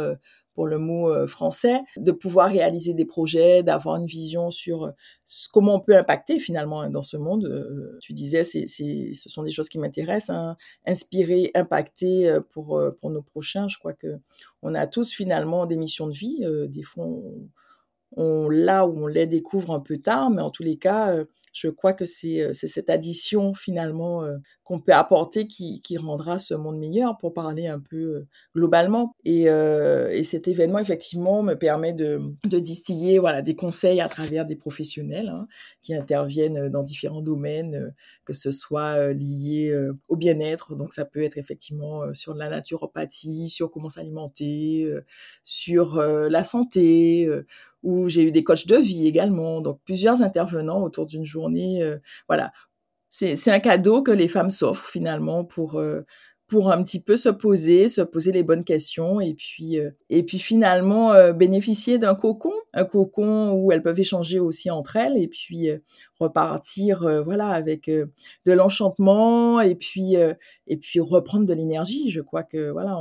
pour 0.55 0.65
le 0.67 0.79
mot 0.79 1.09
euh, 1.09 1.27
français, 1.27 1.81
de 1.97 2.11
pouvoir 2.11 2.49
réaliser 2.49 2.93
des 2.93 3.05
projets, 3.05 3.61
d'avoir 3.61 3.97
une 3.97 4.07
vision 4.07 4.49
sur 4.49 4.85
euh, 4.85 4.91
comment 5.51 5.75
on 5.75 5.79
peut 5.81 5.95
impacter 5.95 6.39
finalement 6.39 6.81
hein, 6.81 6.89
dans 6.89 7.03
ce 7.03 7.17
monde. 7.17 7.45
Euh, 7.45 7.99
tu 8.01 8.13
disais, 8.13 8.43
c'est, 8.43 8.65
c'est, 8.67 9.11
ce 9.13 9.29
sont 9.29 9.43
des 9.43 9.51
choses 9.51 9.69
qui 9.69 9.77
m'intéressent, 9.77 10.35
hein. 10.35 10.57
inspirer, 10.87 11.51
impacter 11.53 12.39
pour 12.51 12.81
pour 12.99 13.09
nos 13.11 13.21
prochains. 13.21 13.67
Je 13.67 13.77
crois 13.77 13.93
que 13.93 14.17
on 14.61 14.73
a 14.73 14.87
tous 14.87 15.13
finalement 15.13 15.65
des 15.65 15.77
missions 15.77 16.07
de 16.07 16.13
vie. 16.13 16.39
des 16.69 16.83
fois, 16.83 17.05
on 18.15 18.49
l'a 18.49 18.87
on 18.87 19.07
les 19.07 19.27
découvre 19.27 19.71
un 19.71 19.79
peu 19.79 19.97
tard, 19.97 20.29
mais 20.29 20.41
en 20.41 20.49
tous 20.49 20.63
les 20.63 20.77
cas, 20.77 21.15
je 21.53 21.67
crois 21.69 21.93
que 21.93 22.05
c'est 22.05 22.53
cette 22.53 22.89
addition 22.89 23.53
finalement 23.53 24.23
qu'on 24.65 24.79
peut 24.79 24.93
apporter 24.93 25.45
qui, 25.45 25.79
qui, 25.81 25.97
rendra 25.97 26.39
ce 26.39 26.55
monde 26.55 26.79
meilleur 26.79 27.17
pour 27.17 27.33
parler 27.33 27.67
un 27.67 27.79
peu 27.79 27.97
euh, 27.97 28.27
globalement. 28.55 29.15
Et, 29.23 29.47
euh, 29.47 30.09
et, 30.09 30.23
cet 30.23 30.47
événement, 30.47 30.79
effectivement, 30.79 31.43
me 31.43 31.53
permet 31.53 31.93
de, 31.93 32.19
de, 32.43 32.59
distiller 32.59 33.19
voilà, 33.19 33.43
des 33.43 33.55
conseils 33.55 34.01
à 34.01 34.09
travers 34.09 34.43
des 34.47 34.55
professionnels 34.55 35.29
hein, 35.29 35.47
qui 35.83 35.93
interviennent 35.93 36.67
dans 36.69 36.81
différents 36.81 37.21
domaines, 37.21 37.75
euh, 37.75 37.89
que 38.25 38.33
ce 38.33 38.51
soit 38.51 38.95
euh, 38.97 39.13
lié 39.13 39.71
au 40.07 40.15
bien-être. 40.15 40.75
Donc, 40.75 40.93
ça 40.93 41.05
peut 41.05 41.21
être 41.21 41.37
effectivement 41.37 42.11
sur 42.15 42.33
la 42.33 42.49
naturopathie, 42.49 43.49
sur 43.49 43.69
comment 43.69 43.89
s'alimenter, 43.89 44.91
sur 45.43 45.97
la 45.97 46.43
santé, 46.43 47.29
où 47.85 48.09
j'ai 48.09 48.23
eu 48.23 48.31
des 48.31 48.43
coachs 48.43 48.67
de 48.67 48.75
vie 48.75 49.07
également. 49.07 49.61
Donc, 49.61 49.79
plusieurs 49.85 50.21
intervenants 50.21 50.83
autour 50.83 51.05
d'une 51.05 51.25
journée, 51.25 51.81
voilà, 52.27 52.51
c'est 53.17 53.51
un 53.51 53.59
cadeau 53.59 54.01
que 54.01 54.11
les 54.11 54.27
femmes 54.27 54.49
s'offrent 54.49 54.89
finalement 54.89 55.45
pour 55.45 55.79
euh, 55.79 56.05
pour 56.47 56.71
un 56.71 56.83
petit 56.83 57.01
peu 57.01 57.17
se 57.17 57.29
poser, 57.29 57.87
se 57.87 58.01
poser 58.01 58.31
les 58.31 58.43
bonnes 58.43 58.65
questions 58.65 59.21
et 59.21 59.33
puis 59.33 59.79
euh, 59.79 59.91
et 60.09 60.23
puis 60.23 60.37
finalement 60.37 61.13
euh, 61.13 61.31
bénéficier 61.31 61.97
d'un 61.97 62.13
cocon, 62.13 62.51
un 62.73 62.83
cocon 62.83 63.53
où 63.53 63.71
elles 63.71 63.81
peuvent 63.81 63.99
échanger 63.99 64.39
aussi 64.39 64.69
entre 64.69 64.97
elles 64.97 65.17
et 65.17 65.29
puis 65.29 65.69
repartir 66.19 67.23
voilà 67.23 67.49
avec 67.49 67.89
de 67.89 68.51
l'enchantement 68.51 69.61
et 69.61 69.75
puis 69.75 70.15
et 70.67 70.77
puis 70.77 70.99
reprendre 70.99 71.45
de 71.45 71.53
l'énergie. 71.53 72.09
Je 72.09 72.21
crois 72.21 72.43
que 72.43 72.69
voilà 72.71 72.97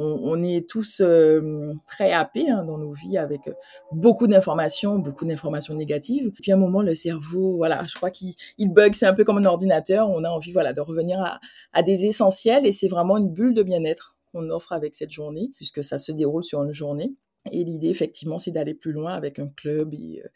on, 0.00 0.42
est 0.44 0.68
tous 0.68 1.00
euh, 1.04 1.74
très 1.88 2.12
happés 2.12 2.48
hein, 2.48 2.64
dans 2.64 2.78
nos 2.78 2.92
vies 2.92 3.18
avec 3.18 3.40
beaucoup 3.90 4.28
d'informations, 4.28 4.98
beaucoup 4.98 5.24
d'informations 5.24 5.74
négatives. 5.74 6.30
puis 6.40 6.52
à 6.52 6.54
un 6.54 6.58
moment, 6.58 6.82
le 6.82 6.94
cerveau, 6.94 7.56
voilà, 7.56 7.82
je 7.82 7.94
crois 7.94 8.10
qu'il 8.10 8.36
bug, 8.60 8.94
c'est 8.94 9.06
un 9.06 9.14
peu 9.14 9.24
comme 9.24 9.38
un 9.38 9.44
ordinateur. 9.44 10.08
On 10.08 10.22
a 10.22 10.30
envie, 10.30 10.52
voilà, 10.52 10.72
de 10.72 10.80
revenir 10.80 11.20
à, 11.20 11.40
à 11.72 11.82
des 11.82 12.06
essentiels 12.06 12.64
et 12.64 12.72
c'est 12.72 12.88
vraiment 12.88 13.16
une 13.16 13.28
bulle 13.28 13.54
de 13.54 13.62
bien-être 13.64 14.16
qu'on 14.32 14.50
offre 14.50 14.72
avec 14.72 14.94
cette 14.94 15.10
journée, 15.10 15.50
puisque 15.56 15.82
ça 15.82 15.98
se 15.98 16.12
déroule 16.12 16.44
sur 16.44 16.62
une 16.62 16.72
journée. 16.72 17.14
Et 17.50 17.64
l'idée, 17.64 17.88
effectivement, 17.88 18.38
c'est 18.38 18.52
d'aller 18.52 18.74
plus 18.74 18.92
loin 18.92 19.14
avec 19.14 19.40
un 19.40 19.48
club. 19.48 19.94
Et, 19.94 20.22
euh, 20.24 20.28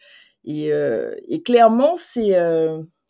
et, 0.44 0.72
euh, 0.72 1.14
et 1.28 1.42
clairement, 1.42 1.94
c'est 1.96 2.34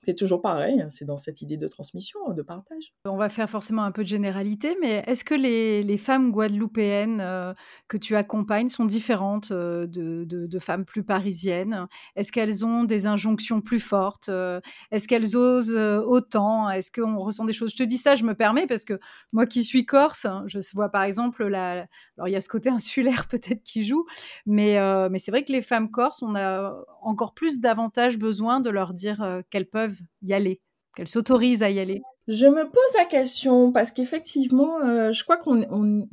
c'est 0.05 0.17
toujours 0.17 0.43
pareil, 0.43 0.81
hein, 0.81 0.89
c'est 0.91 1.05
dans 1.05 1.17
cette 1.17 1.43
idée 1.43 1.57
de 1.57 1.69
transmission, 1.69 2.19
de 2.31 2.43
partage. 2.43 2.93
On 3.05 3.17
va 3.17 3.29
faire 3.29 3.49
forcément 3.49 3.85
un 3.85 3.93
peu 3.93 4.03
de 4.03 4.09
généralité, 4.09 4.77
mais 4.81 5.05
est-ce 5.07 5.25
que 5.25 5.35
les, 5.35 5.97
femmes 5.97 6.33
guadeloupéennes 6.33 7.21
euh, 7.21 7.55
que 7.87 7.97
tu 7.97 8.17
accompagnes 8.17 8.69
sont 8.69 8.85
différentes 8.85 9.53
euh, 9.53 9.87
de, 9.87 10.25
de, 10.25 10.59
femmes 10.59 10.85
plus 10.85 11.05
parisiennes? 11.05 11.87
Est-ce 12.17 12.33
qu'elles 12.33 12.67
ont 12.67 12.83
des 12.83 13.07
injonctions 13.07 13.61
plus 13.61 13.79
fortes? 13.79 14.29
Euh, 14.29 14.61
Est-ce 14.91 15.07
qu'elles 15.07 15.37
osent 15.37 15.77
autant? 15.77 16.69
Est-ce 16.69 16.91
qu'on 16.91 17.19
ressent 17.19 17.45
des 17.45 17.53
choses? 17.53 17.71
Je 17.71 17.77
te 17.77 17.83
dis 17.85 17.99
ça, 17.99 18.17
je 18.17 18.25
me 18.25 18.35
permets, 18.35 18.67
parce 18.67 18.85
que 18.85 18.99
moi 19.33 19.47
qui 19.47 19.63
suis 19.63 19.87
corse, 19.87 20.25
hein, 20.25 20.43
je 20.47 20.59
vois 20.75 20.89
par 20.89 21.05
exemple, 21.05 21.47
la... 21.47 21.87
alors 22.17 22.27
il 22.27 22.33
y 22.33 22.37
a 22.37 22.41
ce 22.41 22.49
côté 22.49 22.71
insulaire 22.71 23.27
peut-être 23.31 23.63
qui 23.63 23.85
joue, 23.85 24.05
mais, 24.47 24.79
mais 25.11 25.19
c'est 25.19 25.31
vrai 25.31 25.45
que 25.45 25.53
les 25.53 25.63
femmes 25.63 25.93
corses, 25.93 26.23
on 26.23 26.35
a 26.35 26.75
encore 27.03 27.35
plus 27.35 27.61
davantage 27.61 28.19
besoin 28.19 28.59
de 28.59 28.71
leur 28.71 28.95
dire 28.95 29.43
qu'elles 29.51 29.69
peuvent 29.69 29.92
y 30.23 30.33
aller, 30.33 30.61
qu'elles 30.97 31.09
s'autorisent 31.09 31.63
à 31.63 31.71
y 31.71 31.79
aller 31.79 32.03
Je 32.29 32.47
me 32.47 32.65
pose 32.65 32.95
la 32.97 33.05
question 33.05 33.73
parce 33.73 33.93
qu'effectivement, 33.93 34.81
euh, 34.81 35.13
je 35.13 35.23
crois 35.25 35.37
qu'on 35.37 36.09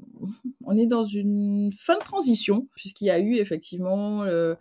on, 0.65 0.77
est 0.77 0.87
dans 0.87 1.03
une 1.03 1.71
fin 1.77 1.95
de 1.95 2.03
transition 2.03 2.67
puisqu'il 2.75 3.05
y 3.05 3.11
a 3.11 3.19
eu 3.19 3.35
effectivement 3.35 4.23
euh, 4.23 4.55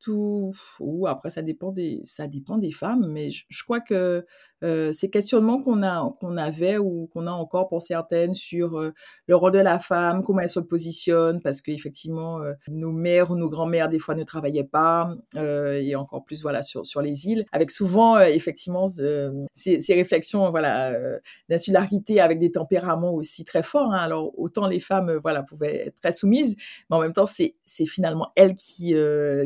tout. 0.00 0.52
Ou 0.80 1.06
après, 1.06 1.30
ça 1.30 1.42
dépend 1.42 1.72
des, 1.72 2.00
ça 2.04 2.26
dépend 2.26 2.58
des 2.58 2.72
femmes, 2.72 3.06
mais 3.10 3.30
je 3.30 3.64
crois 3.64 3.80
que 3.80 4.24
euh, 4.64 4.92
ces 4.92 5.10
questionnements 5.10 5.60
qu'on 5.60 5.82
a 5.82 6.14
qu'on 6.20 6.38
avait 6.38 6.78
ou 6.78 7.08
qu'on 7.12 7.26
a 7.26 7.30
encore 7.30 7.68
pour 7.68 7.82
certaines 7.82 8.32
sur 8.32 8.78
euh, 8.78 8.94
le 9.26 9.36
rôle 9.36 9.52
de 9.52 9.58
la 9.58 9.78
femme, 9.78 10.22
comment 10.22 10.40
elle 10.40 10.48
se 10.48 10.60
positionne, 10.60 11.42
parce 11.42 11.60
qu'effectivement 11.60 12.40
euh, 12.40 12.54
nos 12.68 12.90
mères 12.90 13.30
ou 13.30 13.36
nos 13.36 13.50
grands-mères 13.50 13.90
des 13.90 13.98
fois 13.98 14.14
ne 14.14 14.22
travaillaient 14.22 14.64
pas 14.64 15.10
et 15.36 15.96
encore 15.96 16.24
plus 16.24 16.42
voilà 16.42 16.62
sur 16.62 16.86
sur 16.86 17.02
les 17.02 17.26
îles, 17.26 17.44
avec 17.52 17.70
souvent 17.70 18.18
effectivement 18.18 18.86
ces, 18.86 19.80
ces, 19.80 19.94
réflexions 19.94 20.50
voilà 20.50 20.96
d'insularité 21.48 22.20
avec 22.20 22.38
des 22.38 22.50
tempéraments 22.52 23.12
aussi 23.12 23.44
très 23.44 23.62
forts. 23.62 23.92
Hein. 23.92 23.98
Alors 23.98 24.32
autant 24.38 24.66
les 24.66 24.80
femmes 24.80 25.18
voilà 25.22 25.42
pouvaient 25.42 25.88
être 25.88 26.00
très 26.00 26.12
soumises, 26.12 26.56
mais 26.88 26.96
en 26.96 27.00
même 27.00 27.12
temps 27.12 27.26
c'est 27.26 27.56
c'est 27.64 27.86
finalement 27.86 28.32
elles 28.36 28.54
qui 28.54 28.94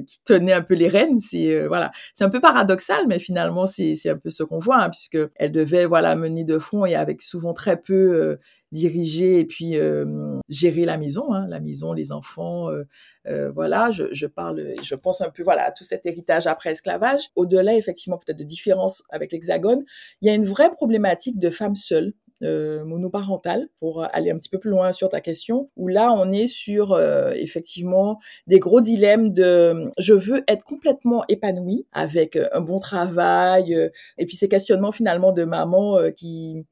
qui 0.06 0.22
tenaient 0.24 0.52
un 0.52 0.62
peu 0.62 0.74
les 0.74 0.88
rênes. 0.88 1.18
C'est 1.18 1.66
voilà 1.66 1.90
c'est 2.14 2.24
un 2.24 2.30
peu 2.30 2.40
paradoxal, 2.40 3.06
mais 3.08 3.18
finalement 3.18 3.66
c'est 3.66 3.94
c'est 3.94 4.10
un 4.10 4.18
peu 4.18 4.30
ce 4.30 4.42
qu'on 4.42 4.58
voit. 4.58 4.82
Hein, 4.82 4.90
elle 5.36 5.52
devait 5.52 5.86
voilà 5.86 6.16
mener 6.16 6.44
de 6.44 6.58
front 6.58 6.84
et 6.86 6.94
avec 6.94 7.22
souvent 7.22 7.52
très 7.52 7.80
peu 7.80 7.94
euh, 7.94 8.36
diriger 8.72 9.38
et 9.38 9.44
puis 9.44 9.76
euh, 9.76 10.38
gérer 10.48 10.84
la 10.84 10.98
maison, 10.98 11.32
hein, 11.32 11.46
la 11.48 11.60
maison, 11.60 11.92
les 11.92 12.12
enfants. 12.12 12.68
Euh, 12.70 13.50
voilà, 13.50 13.90
je, 13.90 14.04
je, 14.12 14.26
parle, 14.26 14.74
je 14.82 14.94
pense 14.94 15.20
un 15.20 15.30
peu 15.30 15.42
voilà 15.42 15.64
à 15.64 15.72
tout 15.72 15.84
cet 15.84 16.06
héritage 16.06 16.46
après 16.46 16.70
esclavage. 16.70 17.30
Au-delà 17.36 17.74
effectivement 17.74 18.18
peut-être 18.18 18.38
de 18.38 18.44
différences 18.44 19.04
avec 19.10 19.32
l'Hexagone, 19.32 19.84
il 20.22 20.28
y 20.28 20.30
a 20.30 20.34
une 20.34 20.46
vraie 20.46 20.70
problématique 20.70 21.38
de 21.38 21.50
femmes 21.50 21.74
seules 21.74 22.14
euh, 22.44 22.84
monoparentale 22.84 23.68
pour 23.80 24.04
aller 24.14 24.30
un 24.30 24.38
petit 24.38 24.48
peu 24.48 24.60
plus 24.60 24.70
loin 24.70 24.92
sur 24.92 25.08
ta 25.08 25.20
question 25.20 25.70
où 25.74 25.88
là 25.88 26.12
on 26.12 26.30
est 26.30 26.46
sur 26.46 26.92
euh, 26.92 27.32
effectivement 27.34 28.20
des 28.46 28.60
gros 28.60 28.80
dilemmes 28.80 29.32
de 29.32 29.90
je 29.98 30.14
veux 30.14 30.44
être 30.46 30.64
complètement 30.64 31.24
épanouie 31.28 31.84
avec 31.92 32.36
euh, 32.36 32.48
un 32.52 32.60
bon 32.60 32.78
travail 32.78 33.90
et 34.18 34.24
puis 34.24 34.36
ces 34.36 34.48
questionnements 34.48 34.92
finalement 34.92 35.32
de 35.32 35.42
maman 35.42 35.98
qui 36.16 36.64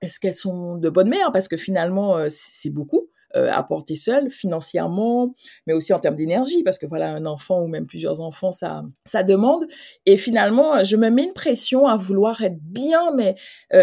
est-ce 0.00 0.18
qu'elles 0.18 0.32
sont 0.32 0.76
de 0.76 0.88
bonnes 0.88 1.10
mères 1.10 1.30
parce 1.30 1.48
que 1.48 1.58
finalement 1.58 2.16
c'est 2.30 2.70
beaucoup 2.70 3.10
apporter 3.34 3.96
seul 3.96 4.30
financièrement, 4.30 5.34
mais 5.66 5.72
aussi 5.72 5.92
en 5.92 5.98
termes 5.98 6.16
d'énergie, 6.16 6.62
parce 6.62 6.78
que 6.78 6.86
voilà, 6.86 7.10
un 7.10 7.26
enfant 7.26 7.60
ou 7.60 7.68
même 7.68 7.86
plusieurs 7.86 8.20
enfants, 8.20 8.52
ça, 8.52 8.82
ça 9.04 9.22
demande. 9.22 9.66
Et 10.06 10.16
finalement, 10.16 10.82
je 10.84 10.96
me 10.96 11.10
mets 11.10 11.24
une 11.24 11.32
pression 11.32 11.86
à 11.86 11.96
vouloir 11.96 12.42
être 12.42 12.58
bien, 12.60 13.12
mais 13.14 13.34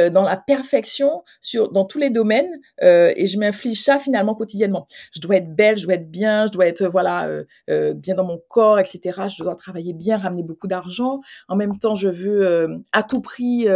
dans 0.10 0.24
la 0.24 0.38
perfection 0.38 1.24
sur 1.42 1.72
dans 1.72 1.86
tous 1.86 2.00
les 2.00 2.10
domaines, 2.10 2.60
et 2.82 3.26
je 3.26 3.38
m'inflige 3.38 3.84
ça 3.84 4.00
finalement 4.00 4.36
quotidiennement. 4.36 4.86
Je 5.14 5.22
dois 5.22 5.38
être 5.38 5.54
belle, 5.56 5.78
je 5.78 5.86
dois 5.86 5.96
être 5.96 6.10
bien, 6.10 6.48
je 6.48 6.52
dois 6.52 6.68
être 6.68 6.86
voilà 6.86 7.30
bien 7.68 8.16
dans 8.16 8.26
mon 8.26 8.42
corps, 8.48 8.80
etc. 8.80 9.22
Je 9.28 9.44
dois 9.44 9.56
travailler 9.56 9.94
bien, 9.94 10.18
ramener 10.18 10.44
beaucoup 10.44 10.68
d'argent. 10.68 11.20
En 11.48 11.56
même 11.56 11.78
temps, 11.78 11.96
je 11.96 12.10
veux 12.10 12.82
à 12.92 13.04
tout 13.04 13.22
prix 13.22 13.68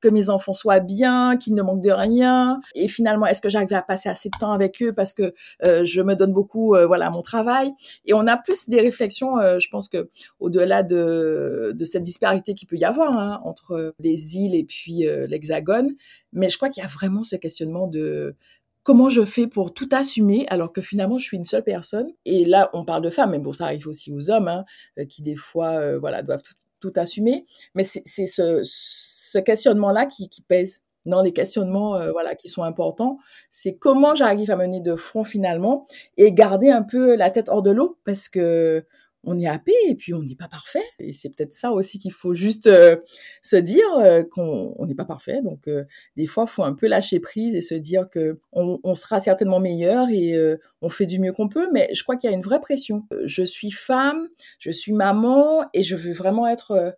que 0.00 0.08
mes 0.08 0.30
enfants 0.30 0.52
soient 0.52 0.80
bien, 0.80 1.36
qu'ils 1.36 1.54
ne 1.54 1.62
manquent 1.62 1.82
de 1.82 1.90
rien. 1.90 2.60
Et 2.74 2.88
finalement, 2.88 3.26
est-ce 3.26 3.42
que 3.42 3.48
j'arrive 3.48 3.72
à 3.74 3.82
passer 3.82 4.08
assez 4.08 4.30
de 4.30 4.38
temps 4.38 4.52
avec 4.52 4.82
eux 4.82 4.92
parce 4.92 5.12
que 5.12 5.25
euh, 5.62 5.84
je 5.84 6.00
me 6.02 6.14
donne 6.14 6.32
beaucoup, 6.32 6.74
euh, 6.74 6.86
voilà, 6.86 7.06
à 7.06 7.10
mon 7.10 7.22
travail. 7.22 7.72
Et 8.04 8.14
on 8.14 8.26
a 8.26 8.36
plus 8.36 8.68
des 8.68 8.80
réflexions, 8.80 9.38
euh, 9.38 9.58
je 9.58 9.68
pense 9.68 9.88
que 9.88 10.08
au-delà 10.40 10.82
de, 10.82 11.74
cette 11.84 12.02
disparité 12.02 12.54
qui 12.54 12.66
peut 12.66 12.76
y 12.76 12.84
avoir 12.84 13.16
hein, 13.16 13.40
entre 13.44 13.94
les 14.00 14.36
îles 14.36 14.54
et 14.54 14.64
puis 14.64 15.04
l'Hexagone, 15.28 15.94
mais 16.32 16.48
je 16.48 16.56
crois 16.56 16.68
qu'il 16.68 16.82
y 16.82 16.86
a 16.86 16.88
vraiment 16.88 17.22
ce 17.22 17.36
questionnement 17.36 17.86
de 17.86 18.34
comment 18.82 19.08
je 19.08 19.24
fais 19.24 19.46
pour 19.46 19.72
tout 19.72 19.88
assumer 19.92 20.46
alors 20.48 20.72
que 20.72 20.80
finalement 20.80 21.18
je 21.18 21.24
suis 21.24 21.36
une 21.36 21.44
seule 21.44 21.62
personne. 21.62 22.08
Et 22.24 22.44
là, 22.44 22.70
on 22.72 22.84
parle 22.84 23.02
de 23.02 23.10
femmes, 23.10 23.30
mais 23.30 23.38
bon, 23.38 23.52
ça 23.52 23.64
arrive 23.64 23.86
aussi 23.86 24.12
aux 24.12 24.30
hommes 24.30 24.48
hein, 24.48 24.64
qui 25.08 25.22
des 25.22 25.36
fois, 25.36 25.96
voilà, 25.98 26.22
doivent 26.22 26.42
tout, 26.80 26.92
assumer. 26.96 27.46
Mais 27.74 27.82
c'est 27.82 28.26
ce, 28.26 29.38
questionnement-là 29.38 30.06
qui 30.06 30.28
pèse 30.46 30.82
dans 31.06 31.22
les 31.22 31.32
questionnements 31.32 31.96
euh, 31.96 32.12
voilà 32.12 32.34
qui 32.34 32.48
sont 32.48 32.62
importants, 32.62 33.18
c'est 33.50 33.76
comment 33.76 34.14
j'arrive 34.14 34.50
à 34.50 34.56
mener 34.56 34.80
de 34.80 34.96
front 34.96 35.24
finalement 35.24 35.86
et 36.16 36.32
garder 36.32 36.70
un 36.70 36.82
peu 36.82 37.16
la 37.16 37.30
tête 37.30 37.48
hors 37.48 37.62
de 37.62 37.70
l'eau 37.70 37.98
parce 38.04 38.28
que 38.28 38.84
on 39.28 39.40
est 39.40 39.48
happé 39.48 39.72
et 39.88 39.96
puis 39.96 40.14
on 40.14 40.22
n'est 40.22 40.36
pas 40.36 40.46
parfait. 40.46 40.84
Et 41.00 41.12
c'est 41.12 41.30
peut-être 41.30 41.52
ça 41.52 41.72
aussi 41.72 41.98
qu'il 41.98 42.12
faut 42.12 42.32
juste 42.32 42.68
euh, 42.68 42.94
se 43.42 43.56
dire 43.56 43.84
euh, 43.98 44.22
qu'on 44.22 44.76
n'est 44.86 44.94
pas 44.94 45.04
parfait. 45.04 45.42
Donc 45.42 45.68
des 46.16 46.26
fois 46.26 46.46
faut 46.46 46.62
un 46.62 46.74
peu 46.74 46.86
lâcher 46.86 47.18
prise 47.18 47.56
et 47.56 47.60
se 47.60 47.74
dire 47.74 48.08
que 48.08 48.38
on, 48.52 48.78
on 48.84 48.94
sera 48.94 49.18
certainement 49.18 49.58
meilleur 49.58 50.08
et 50.10 50.36
on 50.80 50.88
fait 50.88 51.06
du 51.06 51.18
mieux 51.18 51.32
qu'on 51.32 51.48
peut. 51.48 51.68
Mais 51.72 51.88
je 51.92 52.04
crois 52.04 52.16
qu'il 52.16 52.30
y 52.30 52.32
a 52.32 52.36
une 52.36 52.42
vraie 52.42 52.60
pression. 52.60 53.02
Je 53.24 53.42
suis 53.42 53.72
femme 53.72 54.28
je 54.58 54.70
suis 54.70 54.92
maman 54.92 55.64
et 55.74 55.82
je 55.82 55.96
veux 55.96 56.12
vraiment 56.12 56.46
être 56.46 56.96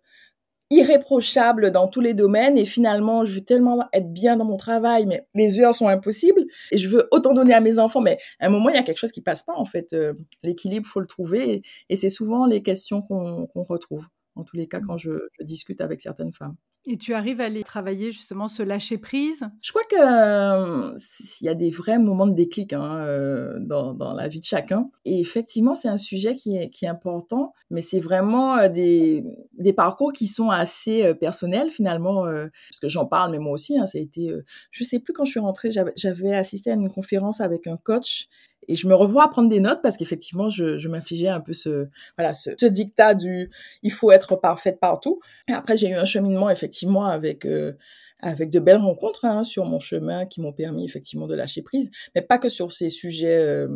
irréprochable 0.69 1.71
dans 1.71 1.87
tous 1.87 2.01
les 2.01 2.13
domaines 2.13 2.57
et 2.57 2.65
finalement 2.65 3.25
je 3.25 3.33
veux 3.33 3.41
tellement 3.41 3.87
être 3.91 4.11
bien 4.13 4.37
dans 4.37 4.45
mon 4.45 4.57
travail 4.57 5.05
mais 5.07 5.25
les 5.33 5.59
heures 5.59 5.73
sont 5.73 5.87
impossibles 5.87 6.45
et 6.71 6.77
je 6.77 6.87
veux 6.87 7.07
autant 7.11 7.33
donner 7.33 7.53
à 7.53 7.61
mes 7.61 7.79
enfants. 7.79 8.01
Mais 8.01 8.19
à 8.39 8.47
un 8.47 8.49
moment 8.49 8.69
il 8.69 8.75
y 8.75 8.79
a 8.79 8.83
quelque 8.83 8.97
chose 8.97 9.11
qui 9.11 9.21
passe 9.21 9.43
pas 9.43 9.55
en 9.55 9.65
fait 9.65 9.93
euh, 9.93 10.13
l'équilibre 10.43 10.87
faut 10.87 10.99
le 10.99 11.07
trouver 11.07 11.63
et, 11.89 11.95
c'est 11.95 12.09
souvent 12.09 12.45
les 12.45 12.63
questions 12.63 13.01
qu'on 13.01 13.49
retrouve 13.55 14.07
en 14.35 14.43
tous 14.43 14.55
les 14.55 14.67
cas 14.67 14.79
quand 14.79 14.97
je 14.97 15.11
discute 15.41 15.81
avec 15.81 16.01
certaines 16.01 16.31
femmes 16.31 16.55
et 16.85 16.97
tu 16.97 17.13
arrives 17.13 17.41
à 17.41 17.45
aller 17.45 17.63
travailler 17.63 18.11
justement 18.11 18.47
ce 18.47 18.63
lâcher 18.63 18.97
prise? 18.97 19.43
Je 19.61 19.71
crois 19.71 19.83
que 19.83 19.95
euh, 19.95 20.97
il 21.41 21.45
y 21.45 21.49
a 21.49 21.53
des 21.53 21.69
vrais 21.69 21.99
moments 21.99 22.27
de 22.27 22.33
déclic 22.33 22.73
hein, 22.73 22.97
euh, 22.99 23.59
dans, 23.59 23.93
dans, 23.93 24.13
la 24.13 24.27
vie 24.27 24.39
de 24.39 24.45
chacun. 24.45 24.89
Et 25.05 25.19
effectivement, 25.19 25.75
c'est 25.75 25.89
un 25.89 25.97
sujet 25.97 26.35
qui 26.35 26.55
est, 26.55 26.69
qui 26.69 26.85
est 26.85 26.89
important, 26.89 27.53
mais 27.69 27.81
c'est 27.81 27.99
vraiment 27.99 28.57
euh, 28.57 28.69
des, 28.69 29.23
des 29.57 29.73
parcours 29.73 30.13
qui 30.13 30.27
sont 30.27 30.49
assez 30.49 31.13
personnels 31.15 31.69
finalement, 31.69 32.23
parce 32.23 32.79
que 32.81 32.87
j'en 32.87 33.05
parle, 33.05 33.31
mais 33.31 33.39
moi 33.39 33.53
aussi, 33.53 33.77
hein, 33.77 33.85
ça 33.85 33.97
a 33.97 34.01
été, 34.01 34.33
je 34.71 34.83
sais 34.83 34.99
plus 34.99 35.13
quand 35.13 35.25
je 35.25 35.31
suis 35.31 35.39
rentrée, 35.39 35.71
j'avais 35.95 36.33
assisté 36.33 36.71
à 36.71 36.73
une 36.73 36.89
conférence 36.89 37.41
avec 37.41 37.67
un 37.67 37.77
coach 37.77 38.27
et 38.69 38.75
je 38.75 38.87
me 38.87 38.93
revois 38.93 39.25
à 39.25 39.27
prendre 39.27 39.49
des 39.49 39.59
notes 39.59 39.81
parce 39.81 39.97
qu'effectivement, 39.97 40.47
je, 40.47 40.77
je 40.77 40.87
m'infligeais 40.87 41.27
un 41.27 41.41
peu 41.41 41.53
ce, 41.53 41.87
voilà, 42.17 42.33
ce, 42.33 42.51
ce, 42.57 42.67
dictat 42.67 43.15
du 43.15 43.49
il 43.81 43.91
faut 43.91 44.11
être 44.11 44.35
parfaite 44.35 44.79
partout. 44.79 45.19
Et 45.49 45.53
après, 45.53 45.75
j'ai 45.75 45.89
eu 45.89 45.95
un 45.95 46.05
cheminement 46.05 46.49
effectivement 46.51 47.05
avec 47.05 47.45
euh, 47.45 47.73
avec 48.21 48.51
de 48.51 48.59
belles 48.59 48.77
rencontres 48.77 49.25
hein, 49.25 49.43
sur 49.43 49.65
mon 49.65 49.79
chemin 49.79 50.25
qui 50.25 50.39
m'ont 50.39 50.53
permis 50.53 50.85
effectivement 50.85 51.25
de 51.25 51.35
lâcher 51.35 51.61
prise, 51.61 51.89
mais 52.13 52.21
pas 52.21 52.37
que 52.37 52.49
sur 52.49 52.71
ces 52.71 52.89
sujets 52.89 53.39
euh, 53.39 53.67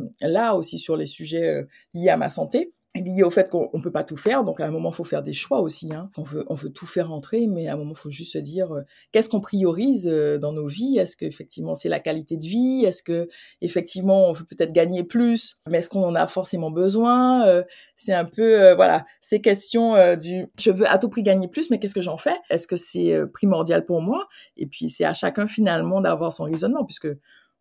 aussi 0.53 0.77
sur 0.77 0.95
les 0.95 1.07
sujets 1.07 1.47
euh, 1.47 1.63
liés 1.93 2.09
à 2.09 2.17
ma 2.17 2.29
santé 2.29 2.73
lié 3.01 3.23
au 3.23 3.31
fait 3.31 3.49
qu'on 3.49 3.69
ne 3.73 3.81
peut 3.81 3.91
pas 3.91 4.03
tout 4.03 4.17
faire. 4.17 4.43
Donc 4.43 4.59
à 4.59 4.65
un 4.65 4.71
moment, 4.71 4.91
il 4.91 4.95
faut 4.95 5.03
faire 5.03 5.23
des 5.23 5.33
choix 5.33 5.61
aussi. 5.61 5.91
Hein. 5.93 6.11
On, 6.17 6.21
veut, 6.21 6.45
on 6.47 6.55
veut 6.55 6.69
tout 6.69 6.85
faire 6.85 7.11
entrer, 7.11 7.47
mais 7.47 7.67
à 7.67 7.73
un 7.73 7.77
moment, 7.77 7.95
faut 7.95 8.09
juste 8.09 8.33
se 8.33 8.37
dire 8.37 8.71
euh, 8.71 8.81
qu'est-ce 9.11 9.29
qu'on 9.29 9.41
priorise 9.41 10.07
euh, 10.07 10.37
dans 10.37 10.53
nos 10.53 10.67
vies? 10.67 10.97
Est-ce 10.99 11.17
que 11.17 11.25
effectivement 11.25 11.73
c'est 11.73 11.89
la 11.89 11.99
qualité 11.99 12.37
de 12.37 12.45
vie? 12.45 12.83
Est-ce 12.85 13.01
que 13.01 13.29
effectivement 13.61 14.29
on 14.29 14.33
peut 14.33 14.45
peut-être 14.45 14.73
gagner 14.73 15.03
plus, 15.03 15.59
mais 15.67 15.79
est-ce 15.79 15.89
qu'on 15.89 16.03
en 16.03 16.15
a 16.15 16.27
forcément 16.27 16.69
besoin? 16.69 17.47
Euh, 17.47 17.63
C'est 17.95 18.13
un 18.13 18.25
peu 18.25 18.73
voilà 18.73 19.05
ces 19.21 19.41
questions 19.41 19.95
du 20.17 20.47
je 20.59 20.71
veux 20.71 20.87
à 20.89 20.97
tout 20.97 21.09
prix 21.09 21.23
gagner 21.23 21.47
plus, 21.47 21.69
mais 21.69 21.79
qu'est-ce 21.79 21.95
que 21.95 22.01
j'en 22.01 22.17
fais? 22.17 22.35
Est-ce 22.49 22.67
que 22.67 22.75
c'est 22.75 23.19
primordial 23.33 23.85
pour 23.85 24.01
moi? 24.01 24.27
Et 24.57 24.67
puis 24.67 24.89
c'est 24.89 25.05
à 25.05 25.13
chacun 25.13 25.47
finalement 25.47 26.01
d'avoir 26.01 26.33
son 26.33 26.43
raisonnement, 26.43 26.85
puisque 26.85 27.07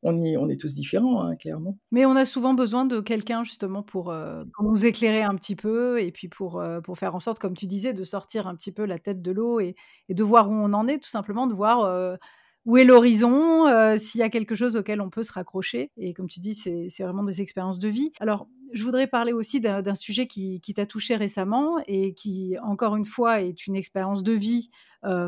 on, 0.03 0.17
on 0.17 0.49
est 0.49 0.61
tous 0.61 0.75
différents, 0.75 1.23
hein, 1.23 1.37
clairement. 1.37 1.79
Mais 1.91 2.05
on 2.05 2.17
a 2.17 2.25
souvent 2.25 2.55
besoin 2.55 2.85
de 2.85 3.01
quelqu'un 3.01 3.45
justement 3.45 3.83
pour, 3.83 4.11
euh, 4.11 4.45
nous 4.61 4.85
éclairer 4.85 5.23
un 5.23 5.35
petit 5.37 5.57
peu 5.57 6.01
et 6.01 6.11
puis 6.11 6.29
pour, 6.29 6.61
euh, 6.61 6.81
pour 6.81 6.99
faire 6.99 7.15
en 7.15 7.21
sorte, 7.21 7.39
comme 7.39 7.55
tu 7.55 7.67
disais, 7.67 7.93
de 7.93 8.05
sortir 8.05 8.47
un 8.47 8.55
petit 8.55 8.73
peu 8.73 8.85
la 8.85 8.99
tête 8.99 9.23
de 9.23 9.31
l'eau 9.31 9.61
et, 9.61 9.77
de 10.09 10.25
voir 10.25 10.51
où 10.51 10.55
on 10.55 10.73
en 10.73 10.89
est, 10.89 10.99
tout 10.99 11.09
simplement, 11.09 11.47
de 11.47 11.55
voir 11.55 11.83
euh, 11.83 12.17
où 12.65 12.77
est 12.77 12.85
l'horizon, 12.85 13.67
s'il 13.97 14.21
y 14.21 14.23
a 14.23 14.29
quelque 14.29 14.55
chose 14.55 14.77
auquel 14.77 15.01
on 15.01 15.11
peut 15.11 15.25
se 15.25 15.33
raccrocher. 15.33 15.91
Et 15.97 16.15
comme 16.15 16.29
tu 16.29 16.39
dis, 16.39 16.55
c'est 16.55 17.03
vraiment 17.03 17.25
des 17.25 17.43
expériences 17.43 17.81
de 17.81 17.89
vie. 17.89 18.13
Alors, 18.21 18.47
je 18.73 18.85
voudrais 18.85 19.09
parler 19.09 19.33
aussi 19.33 19.61
d'un 19.61 19.95
sujet 19.97 20.29
qui, 20.29 20.61
qui 20.61 20.73
t'a 20.73 20.87
touché 20.87 21.17
récemment 21.17 21.79
et 21.89 22.15
qui, 22.15 22.57
encore 22.63 22.95
une 22.95 23.05
fois, 23.05 23.41
est 23.41 23.67
une 23.67 23.75
expérience 23.75 24.23
de 24.23 24.33
vie 24.33 24.71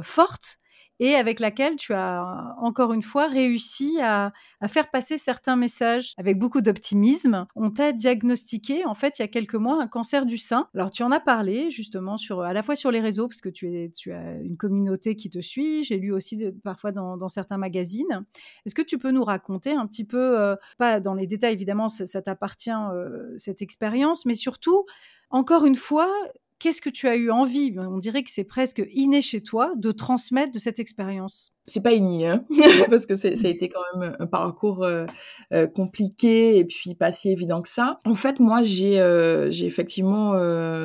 forte 0.02 0.58
et 1.00 1.14
avec 1.14 1.40
laquelle 1.40 1.76
tu 1.76 1.92
as 1.92 2.54
encore 2.58 2.92
une 2.92 3.02
fois 3.02 3.26
réussi 3.26 3.98
à, 4.00 4.32
faire 4.68 4.90
passer 4.90 5.18
certains 5.18 5.56
messages 5.56 6.14
avec 6.16 6.38
beaucoup 6.38 6.62
d'optimisme. 6.62 7.46
On 7.54 7.70
t'a 7.70 7.92
diagnostiqué 7.92 8.84
en 8.86 8.94
fait 8.94 9.18
il 9.18 9.22
y 9.22 9.24
a 9.24 9.28
quelques 9.28 9.54
mois 9.54 9.82
un 9.82 9.86
cancer 9.86 10.24
du 10.24 10.38
sein. 10.38 10.68
Alors 10.74 10.90
tu 10.90 11.02
en 11.02 11.10
as 11.10 11.20
parlé 11.20 11.70
justement 11.70 12.16
sur 12.16 12.40
à 12.40 12.52
la 12.52 12.62
fois 12.62 12.76
sur 12.76 12.90
les 12.90 13.00
réseaux 13.00 13.28
parce 13.28 13.40
que 13.40 13.50
tu, 13.50 13.74
es, 13.74 13.90
tu 13.90 14.12
as 14.12 14.38
une 14.40 14.56
communauté 14.56 15.16
qui 15.16 15.28
te 15.28 15.40
suit. 15.40 15.82
J'ai 15.82 15.98
lu 15.98 16.12
aussi 16.12 16.50
parfois 16.62 16.92
dans, 16.92 17.28
certains 17.28 17.58
magazines. 17.58 18.24
Est-ce 18.64 18.74
que 18.74 18.82
tu 18.82 18.98
peux 18.98 19.10
nous 19.10 19.24
raconter 19.24 19.72
un 19.72 19.86
petit 19.86 20.04
peu, 20.04 20.38
euh, 20.38 20.56
pas 20.78 21.00
dans 21.00 21.14
les 21.14 21.26
détails 21.26 21.54
évidemment, 21.54 21.88
ça, 21.88 22.22
t'appartient 22.22 22.70
euh, 22.70 23.34
cette 23.36 23.62
expérience, 23.62 24.24
mais 24.24 24.34
surtout 24.34 24.84
encore 25.30 25.64
une 25.64 25.74
fois, 25.74 26.08
qu'est-ce 26.64 26.80
que 26.80 26.88
tu 26.88 27.08
as 27.08 27.16
eu 27.16 27.30
envie, 27.30 27.72
ben, 27.72 27.86
on 27.88 27.98
dirait 27.98 28.22
que 28.22 28.30
c'est 28.30 28.42
presque 28.42 28.82
inné 28.94 29.20
chez 29.20 29.42
toi, 29.42 29.74
de 29.76 29.92
transmettre 29.92 30.50
de 30.50 30.58
cette 30.58 30.78
expérience 30.78 31.54
c'est 31.66 31.82
pas 31.82 31.92
inné, 31.92 32.26
hein 32.26 32.44
parce 32.90 33.06
que 33.06 33.16
ça 33.16 33.28
a 33.28 33.48
été 33.48 33.68
quand 33.68 33.80
même 33.94 34.14
un 34.18 34.26
parcours 34.26 34.84
euh, 34.84 35.06
euh, 35.52 35.66
compliqué 35.66 36.58
et 36.58 36.64
puis 36.64 36.94
pas 36.94 37.10
si 37.10 37.30
évident 37.30 37.62
que 37.62 37.68
ça. 37.68 38.00
En 38.04 38.14
fait, 38.14 38.38
moi, 38.38 38.62
j'ai 38.62 39.00
euh, 39.00 39.50
j'ai 39.50 39.66
effectivement 39.66 40.34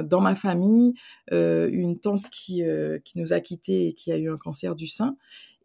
dans 0.03 0.21
ma 0.21 0.35
famille 0.35 0.93
une 1.31 1.99
tante 1.99 2.29
qui 2.29 2.63
qui 3.03 3.19
nous 3.19 3.33
a 3.33 3.39
quittés 3.39 3.87
et 3.87 3.93
qui 3.93 4.11
a 4.11 4.17
eu 4.17 4.29
un 4.29 4.37
cancer 4.37 4.75
du 4.75 4.87
sein 4.87 5.15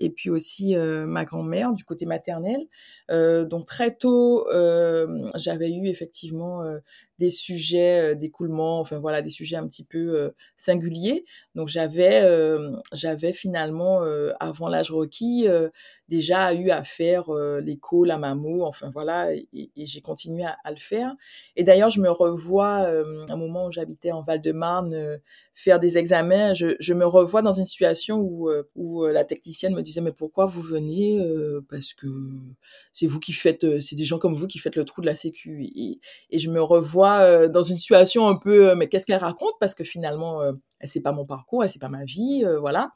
et 0.01 0.11
puis 0.11 0.29
aussi 0.29 0.75
ma 0.77 1.25
grand-mère 1.25 1.73
du 1.73 1.85
côté 1.85 2.05
maternel. 2.05 2.67
donc 3.09 3.67
très 3.67 3.95
tôt, 3.95 4.47
j'avais 5.37 5.71
eu 5.71 5.87
effectivement 5.87 6.63
des 7.19 7.31
sujets 7.31 8.17
d'écoulement, 8.17 8.81
enfin 8.81 8.99
voilà, 8.99 9.23
des 9.23 9.31
sujets 9.31 9.57
un 9.57 9.67
petit 9.67 9.85
peu 9.85 10.33
singuliers. 10.57 11.25
Donc 11.55 11.69
j'avais 11.69 12.23
j'avais 12.93 13.33
finalement 13.33 14.01
avant 14.41 14.69
l'âge 14.69 14.91
requis 14.91 15.47
déjà 16.09 16.53
eu 16.55 16.71
à 16.71 16.83
faire 16.85 17.33
l'écho, 17.63 18.05
la 18.05 18.19
mammo, 18.19 18.65
enfin 18.65 18.91
voilà, 18.93 19.33
et, 19.33 19.71
j'ai 19.77 20.01
continué 20.01 20.45
à, 20.45 20.71
le 20.71 20.77
faire. 20.77 21.15
Et 21.57 21.65
d'ailleurs, 21.65 21.91
je 21.91 22.01
me 22.01 22.11
revois 22.11 22.89
un 23.29 23.37
moment 23.37 23.67
où 23.67 23.73
j'habitais 23.73 24.13
en 24.13 24.21
Val-de-Marne 24.21 25.21
faire 25.55 25.79
des 25.79 25.99
examens, 25.99 26.53
je, 26.55 26.93
me 26.93 27.07
revois 27.07 27.43
dans 27.43 27.53
une 27.53 27.67
situation 27.67 28.19
où, 28.19 28.51
où 28.75 29.07
la 29.07 29.25
technicienne 29.25 29.75
me 29.75 29.83
disait 29.83 30.01
mais 30.01 30.13
pourquoi 30.13 30.47
vous 30.47 30.63
venez 30.63 31.19
Parce 31.71 31.95
que 31.95 32.07
c'est 32.93 33.07
vous 33.07 33.21
qui 33.21 33.33
faites, 33.33 33.81
c'est 33.81 33.97
des 33.97 34.05
gens 34.05 34.19
comme 34.19 34.35
vous 34.35 34.47
qui 34.47 34.59
faites 34.59 34.77
le 34.77 34.85
trou 34.85 35.01
de 35.01 35.07
la 35.07 35.15
sécu. 35.15 35.65
Et 36.31 36.39
je 36.39 36.51
me 36.51 36.61
revois 36.61 37.04
dans 37.49 37.63
une 37.63 37.79
situation 37.79 38.29
un 38.29 38.37
peu 38.37 38.75
mais 38.75 38.89
qu'est-ce 38.89 39.07
qu'elle 39.07 39.21
raconte? 39.21 39.55
Parce 39.61 39.75
que 39.75 39.85
finalement 39.85 40.41
c'est 40.87 41.01
pas 41.01 41.13
mon 41.13 41.25
parcours, 41.25 41.65
c'est 41.69 41.81
pas 41.81 41.89
ma 41.89 42.05
vie, 42.05 42.43
euh, 42.45 42.59
voilà. 42.59 42.93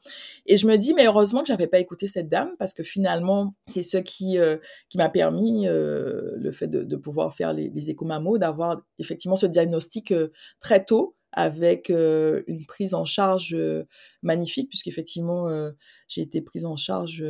Et 0.47 0.57
je 0.57 0.67
me 0.67 0.77
dis, 0.77 0.95
mais 0.95 1.07
heureusement 1.07 1.41
que 1.41 1.47
j'avais 1.47 1.67
pas 1.67 1.79
écouté 1.79 2.07
cette 2.07 2.29
dame 2.29 2.51
parce 2.59 2.75
que 2.75 2.83
finalement, 2.83 3.55
c'est 3.67 3.83
ce 3.83 3.99
qui 3.99 4.39
euh, 4.39 4.59
qui 4.89 4.99
m'a 4.99 5.09
permis 5.09 5.67
euh, 5.69 6.33
le 6.37 6.53
fait 6.53 6.69
de, 6.69 6.97
pouvoir 6.97 7.35
faire 7.35 7.53
les, 7.53 7.71
les 7.71 7.91
échomamos, 7.91 8.39
d'avoir 8.39 8.83
effectivement 8.99 9.37
ce 9.37 9.47
diagnostic 9.47 10.13
très 10.61 10.85
tôt 10.85 11.15
avec 11.33 11.91
une 11.91 12.65
prise 12.67 12.95
en 12.95 13.05
charge 13.05 13.57
magnifique, 14.23 14.69
puisqu'effectivement, 14.69 15.47
j'ai 16.09 16.23
été 16.23 16.41
prise 16.41 16.65
en 16.65 16.77
charge 16.77 17.25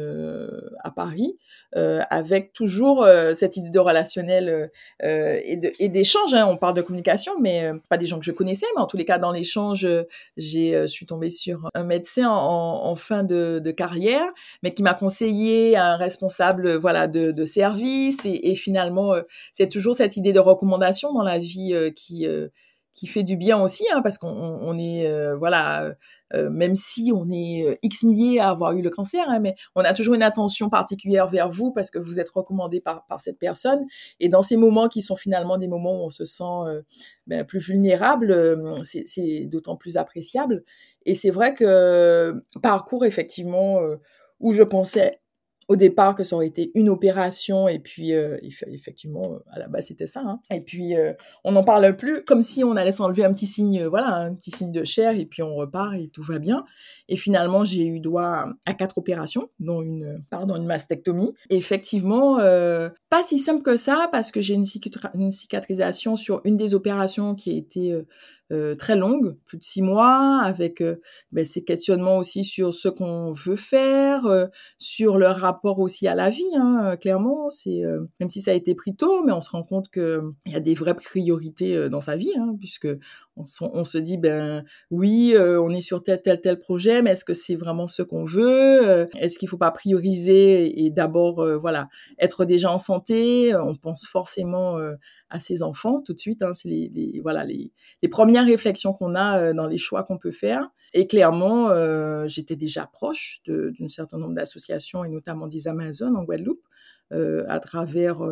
à 0.82 0.90
Paris, 0.90 1.36
avec 1.74 2.52
toujours 2.52 3.06
cette 3.34 3.56
idée 3.56 3.70
de 3.70 3.78
relationnel 3.78 4.70
et 5.02 5.88
d'échange. 5.88 6.34
Hein. 6.34 6.46
On 6.48 6.56
parle 6.56 6.74
de 6.74 6.82
communication, 6.82 7.32
mais 7.40 7.72
pas 7.88 7.98
des 7.98 8.06
gens 8.06 8.18
que 8.18 8.24
je 8.24 8.32
connaissais, 8.32 8.66
mais 8.76 8.82
en 8.82 8.86
tous 8.86 8.96
les 8.96 9.04
cas, 9.04 9.18
dans 9.18 9.32
l'échange, 9.32 9.86
j'ai 10.36 10.86
suis 10.86 11.06
tombée 11.06 11.30
sur 11.30 11.68
un 11.74 11.84
médecin 11.84 12.28
en, 12.30 12.94
fin 12.94 13.24
de, 13.24 13.70
carrière, 13.70 14.30
mais 14.62 14.72
qui 14.72 14.82
m'a 14.82 14.94
conseillé 14.94 15.76
un 15.76 15.96
responsable 15.96 16.76
voilà 16.76 17.06
de, 17.06 17.32
de 17.32 17.44
service, 17.44 18.24
et, 18.24 18.50
et 18.50 18.54
finalement, 18.54 19.14
c'est 19.52 19.68
toujours 19.68 19.94
cette 19.94 20.16
idée 20.16 20.32
de 20.32 20.40
recommandation 20.40 21.12
dans 21.12 21.22
la 21.22 21.38
vie 21.38 21.92
qui 21.94 22.26
qui 22.98 23.06
fait 23.06 23.22
du 23.22 23.36
bien 23.36 23.62
aussi, 23.62 23.84
hein, 23.94 24.02
parce 24.02 24.18
qu'on 24.18 24.28
on 24.28 24.76
est, 24.76 25.06
euh, 25.06 25.36
voilà, 25.36 25.94
euh, 26.34 26.50
même 26.50 26.74
si 26.74 27.12
on 27.14 27.30
est 27.30 27.64
euh, 27.64 27.76
X 27.82 28.02
milliers 28.02 28.40
à 28.40 28.48
avoir 28.48 28.72
eu 28.72 28.82
le 28.82 28.90
cancer, 28.90 29.24
hein, 29.28 29.38
mais 29.38 29.54
on 29.76 29.82
a 29.82 29.92
toujours 29.92 30.14
une 30.14 30.22
attention 30.24 30.68
particulière 30.68 31.28
vers 31.28 31.48
vous 31.48 31.70
parce 31.70 31.92
que 31.92 32.00
vous 32.00 32.18
êtes 32.18 32.28
recommandé 32.28 32.80
par, 32.80 33.06
par 33.06 33.20
cette 33.20 33.38
personne. 33.38 33.86
Et 34.18 34.28
dans 34.28 34.42
ces 34.42 34.56
moments 34.56 34.88
qui 34.88 35.00
sont 35.00 35.14
finalement 35.14 35.58
des 35.58 35.68
moments 35.68 36.02
où 36.02 36.06
on 36.06 36.10
se 36.10 36.24
sent 36.24 36.82
ben, 37.28 37.44
plus 37.44 37.60
vulnérable, 37.60 38.36
c'est 38.82 39.44
d'autant 39.44 39.76
plus 39.76 39.96
appréciable. 39.96 40.64
Et 41.06 41.14
c'est 41.14 41.30
vrai 41.30 41.54
que 41.54 42.42
parcours, 42.62 43.04
effectivement, 43.04 43.80
où 44.40 44.52
je 44.52 44.64
pensais 44.64 45.20
au 45.68 45.76
départ 45.76 46.14
que 46.14 46.24
ça 46.24 46.34
aurait 46.34 46.46
été 46.46 46.70
une 46.74 46.88
opération 46.88 47.68
et 47.68 47.78
puis 47.78 48.14
euh, 48.14 48.38
effectivement 48.42 49.34
euh, 49.34 49.38
à 49.52 49.58
la 49.58 49.68
base 49.68 49.88
c'était 49.88 50.06
ça 50.06 50.22
hein. 50.24 50.40
et 50.50 50.62
puis 50.62 50.96
euh, 50.96 51.12
on 51.44 51.52
n'en 51.52 51.62
parle 51.62 51.94
plus 51.94 52.24
comme 52.24 52.40
si 52.40 52.64
on 52.64 52.74
allait 52.74 52.90
s'enlever 52.90 53.24
un 53.24 53.32
petit 53.32 53.46
signe 53.46 53.84
voilà 53.84 54.14
un 54.14 54.34
petit 54.34 54.50
signe 54.50 54.72
de 54.72 54.82
chair 54.84 55.16
et 55.16 55.26
puis 55.26 55.42
on 55.42 55.54
repart 55.54 55.94
et 55.94 56.08
tout 56.08 56.22
va 56.22 56.38
bien 56.38 56.64
et 57.10 57.16
finalement 57.16 57.64
j'ai 57.64 57.86
eu 57.86 58.00
droit 58.00 58.46
à 58.64 58.74
quatre 58.74 58.96
opérations 58.96 59.50
dont 59.60 59.82
une 59.82 60.20
pardon 60.30 60.56
une 60.56 60.66
mastectomie 60.66 61.34
effectivement 61.50 62.38
pas 63.10 63.22
si 63.22 63.38
simple 63.38 63.62
que 63.62 63.76
ça 63.76 64.08
parce 64.10 64.32
que 64.32 64.40
j'ai 64.40 64.54
une, 64.54 64.64
une, 65.14 65.30
cicatrisation 65.30 66.16
sur 66.16 66.40
une 66.44 66.56
des 66.56 66.74
opérations 66.74 67.34
qui 67.34 67.50
a 67.50 67.54
été 67.54 67.94
euh, 68.50 68.74
très 68.74 68.96
longue, 68.96 69.36
plus 69.44 69.58
de 69.58 69.62
six 69.62 69.82
mois, 69.82 70.40
avec 70.42 70.80
euh, 70.80 70.96
ben, 71.32 71.44
ces 71.44 71.64
questionnements 71.64 72.16
aussi 72.16 72.44
sur 72.44 72.72
ce 72.72 72.88
qu'on 72.88 73.30
veut 73.32 73.56
faire, 73.56 74.24
euh, 74.24 74.46
sur 74.78 75.18
le 75.18 75.26
rapport 75.26 75.78
aussi 75.80 76.08
à 76.08 76.14
la 76.14 76.30
vie. 76.30 76.56
Hein, 76.56 76.96
clairement, 76.96 77.50
c'est 77.50 77.82
même 78.20 78.30
si 78.30 78.40
ça 78.40 78.52
a 78.52 78.54
été 78.54 78.74
pris 78.74 78.94
tôt, 78.94 79.22
mais 79.22 79.32
on 79.32 79.42
se 79.42 79.50
rend 79.50 79.62
compte 79.62 79.90
que 79.90 80.22
il 80.46 80.52
y 80.52 80.56
a 80.56 80.60
des 80.60 80.74
vraies 80.74 80.94
priorités 80.94 81.90
dans 81.90 82.00
sa 82.00 82.16
vie, 82.16 82.32
hein, 82.38 82.54
puisque 82.58 82.88
on, 83.60 83.84
se 83.84 83.98
dit 83.98 84.18
ben 84.18 84.64
oui, 84.90 85.34
on 85.38 85.70
est 85.70 85.80
sur 85.80 86.02
tel 86.02 86.20
tel 86.20 86.40
tel 86.40 86.58
projet, 86.58 87.02
mais 87.02 87.10
est-ce 87.10 87.24
que 87.24 87.34
c'est 87.34 87.56
vraiment 87.56 87.86
ce 87.86 88.02
qu'on 88.02 88.24
veut 88.24 89.08
Est-ce 89.18 89.38
qu'il 89.38 89.48
faut 89.48 89.58
pas 89.58 89.70
prioriser 89.70 90.84
et 90.84 90.90
d'abord 90.90 91.46
voilà 91.60 91.88
être 92.18 92.44
déjà 92.44 92.72
en 92.72 92.78
santé 92.78 93.54
On 93.54 93.74
pense 93.74 94.06
forcément 94.06 94.78
à 95.30 95.38
ses 95.38 95.62
enfants 95.62 96.00
tout 96.00 96.14
de 96.14 96.18
suite. 96.18 96.42
Hein, 96.42 96.52
c'est 96.52 96.68
les, 96.68 97.20
voilà 97.22 97.44
les, 97.44 97.72
les, 98.02 98.08
premières 98.08 98.46
réflexions 98.46 98.92
qu'on 98.92 99.14
a 99.14 99.38
euh, 99.38 99.52
dans 99.52 99.66
les 99.66 99.78
choix 99.78 100.02
qu'on 100.02 100.18
peut 100.18 100.32
faire. 100.32 100.68
Et 100.94 101.06
clairement, 101.06 101.70
euh, 101.70 102.26
j'étais 102.26 102.56
déjà 102.56 102.86
proche 102.86 103.42
d'un 103.46 103.88
certain 103.88 104.18
nombre 104.18 104.34
d'associations 104.34 105.04
et 105.04 105.08
notamment 105.08 105.46
des 105.46 105.68
Amazones 105.68 106.16
en 106.16 106.24
Guadeloupe 106.24 106.62
euh, 107.12 107.44
à 107.48 107.60
travers 107.60 108.22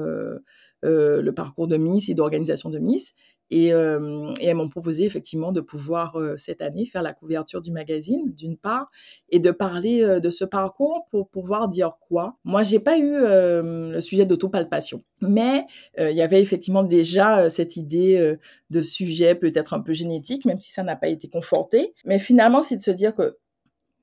le 0.83 1.31
parcours 1.33 1.67
de 1.67 1.77
Miss 1.77 2.09
et 2.09 2.15
d'organisation 2.15 2.71
de 2.71 2.79
Miss. 2.79 3.15
Et, 3.51 3.73
euh, 3.73 4.33
et, 4.41 4.47
elles 4.47 4.57
m'ont 4.57 4.69
proposé 4.69 5.05
effectivement 5.05 5.53
de 5.53 5.61
pouvoir 5.61 6.19
euh, 6.19 6.37
cette 6.37 6.63
année 6.63 6.85
faire 6.85 7.03
la 7.03 7.13
couverture 7.13 7.61
du 7.61 7.71
magazine, 7.71 8.33
d'une 8.35 8.57
part, 8.57 8.89
et 9.31 9.39
de 9.39 9.51
parler 9.53 10.03
euh, 10.03 10.19
de 10.19 10.31
ce 10.31 10.45
parcours 10.45 11.07
pour 11.11 11.29
pouvoir 11.29 11.69
dire 11.69 11.93
quoi. 12.01 12.37
Moi, 12.45 12.63
j'ai 12.63 12.81
pas 12.81 12.99
eu 12.99 13.13
le 13.13 14.01
sujet 14.01 14.25
d'autopalpation, 14.25 15.03
mais 15.21 15.65
il 15.99 16.17
y 16.17 16.23
avait 16.23 16.43
effectivement 16.43 16.83
déjà 16.83 17.49
cette 17.49 17.77
idée 17.77 18.37
de 18.71 18.83
sujet 18.83 19.35
peut-être 19.35 19.75
un 19.75 19.81
peu 19.81 19.93
génétique, 19.93 20.45
même 20.45 20.61
si 20.61 20.73
ça 20.73 20.83
n'a 20.83 20.97
pas 20.97 21.09
été 21.09 21.29
conforté. 21.29 21.95
Mais 22.05 22.19
finalement, 22.19 22.63
c'est 22.63 22.77
de 22.77 22.83
se 22.83 22.91
dire 22.91 23.15
que 23.15 23.37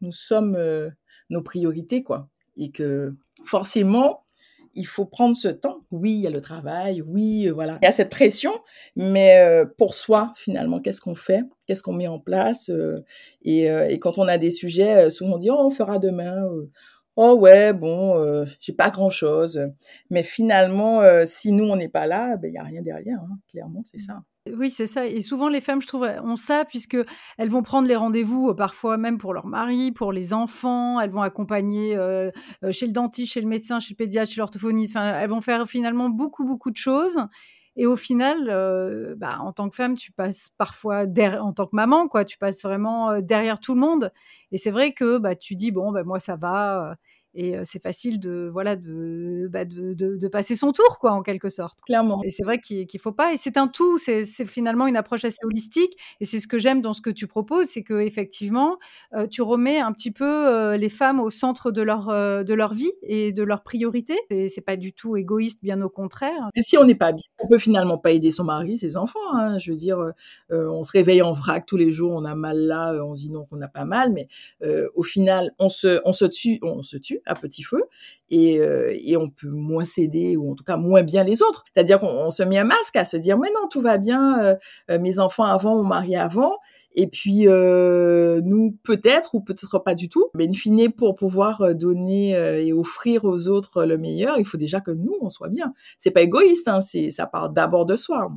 nous 0.01 0.11
sommes 0.11 0.57
nos 1.29 1.41
priorités, 1.41 2.03
quoi, 2.03 2.29
et 2.57 2.71
que 2.71 3.13
forcément, 3.45 4.22
il 4.75 4.87
faut 4.87 5.05
prendre 5.05 5.35
ce 5.35 5.47
temps. 5.47 5.81
Oui, 5.91 6.13
il 6.13 6.21
y 6.21 6.27
a 6.27 6.29
le 6.29 6.41
travail, 6.41 7.01
oui, 7.01 7.47
euh, 7.47 7.53
voilà. 7.53 7.77
Il 7.81 7.85
y 7.85 7.87
a 7.87 7.91
cette 7.91 8.09
pression, 8.09 8.51
mais 8.95 9.39
euh, 9.39 9.65
pour 9.65 9.95
soi, 9.95 10.33
finalement, 10.35 10.79
qu'est-ce 10.79 11.01
qu'on 11.01 11.15
fait? 11.15 11.43
Qu'est-ce 11.67 11.83
qu'on 11.83 11.93
met 11.93 12.07
en 12.07 12.19
place 12.19 12.69
euh, 12.69 12.99
et, 13.43 13.99
quand 13.99 14.17
on 14.17 14.27
a 14.27 14.37
des 14.37 14.51
sujets, 14.51 15.09
souvent 15.11 15.35
on 15.35 15.37
dit, 15.37 15.49
oh, 15.49 15.57
on 15.59 15.69
fera 15.69 15.99
demain. 15.99 16.45
oh 17.15 17.35
ouais, 17.35 17.73
bon, 17.73 18.45
j'ai 18.59 18.73
pas 18.73 18.89
grand-chose. 18.89 19.69
Mais 20.09 20.23
finalement, 20.23 21.01
si 21.25 21.51
nous, 21.51 21.65
on 21.65 21.75
n'est 21.75 21.89
pas 21.89 22.07
là, 22.07 22.37
ben, 22.37 22.49
il 22.49 22.55
y 22.55 22.57
a 22.57 22.63
rien 22.63 22.81
derrière, 22.81 23.19
hein. 23.19 23.37
clairement, 23.49 23.83
c'est 23.85 23.99
ça. 23.99 24.23
Oui, 24.51 24.69
c'est 24.69 24.87
ça. 24.87 25.07
Et 25.07 25.21
souvent, 25.21 25.47
les 25.47 25.61
femmes, 25.61 25.81
je 25.81 25.87
trouve, 25.87 26.03
ont 26.03 26.35
ça, 26.35 26.65
puisque 26.65 26.97
elles 27.37 27.49
vont 27.49 27.63
prendre 27.63 27.87
les 27.87 27.95
rendez-vous, 27.95 28.49
euh, 28.49 28.53
parfois 28.53 28.97
même 28.97 29.17
pour 29.17 29.33
leur 29.33 29.45
mari, 29.47 29.93
pour 29.93 30.11
les 30.11 30.33
enfants. 30.33 30.99
Elles 30.99 31.11
vont 31.11 31.21
accompagner 31.21 31.95
euh, 31.95 32.29
euh, 32.65 32.71
chez 32.73 32.85
le 32.85 32.91
dentiste, 32.91 33.31
chez 33.33 33.41
le 33.41 33.47
médecin, 33.47 33.79
chez 33.79 33.93
le 33.93 33.95
pédiatre, 33.95 34.29
chez 34.29 34.39
l'orthophoniste. 34.41 34.97
Enfin, 34.97 35.17
elles 35.17 35.29
vont 35.29 35.39
faire 35.39 35.65
finalement 35.65 36.09
beaucoup, 36.09 36.43
beaucoup 36.43 36.71
de 36.71 36.75
choses. 36.75 37.17
Et 37.77 37.85
au 37.87 37.95
final, 37.95 39.15
bah, 39.17 39.39
en 39.39 39.51
tant 39.51 39.67
que 39.67 39.75
femme, 39.75 39.95
tu 39.95 40.11
passes 40.11 40.51
parfois, 40.59 41.05
en 41.41 41.53
tant 41.53 41.65
que 41.65 41.75
maman, 41.75 42.07
quoi, 42.07 42.23
tu 42.23 42.37
passes 42.37 42.61
vraiment 42.61 43.19
derrière 43.19 43.59
tout 43.59 43.73
le 43.73 43.79
monde. 43.79 44.11
Et 44.51 44.59
c'est 44.59 44.69
vrai 44.69 44.93
que 44.93 45.17
bah, 45.17 45.35
tu 45.35 45.55
dis, 45.55 45.71
bon, 45.71 45.91
bah, 45.91 46.03
moi, 46.03 46.19
ça 46.19 46.35
va 46.35 46.95
et 47.35 47.55
c'est 47.63 47.81
facile 47.81 48.19
de 48.19 48.49
voilà 48.51 48.75
bah, 48.75 49.65
de, 49.65 49.93
de, 49.93 50.15
de, 50.17 50.27
passer 50.27 50.55
son 50.55 50.71
tour 50.71 50.99
quoi 50.99 51.13
en 51.13 51.21
quelque 51.21 51.49
sorte 51.49 51.79
clairement. 51.81 52.21
Et 52.23 52.31
c'est 52.31 52.43
vrai 52.43 52.59
qu'il 52.59 52.87
ne 52.91 52.99
faut 52.99 53.11
pas 53.11 53.33
et 53.33 53.37
c'est 53.37 53.57
un 53.57 53.67
tout 53.67 53.97
c'est 53.97 54.23
finalement 54.45 54.87
une 54.87 54.97
approche 54.97 55.25
assez 55.25 55.43
holistique 55.43 55.97
et 56.19 56.25
c'est 56.25 56.39
ce 56.39 56.47
que 56.47 56.57
j'aime 56.57 56.81
dans 56.81 56.93
ce 56.93 57.01
que 57.01 57.09
tu 57.09 57.27
proposes 57.27 57.67
c'est 57.67 57.83
que 57.83 57.99
effectivement 57.99 58.77
tu 59.31 59.41
remets 59.41 59.79
un 59.79 59.91
petit 59.93 60.11
peu 60.11 60.75
les 60.75 60.89
femmes 60.89 61.19
au 61.19 61.29
centre 61.29 61.71
de 61.71 61.81
leur 61.81 62.07
de 62.07 62.53
leur 62.53 62.73
vie 62.73 62.91
et 63.01 63.31
de 63.31 63.43
leurs 63.43 63.63
priorités. 63.63 64.19
Et 64.29 64.47
c'est 64.47 64.61
pas 64.61 64.77
du 64.77 64.93
tout 64.93 65.15
égoïste 65.15 65.59
bien 65.63 65.81
au 65.81 65.89
contraire. 65.89 66.49
Et 66.55 66.61
si 66.61 66.77
on 66.77 66.85
n'est 66.85 66.95
pas 66.95 67.11
bien 67.11 67.23
on 67.39 67.47
peut 67.47 67.57
finalement 67.57 67.97
pas 67.97 68.11
aider 68.11 68.31
son 68.31 68.43
mari 68.43 68.77
ses 68.77 68.97
enfants 68.97 69.19
hein. 69.33 69.57
je 69.57 69.71
veux 69.71 69.77
dire 69.77 69.97
on 70.49 70.83
se 70.83 70.91
réveille 70.91 71.21
en 71.21 71.33
vrac 71.33 71.65
tous 71.65 71.77
les 71.77 71.91
jours 71.91 72.11
on 72.11 72.25
a 72.25 72.35
mal 72.35 72.57
là 72.57 72.93
on 73.03 73.15
se 73.15 73.23
dit 73.23 73.31
non 73.31 73.45
qu'on 73.45 73.57
n'a 73.57 73.67
pas 73.67 73.85
mal 73.85 74.11
mais 74.11 74.27
au 74.95 75.03
final 75.03 75.51
on 75.59 75.69
se 75.69 76.01
on 76.05 76.13
se 76.13 76.25
tue 76.25 76.59
on 76.61 76.83
se 76.83 76.97
tue 76.97 77.21
à 77.25 77.35
petit 77.35 77.63
feu 77.63 77.83
et, 78.29 78.59
euh, 78.59 78.93
et, 78.93 79.15
on 79.17 79.29
peut 79.29 79.49
moins 79.49 79.85
s'aider 79.85 80.35
ou 80.37 80.51
en 80.51 80.55
tout 80.55 80.63
cas 80.63 80.77
moins 80.77 81.03
bien 81.03 81.23
les 81.23 81.41
autres. 81.41 81.63
C'est-à-dire 81.73 81.99
qu'on 81.99 82.29
se 82.29 82.43
met 82.43 82.57
un 82.57 82.63
masque 82.63 82.95
à 82.95 83.05
se 83.05 83.17
dire 83.17 83.37
mais 83.37 83.49
non 83.53 83.67
tout 83.69 83.81
va 83.81 83.97
bien, 83.97 84.43
euh, 84.43 84.55
euh, 84.89 84.99
mes 84.99 85.19
enfants 85.19 85.43
avant, 85.43 85.75
mon 85.75 85.83
mari 85.83 86.15
avant 86.15 86.57
et 86.95 87.07
puis 87.07 87.47
euh, 87.47 88.41
nous, 88.43 88.77
peut-être 88.83 89.35
ou 89.35 89.41
peut-être 89.41 89.79
pas 89.79 89.95
du 89.95 90.09
tout, 90.09 90.27
mais 90.35 90.47
in 90.47 90.53
fine, 90.53 90.91
pour 90.91 91.15
pouvoir 91.15 91.61
euh, 91.61 91.73
donner 91.73 92.35
euh, 92.35 92.63
et 92.63 92.71
offrir 92.71 93.25
aux 93.25 93.47
autres 93.47 93.85
le 93.85 93.97
meilleur, 93.97 94.37
il 94.37 94.45
faut 94.45 94.57
déjà 94.57 94.79
que 94.79 94.91
nous, 94.91 95.15
on 95.21 95.29
soit 95.29 95.49
bien. 95.49 95.73
C'est 95.97 96.11
pas 96.11 96.21
égoïste, 96.21 96.67
hein, 96.67 96.81
c'est 96.81 97.09
ça 97.09 97.25
part 97.25 97.49
d'abord 97.49 97.85
de 97.85 97.95
soi. 97.95 98.31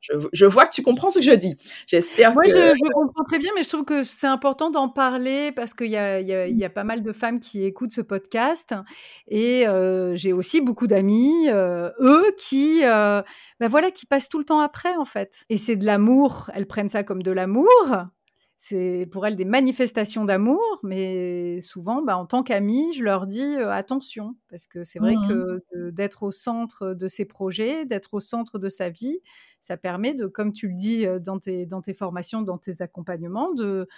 Je, 0.00 0.12
je, 0.32 0.46
vois 0.46 0.66
que 0.66 0.74
tu 0.74 0.82
comprends 0.82 1.10
ce 1.10 1.18
que 1.18 1.24
je 1.24 1.32
dis. 1.32 1.56
J'espère 1.86 2.34
Moi, 2.34 2.44
que... 2.44 2.50
je, 2.50 2.56
je, 2.56 2.92
comprends 2.92 3.24
très 3.24 3.38
bien, 3.38 3.50
mais 3.54 3.62
je 3.62 3.68
trouve 3.68 3.84
que 3.84 4.02
c'est 4.02 4.26
important 4.26 4.70
d'en 4.70 4.88
parler 4.88 5.52
parce 5.52 5.72
qu'il 5.72 5.90
y 5.90 5.96
a, 5.96 6.20
y, 6.20 6.32
a, 6.32 6.46
y 6.46 6.64
a, 6.64 6.70
pas 6.70 6.84
mal 6.84 7.02
de 7.02 7.12
femmes 7.12 7.40
qui 7.40 7.64
écoutent 7.64 7.92
ce 7.92 8.00
podcast 8.00 8.74
et 9.28 9.66
euh, 9.66 10.14
j'ai 10.14 10.32
aussi 10.32 10.60
beaucoup 10.60 10.86
d'amis, 10.86 11.48
euh, 11.48 11.90
eux, 12.00 12.26
qui, 12.36 12.80
ben 12.82 13.68
voilà, 13.68 13.90
qui 13.90 14.06
passent 14.06 14.28
tout 14.28 14.38
le 14.38 14.44
temps 14.44 14.60
après 14.60 14.94
en 14.96 15.04
fait. 15.04 15.44
Et 15.48 15.56
c'est 15.56 15.76
de 15.76 15.86
l'amour. 15.86 16.50
Elles 16.54 16.66
prennent 16.66 16.88
ça 16.88 17.02
comme 17.02 17.22
de 17.22 17.30
l'amour 17.30 17.93
c'est 18.56 19.06
pour 19.10 19.26
elles 19.26 19.36
des 19.36 19.44
manifestations 19.44 20.24
d'amour, 20.24 20.62
mais 20.82 21.60
souvent, 21.60 22.02
bah, 22.02 22.16
en 22.16 22.26
tant 22.26 22.42
qu'amie, 22.42 22.92
je 22.92 23.02
leur 23.02 23.26
dis 23.26 23.56
euh, 23.56 23.70
attention, 23.70 24.36
parce 24.48 24.66
que 24.66 24.84
c'est 24.84 24.98
vrai 24.98 25.16
mmh 25.16 25.28
que 25.28 25.90
d'être 25.90 26.22
au 26.22 26.30
centre 26.30 26.94
de 26.94 27.08
ses 27.08 27.24
projets, 27.24 27.84
d'être 27.84 28.14
au 28.14 28.20
centre 28.20 28.58
de 28.58 28.68
sa 28.68 28.90
vie, 28.90 29.18
ça 29.60 29.76
permet 29.76 30.14
de, 30.14 30.26
comme 30.26 30.52
tu 30.52 30.68
le 30.68 30.74
dis 30.74 31.04
dans 31.20 31.38
tes, 31.38 31.66
dans 31.66 31.82
tes 31.82 31.94
formations, 31.94 32.42
dans 32.42 32.58
tes 32.58 32.80
accompagnements, 32.80 33.52
de, 33.52 33.88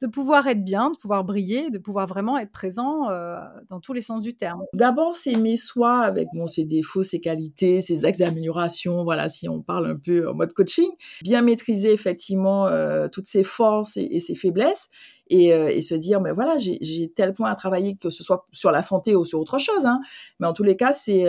de 0.00 0.06
pouvoir 0.06 0.46
être 0.46 0.64
bien, 0.64 0.90
de 0.90 0.96
pouvoir 0.96 1.24
briller, 1.24 1.70
de 1.70 1.78
pouvoir 1.78 2.06
vraiment 2.06 2.38
être 2.38 2.50
présent 2.50 3.10
euh, 3.10 3.36
dans 3.68 3.80
tous 3.80 3.92
les 3.92 4.00
sens 4.00 4.22
du 4.22 4.34
terme. 4.34 4.62
D'abord, 4.72 5.14
s'aimer 5.14 5.56
soi 5.56 6.00
avec 6.00 6.28
bon, 6.34 6.46
ses 6.46 6.64
défauts, 6.64 7.02
ses 7.02 7.20
qualités, 7.20 7.80
ses 7.80 8.04
axes 8.04 8.18
d'amélioration, 8.18 9.04
voilà, 9.04 9.28
si 9.28 9.48
on 9.48 9.60
parle 9.60 9.90
un 9.90 9.96
peu 9.96 10.28
en 10.28 10.34
mode 10.34 10.54
coaching, 10.54 10.88
bien 11.22 11.42
maîtriser 11.42 11.92
effectivement 11.92 12.66
euh, 12.66 13.08
toutes 13.08 13.26
ses 13.26 13.44
forces 13.44 13.96
et, 13.96 14.20
ses 14.20 14.34
faiblesses. 14.34 14.88
Et, 15.32 15.52
euh, 15.52 15.68
et, 15.68 15.80
se 15.80 15.94
dire 15.94 16.20
mais 16.20 16.32
voilà 16.32 16.56
j'ai 16.58 17.12
tel 17.14 17.34
point 17.34 17.48
à 17.52 17.54
travailler 17.54 17.94
que 17.94 18.10
ce 18.10 18.24
soit 18.24 18.48
sur 18.50 18.72
la 18.72 18.82
santé 18.82 19.14
ou 19.14 19.24
sur 19.24 19.38
autre 19.38 19.58
chose 19.58 19.86
hein. 19.86 20.00
mais 20.40 20.48
en 20.48 20.52
tous 20.52 20.64
les 20.64 20.76
cas 20.76 20.92
c'est 20.92 21.24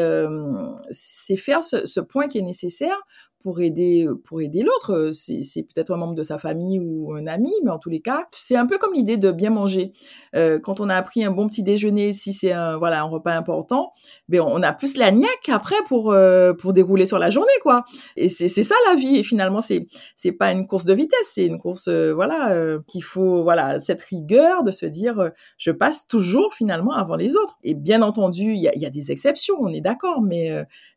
c'est 0.89 1.37
faire 1.37 1.61
ce, 1.61 1.85
ce, 1.85 1.99
point 1.99 2.27
qui 2.27 2.39
est 2.39 2.41
nécessaire 2.41 2.97
pour 3.41 3.61
aider 3.61 4.07
pour 4.25 4.41
aider 4.41 4.63
l'autre. 4.63 5.11
C'est 5.13 5.63
peut-être 5.63 5.91
un 5.91 5.97
membre 5.97 6.15
de 6.15 6.23
sa 6.23 6.37
famille 6.37 6.79
ou 6.79 7.13
un 7.13 7.27
ami, 7.27 7.51
mais 7.63 7.71
en 7.71 7.79
tous 7.79 7.89
les 7.89 8.01
cas, 8.01 8.27
c'est 8.31 8.55
un 8.55 8.65
peu 8.65 8.77
comme 8.77 8.93
l'idée 8.93 9.17
de 9.17 9.31
bien 9.31 9.49
manger. 9.49 9.91
Euh, 10.35 10.59
quand 10.59 10.79
on 10.79 10.89
a 10.89 11.01
pris 11.01 11.23
un 11.23 11.31
bon 11.31 11.47
petit 11.47 11.63
déjeuner, 11.63 12.13
si 12.13 12.33
c'est 12.33 12.51
un 12.51 12.77
voilà 12.77 13.01
un 13.01 13.05
repas 13.05 13.33
important, 13.33 13.91
ben 14.29 14.41
on 14.41 14.63
a 14.63 14.71
plus 14.73 14.97
la 14.97 15.11
niaque 15.11 15.49
après 15.49 15.75
pour 15.87 16.11
euh, 16.11 16.53
pour 16.53 16.73
dérouler 16.73 17.05
sur 17.05 17.19
la 17.19 17.29
journée 17.29 17.51
quoi. 17.61 17.83
Et 18.15 18.29
c'est 18.29 18.47
c'est 18.47 18.63
ça 18.63 18.75
la 18.87 18.95
vie. 18.95 19.17
Et 19.17 19.23
finalement 19.23 19.61
c'est 19.61 19.87
c'est 20.15 20.31
pas 20.31 20.51
une 20.51 20.67
course 20.67 20.85
de 20.85 20.93
vitesse, 20.93 21.31
c'est 21.33 21.45
une 21.45 21.59
course 21.59 21.87
euh, 21.87 22.13
voilà 22.13 22.55
qu'il 22.87 23.03
faut 23.03 23.43
voilà 23.43 23.79
cette 23.79 24.01
rigueur 24.01 24.63
de 24.63 24.71
se 24.71 24.85
dire 24.85 25.31
je 25.57 25.71
passe 25.71 26.07
toujours 26.07 26.53
finalement 26.53 26.93
avant 26.93 27.15
les 27.15 27.35
autres. 27.35 27.57
Et 27.63 27.73
bien 27.73 28.01
entendu 28.01 28.53
il 28.53 28.61
y 28.61 28.67
a, 28.67 28.75
y 28.77 28.85
a 28.85 28.89
des 28.89 29.11
exceptions, 29.11 29.55
on 29.59 29.69
est 29.69 29.81
d'accord, 29.81 30.21
mais 30.21 30.51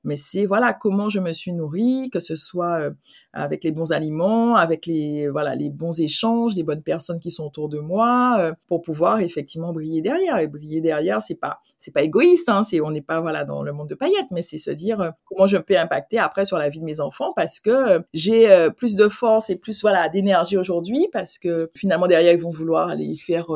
mais 0.04 0.16
c'est 0.16 0.46
voilà 0.46 0.72
comment 0.72 1.08
je 1.08 1.18
me 1.18 1.32
suis 1.32 1.52
nourrie, 1.52 2.10
que 2.12 2.20
soit 2.34 2.80
euh, 2.80 2.90
avec 3.32 3.64
les 3.64 3.72
bons 3.72 3.92
aliments, 3.92 4.56
avec 4.56 4.86
les 4.86 5.28
voilà 5.28 5.54
les 5.54 5.70
bons 5.70 6.00
échanges, 6.00 6.54
les 6.54 6.62
bonnes 6.62 6.82
personnes 6.82 7.18
qui 7.18 7.30
sont 7.30 7.44
autour 7.44 7.68
de 7.68 7.78
moi, 7.78 8.36
euh, 8.38 8.52
pour 8.68 8.82
pouvoir 8.82 9.20
effectivement 9.20 9.72
briller 9.72 10.02
derrière. 10.02 10.38
Et 10.38 10.46
briller 10.46 10.80
derrière, 10.80 11.20
c'est 11.20 11.34
pas 11.34 11.60
c'est 11.78 11.92
pas 11.92 12.02
égoïste, 12.02 12.48
hein, 12.48 12.62
c'est 12.62 12.80
on 12.80 12.90
n'est 12.90 13.02
pas 13.02 13.20
voilà 13.20 13.44
dans 13.44 13.62
le 13.62 13.72
monde 13.72 13.88
de 13.88 13.94
paillettes, 13.94 14.30
mais 14.30 14.42
c'est 14.42 14.58
se 14.58 14.70
dire 14.70 15.00
euh, 15.00 15.10
comment 15.24 15.46
je 15.46 15.56
peux 15.56 15.76
impacter 15.76 16.18
après 16.18 16.44
sur 16.44 16.58
la 16.58 16.68
vie 16.68 16.80
de 16.80 16.84
mes 16.84 17.00
enfants 17.00 17.32
parce 17.34 17.60
que 17.60 18.02
j'ai 18.12 18.48
plus 18.76 18.96
de 18.96 19.08
force 19.08 19.50
et 19.50 19.56
plus 19.56 19.82
voilà 19.82 20.08
d'énergie 20.08 20.56
aujourd'hui 20.56 21.08
parce 21.12 21.38
que 21.38 21.70
finalement 21.74 22.06
derrière 22.06 22.32
ils 22.32 22.40
vont 22.40 22.50
vouloir 22.50 22.88
aller 22.88 23.16
faire 23.16 23.46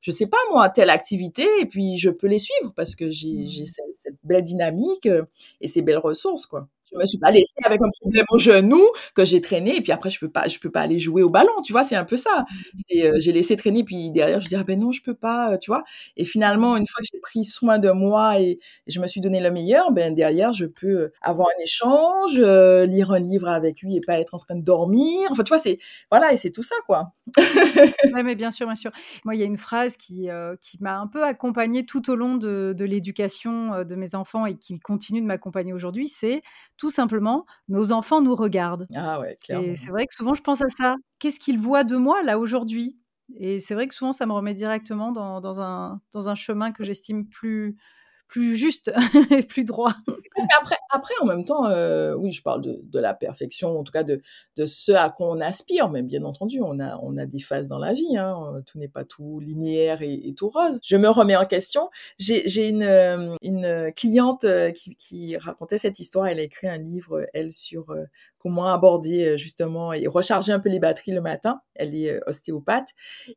je 0.00 0.10
sais 0.10 0.28
pas 0.28 0.38
moi 0.50 0.68
telle 0.68 0.90
activité 0.90 1.46
et 1.60 1.66
puis 1.66 1.96
je 1.98 2.10
peux 2.10 2.26
les 2.26 2.38
suivre 2.38 2.72
parce 2.76 2.96
que 2.96 3.10
j'ai 3.10 3.46
j'ai 3.46 3.62
mmh. 3.62 3.66
cette, 3.66 3.94
cette, 3.94 4.14
belle 4.24 4.42
dynamique 4.42 5.08
et 5.60 5.68
ces 5.68 5.82
belles 5.82 5.98
ressources 5.98 6.46
quoi 6.46 6.68
je 6.92 6.98
me 6.98 7.06
suis 7.06 7.18
pas 7.18 7.30
laissée 7.30 7.54
avec 7.64 7.80
un 7.82 7.90
problème 8.00 8.24
au 8.30 8.38
genou 8.38 8.80
que 9.14 9.24
j'ai 9.24 9.40
traîné 9.40 9.76
et 9.76 9.80
puis 9.80 9.92
après 9.92 10.10
je 10.10 10.18
peux 10.18 10.28
pas 10.28 10.46
je 10.46 10.58
peux 10.58 10.70
pas 10.70 10.80
aller 10.80 10.98
jouer 10.98 11.22
au 11.22 11.30
ballon 11.30 11.52
tu 11.64 11.72
vois 11.72 11.82
c'est 11.82 11.96
un 11.96 12.04
peu 12.04 12.16
ça. 12.16 12.44
Mmh. 12.50 12.98
euh, 13.04 13.12
j'ai 13.18 13.32
laissé 13.32 13.56
traîner 13.56 13.84
puis 13.84 14.10
derrière 14.10 14.40
je 14.40 14.48
dis 14.48 14.56
ah 14.56 14.64
ben 14.64 14.78
non 14.78 14.92
je 14.92 15.02
peux 15.02 15.14
pas 15.14 15.52
euh, 15.52 15.58
tu 15.58 15.70
vois. 15.70 15.84
Et 16.16 16.24
finalement 16.24 16.76
une 16.76 16.86
fois 16.86 17.00
que 17.00 17.08
j'ai 17.12 17.20
pris 17.20 17.44
soin 17.44 17.78
de 17.78 17.90
moi 17.90 18.40
et, 18.40 18.58
je 18.86 19.00
me 19.00 19.06
suis 19.06 19.20
donné 19.20 19.40
le 19.40 19.50
meilleur 19.50 19.92
ben 19.92 20.14
derrière 20.14 20.52
je 20.52 20.66
peux 20.66 20.86
euh, 20.86 21.12
avoir 21.22 21.48
un 21.48 21.62
échange 21.62 22.38
lire 22.38 23.12
un 23.12 23.18
livre 23.18 23.48
avec 23.48 23.80
lui 23.82 23.96
et 23.96 24.00
pas 24.00 24.18
être 24.18 24.34
en 24.34 24.38
train 24.38 24.56
de 24.56 24.62
dormir. 24.62 25.28
Enfin 25.30 25.42
tu 25.42 25.48
vois 25.48 25.58
c'est 25.58 25.78
voilà 26.10 26.32
et 26.32 26.36
c'est 26.36 26.50
tout 26.50 26.62
ça 26.62 26.76
quoi. 26.86 27.12
Ouais, 28.14 28.22
mais 28.22 28.34
bien 28.34 28.50
sûr 28.50 28.66
bien 28.66 28.74
sûr. 28.74 28.90
Moi 29.24 29.34
il 29.34 29.40
y 29.40 29.42
a 29.42 29.46
une 29.46 29.58
phrase 29.58 29.96
qui 29.96 30.28
qui 30.60 30.78
m'a 30.80 30.98
un 30.98 31.06
peu 31.06 31.22
accompagnée 31.22 31.84
tout 31.84 32.10
au 32.10 32.16
long 32.16 32.36
de, 32.36 32.74
de 32.76 32.84
l'éducation 32.84 33.84
de 33.84 33.94
mes 33.94 34.14
enfants 34.14 34.46
et 34.46 34.56
qui 34.56 34.78
continue 34.78 35.20
de 35.20 35.26
m'accompagner 35.26 35.72
aujourd'hui 35.72 36.08
c'est 36.08 36.42
tout 36.78 36.90
simplement, 36.90 37.44
nos 37.68 37.92
enfants 37.92 38.22
nous 38.22 38.34
regardent. 38.34 38.86
Ah 38.94 39.20
ouais, 39.20 39.36
clairement. 39.44 39.66
Et 39.66 39.76
c'est 39.76 39.90
vrai 39.90 40.06
que 40.06 40.14
souvent, 40.14 40.34
je 40.34 40.42
pense 40.42 40.62
à 40.62 40.68
ça. 40.68 40.96
Qu'est-ce 41.18 41.40
qu'ils 41.40 41.58
voient 41.58 41.84
de 41.84 41.96
moi, 41.96 42.22
là, 42.22 42.38
aujourd'hui? 42.38 42.98
Et 43.36 43.60
c'est 43.60 43.74
vrai 43.74 43.88
que 43.88 43.94
souvent, 43.94 44.12
ça 44.12 44.24
me 44.24 44.32
remet 44.32 44.54
directement 44.54 45.12
dans, 45.12 45.40
dans, 45.40 45.60
un, 45.60 46.00
dans 46.12 46.28
un 46.28 46.34
chemin 46.34 46.72
que 46.72 46.84
j'estime 46.84 47.28
plus, 47.28 47.76
plus 48.28 48.56
juste 48.56 48.92
et 49.30 49.42
plus 49.42 49.64
droit. 49.64 49.94
Parce 50.06 50.46
après, 50.90 51.14
en 51.20 51.26
même 51.26 51.44
temps, 51.44 51.66
euh, 51.66 52.14
oui, 52.14 52.30
je 52.30 52.42
parle 52.42 52.62
de, 52.62 52.80
de, 52.82 52.98
la 53.00 53.14
perfection, 53.14 53.78
en 53.78 53.84
tout 53.84 53.92
cas 53.92 54.04
de, 54.04 54.22
de 54.56 54.66
ce 54.66 54.92
à 54.92 55.10
quoi 55.10 55.30
on 55.30 55.40
aspire, 55.40 55.88
mais 55.90 56.02
bien 56.02 56.22
entendu, 56.24 56.60
on 56.62 56.78
a, 56.78 56.98
on 57.02 57.16
a 57.16 57.26
des 57.26 57.40
phases 57.40 57.68
dans 57.68 57.78
la 57.78 57.92
vie, 57.92 58.16
hein, 58.16 58.62
tout 58.66 58.78
n'est 58.78 58.88
pas 58.88 59.04
tout 59.04 59.40
linéaire 59.40 60.02
et, 60.02 60.34
tout 60.36 60.48
rose. 60.50 60.78
Je 60.82 60.96
me 60.96 61.08
remets 61.08 61.36
en 61.36 61.46
question. 61.46 61.90
J'ai 62.18 62.68
une, 62.68 62.82
euh, 62.82 63.34
une 63.42 63.92
cliente 63.96 64.44
euh, 64.44 64.70
qui, 64.70 64.94
qui, 64.96 65.36
racontait 65.36 65.78
cette 65.78 65.98
histoire, 65.98 66.26
elle 66.26 66.38
a 66.38 66.42
écrit 66.42 66.68
un 66.68 66.78
livre, 66.78 67.26
elle, 67.34 67.50
sur 67.50 67.94
comment 68.38 68.72
aborder 68.72 69.24
euh, 69.24 69.36
justement 69.36 69.92
et 69.92 70.06
recharger 70.06 70.52
un 70.52 70.60
peu 70.60 70.68
les 70.68 70.78
batteries 70.78 71.12
le 71.12 71.20
matin. 71.20 71.60
Elle 71.74 71.94
est 71.94 72.12
euh, 72.12 72.20
ostéopathe 72.26 72.90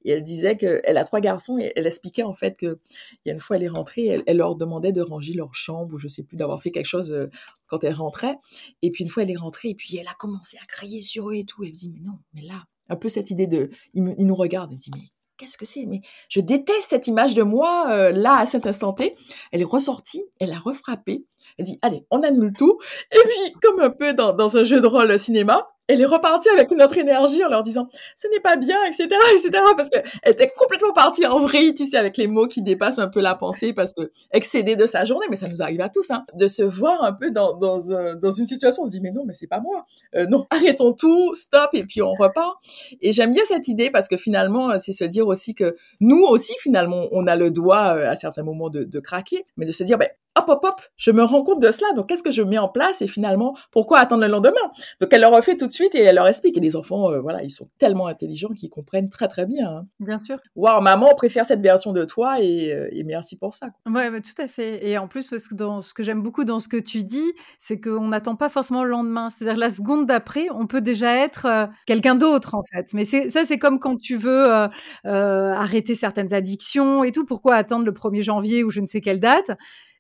et 0.04 0.12
elle 0.12 0.24
disait 0.24 0.58
qu'elle 0.58 0.98
a 0.98 1.04
trois 1.04 1.22
garçons 1.22 1.58
et 1.58 1.74
elle 1.76 1.88
expliquait 1.88 2.24
en 2.24 2.34
fait 2.34 2.58
que 2.58 2.80
il 3.26 3.30
y 3.30 3.32
a 3.32 3.34
une 3.34 3.40
fois 3.40 3.58
elle 3.58 3.64
est 3.64 3.70
rentrée, 3.70 4.22
elle, 4.26 4.38
leur 4.38 4.56
demandait 4.56 4.92
de 4.92 5.02
ranger 5.02 5.34
leur 5.34 5.54
chambre 5.56 5.94
ou 5.94 5.98
je 5.98 6.08
sais 6.08 6.24
plus 6.24 6.38
d'avoir 6.38 6.62
fait 6.62 6.72
quelque 6.72 6.86
chose 6.86 7.14
euh, 7.14 7.28
quand 7.68 7.84
elle 7.84 7.94
rentrait. 7.94 8.38
Et 8.82 8.92
puis 8.92 9.04
une 9.04 9.10
fois 9.10 9.24
elle 9.24 9.32
est 9.32 9.36
rentrée 9.36 9.70
et 9.70 9.76
puis 9.76 9.98
elle 9.98 10.08
a 10.08 10.16
commencé 10.16 10.58
à 10.62 10.66
crier 10.66 11.02
sur 11.02 11.30
eux 11.30 11.36
et 11.36 11.46
tout. 11.46 11.64
Elle 11.64 11.72
me 11.72 11.76
dit 11.76 11.92
mais 11.94 12.02
non, 12.02 12.18
mais 12.34 12.42
là 12.42 12.66
un 12.90 12.98
peu 12.98 13.08
cette 13.08 13.32
idée 13.32 13.48
de 13.48 13.70
il, 13.94 14.04
nous 14.04 14.36
regarde. 14.36 14.70
Elle 14.72 14.76
me 14.76 14.82
dit 14.82 14.92
mais 14.94 15.08
qu'est-ce 15.42 15.58
que 15.58 15.66
c'est? 15.66 15.86
Mais 15.88 16.02
je 16.30 16.40
déteste 16.40 16.90
cette 16.90 17.08
image 17.08 17.34
de 17.34 17.42
moi 17.42 18.12
là 18.12 18.38
à 18.38 18.46
cet 18.46 18.68
instant 18.68 18.94
T. 18.94 19.16
Elle 19.52 19.62
est 19.62 19.66
ressortie, 19.66 20.24
elle 20.40 20.54
a 20.54 20.60
refrappé 20.60 21.26
elle 21.58 21.66
dit, 21.66 21.80
allez, 21.82 22.06
on 22.10 22.24
annule 22.24 22.54
tout. 22.58 22.80
Et 23.12 23.18
puis, 23.20 23.54
comme 23.62 23.80
un 23.80 23.90
peu 23.90 24.14
dans, 24.14 24.34
dans 24.34 24.58
un 24.58 24.64
jeu 24.64 24.82
de 24.82 24.88
rôle 24.88 25.20
cinéma, 25.20 25.70
elle 25.92 26.02
est 26.02 26.06
repartie 26.06 26.50
avec 26.50 26.72
une 26.72 26.82
autre 26.82 26.98
énergie 26.98 27.44
en 27.44 27.50
leur 27.50 27.64
disant 27.64 27.88
ce 28.16 28.28
n'est 28.30 28.40
pas 28.40 28.56
bien, 28.56 28.78
etc., 28.86 29.08
etc., 29.34 29.64
parce 29.76 29.90
qu'elle 29.90 30.04
était 30.26 30.52
complètement 30.58 30.94
partie 30.94 31.26
en 31.26 31.40
vrille, 31.40 31.74
tu 31.74 31.86
sais, 31.86 31.98
avec 31.98 32.18
les 32.18 32.28
mots 32.28 32.48
qui 32.48 32.62
dépassent 32.62 33.00
un 33.00 33.08
peu 33.08 33.22
la 33.22 33.36
pensée 33.36 33.74
parce 33.74 33.94
que 33.94 34.12
excédée 34.32 34.76
de 34.76 34.86
sa 34.86 35.06
journée, 35.06 35.26
mais 35.30 35.36
ça 35.36 35.48
nous 35.48 35.62
arrive 35.62 35.82
à 35.82 35.90
tous, 35.90 36.12
hein, 36.12 36.26
de 36.34 36.48
se 36.48 36.64
voir 36.64 37.04
un 37.04 37.14
peu 37.14 37.32
dans, 37.32 37.58
dans, 37.58 37.80
dans 38.16 38.32
une 38.32 38.46
situation, 38.46 38.84
on 38.84 38.86
se 38.86 38.92
dit 38.92 39.02
mais 39.02 39.12
non, 39.12 39.24
mais 39.26 39.34
c'est 39.34 39.48
pas 39.48 39.60
moi, 39.60 39.86
euh, 40.16 40.26
non, 40.28 40.46
arrêtons 40.50 40.94
tout, 40.94 41.34
stop, 41.36 41.70
et 41.74 41.84
puis 41.84 42.02
on 42.02 42.14
repart. 42.14 42.58
Et 43.02 43.12
j'aime 43.12 43.34
bien 43.34 43.44
cette 43.46 43.68
idée 43.68 43.90
parce 43.90 44.08
que 44.08 44.18
finalement, 44.18 44.80
c'est 44.80 44.94
se 44.94 45.04
dire 45.04 45.28
aussi 45.28 45.56
que 45.56 45.76
nous 46.00 46.24
aussi, 46.24 46.54
finalement, 46.60 47.08
on 47.12 47.28
a 47.28 47.36
le 47.36 47.52
doigt 47.52 47.96
euh, 47.96 48.10
à 48.10 48.16
certains 48.16 48.44
moments 48.44 48.70
de, 48.70 48.84
de 48.84 49.00
craquer, 49.00 49.46
mais 49.58 49.66
de 49.66 49.72
se 49.72 49.84
dire 49.84 49.98
ben 49.98 50.10
hop, 50.36 50.46
hop, 50.48 50.60
hop, 50.64 50.82
je 50.96 51.12
me 51.12 51.24
rends 51.24 51.44
compte 51.44 51.62
de 51.62 51.72
cela. 51.72 51.94
Donc, 51.94 52.08
qu'est-ce 52.08 52.24
que 52.24 52.32
je 52.32 52.42
mets 52.42 52.58
en 52.58 52.70
place 52.70 53.02
et 53.02 53.08
finalement, 53.08 53.56
pourquoi 53.72 54.00
attendre 54.00 54.24
le 54.24 54.30
lendemain? 54.30 54.72
Donc, 55.00 55.10
elle 55.12 55.22
leur 55.22 55.32
refait 55.32 55.58
tout 55.58 55.68
de 55.68 55.72
suite 55.72 55.94
et 55.96 56.02
elle 56.02 56.16
leur 56.16 56.28
explique. 56.28 56.58
Et 56.58 56.62
les 56.62 56.76
enfants, 56.76 57.12
euh, 57.12 57.20
voilà, 57.20 57.44
ils 57.44 57.50
sont 57.50 57.70
tellement 57.80 58.08
intelligents 58.08 58.50
qu'ils 58.50 58.70
comprennent 58.70 59.10
très, 59.10 59.28
très 59.28 59.46
bien. 59.46 59.70
Hein. 59.70 59.88
Bien 60.00 60.18
sûr. 60.18 60.38
Waouh, 60.56 60.82
maman, 60.82 61.10
on 61.12 61.16
préfère 61.16 61.46
cette 61.46 61.62
version 61.62 61.92
de 61.92 62.06
toi 62.06 62.42
et, 62.42 62.74
euh, 62.74 62.88
et 62.92 63.04
merci 63.04 63.38
pour 63.38 63.54
ça. 63.54 63.68
Ouais, 63.86 64.10
bah, 64.10 64.22
tout 64.22 64.42
à 64.42 64.48
fait. 64.48 64.86
Et 64.88 64.98
en 64.98 65.08
plus, 65.08 65.28
parce 65.28 65.48
que 65.48 65.56
dans 65.56 65.82
ce 65.82 65.94
que 65.94 66.04
j'aime 66.04 66.22
beaucoup 66.22 66.46
dans 66.46 66.60
ce 66.60 66.68
que 66.68 66.78
tu 66.78 67.04
dis, 67.04 67.34
c'est 67.60 67.80
qu'on 67.80 68.08
n'attend 68.08 68.36
pas 68.36 68.50
forcément 68.50 68.84
le 68.84 68.92
lendemain. 68.92 69.30
C'est-à-dire 69.30 69.58
la 69.60 69.70
seconde 69.70 70.06
d'après, 70.06 70.48
on 70.52 70.68
peut 70.68 70.82
déjà 70.82 71.16
être 71.16 71.46
euh, 71.46 71.68
quelqu'un 71.86 72.16
d'autre, 72.16 72.56
en 72.56 72.64
fait. 72.64 72.94
Mais 72.94 73.04
ça, 73.04 73.44
c'est 73.44 73.58
comme 73.58 73.80
quand 73.80 73.98
tu 73.98 74.16
veux 74.16 74.70
arrêter 75.04 75.96
certaines 75.96 76.34
addictions 76.34 77.04
et 77.04 77.12
tout. 77.12 77.26
Pourquoi 77.26 77.56
attendre 77.56 77.86
le 77.86 77.92
1er 77.92 78.22
janvier 78.22 78.64
ou 78.64 78.70
je 78.70 78.80
ne 78.80 78.86
sais 78.86 79.02
quelle 79.02 79.20
date? 79.20 79.52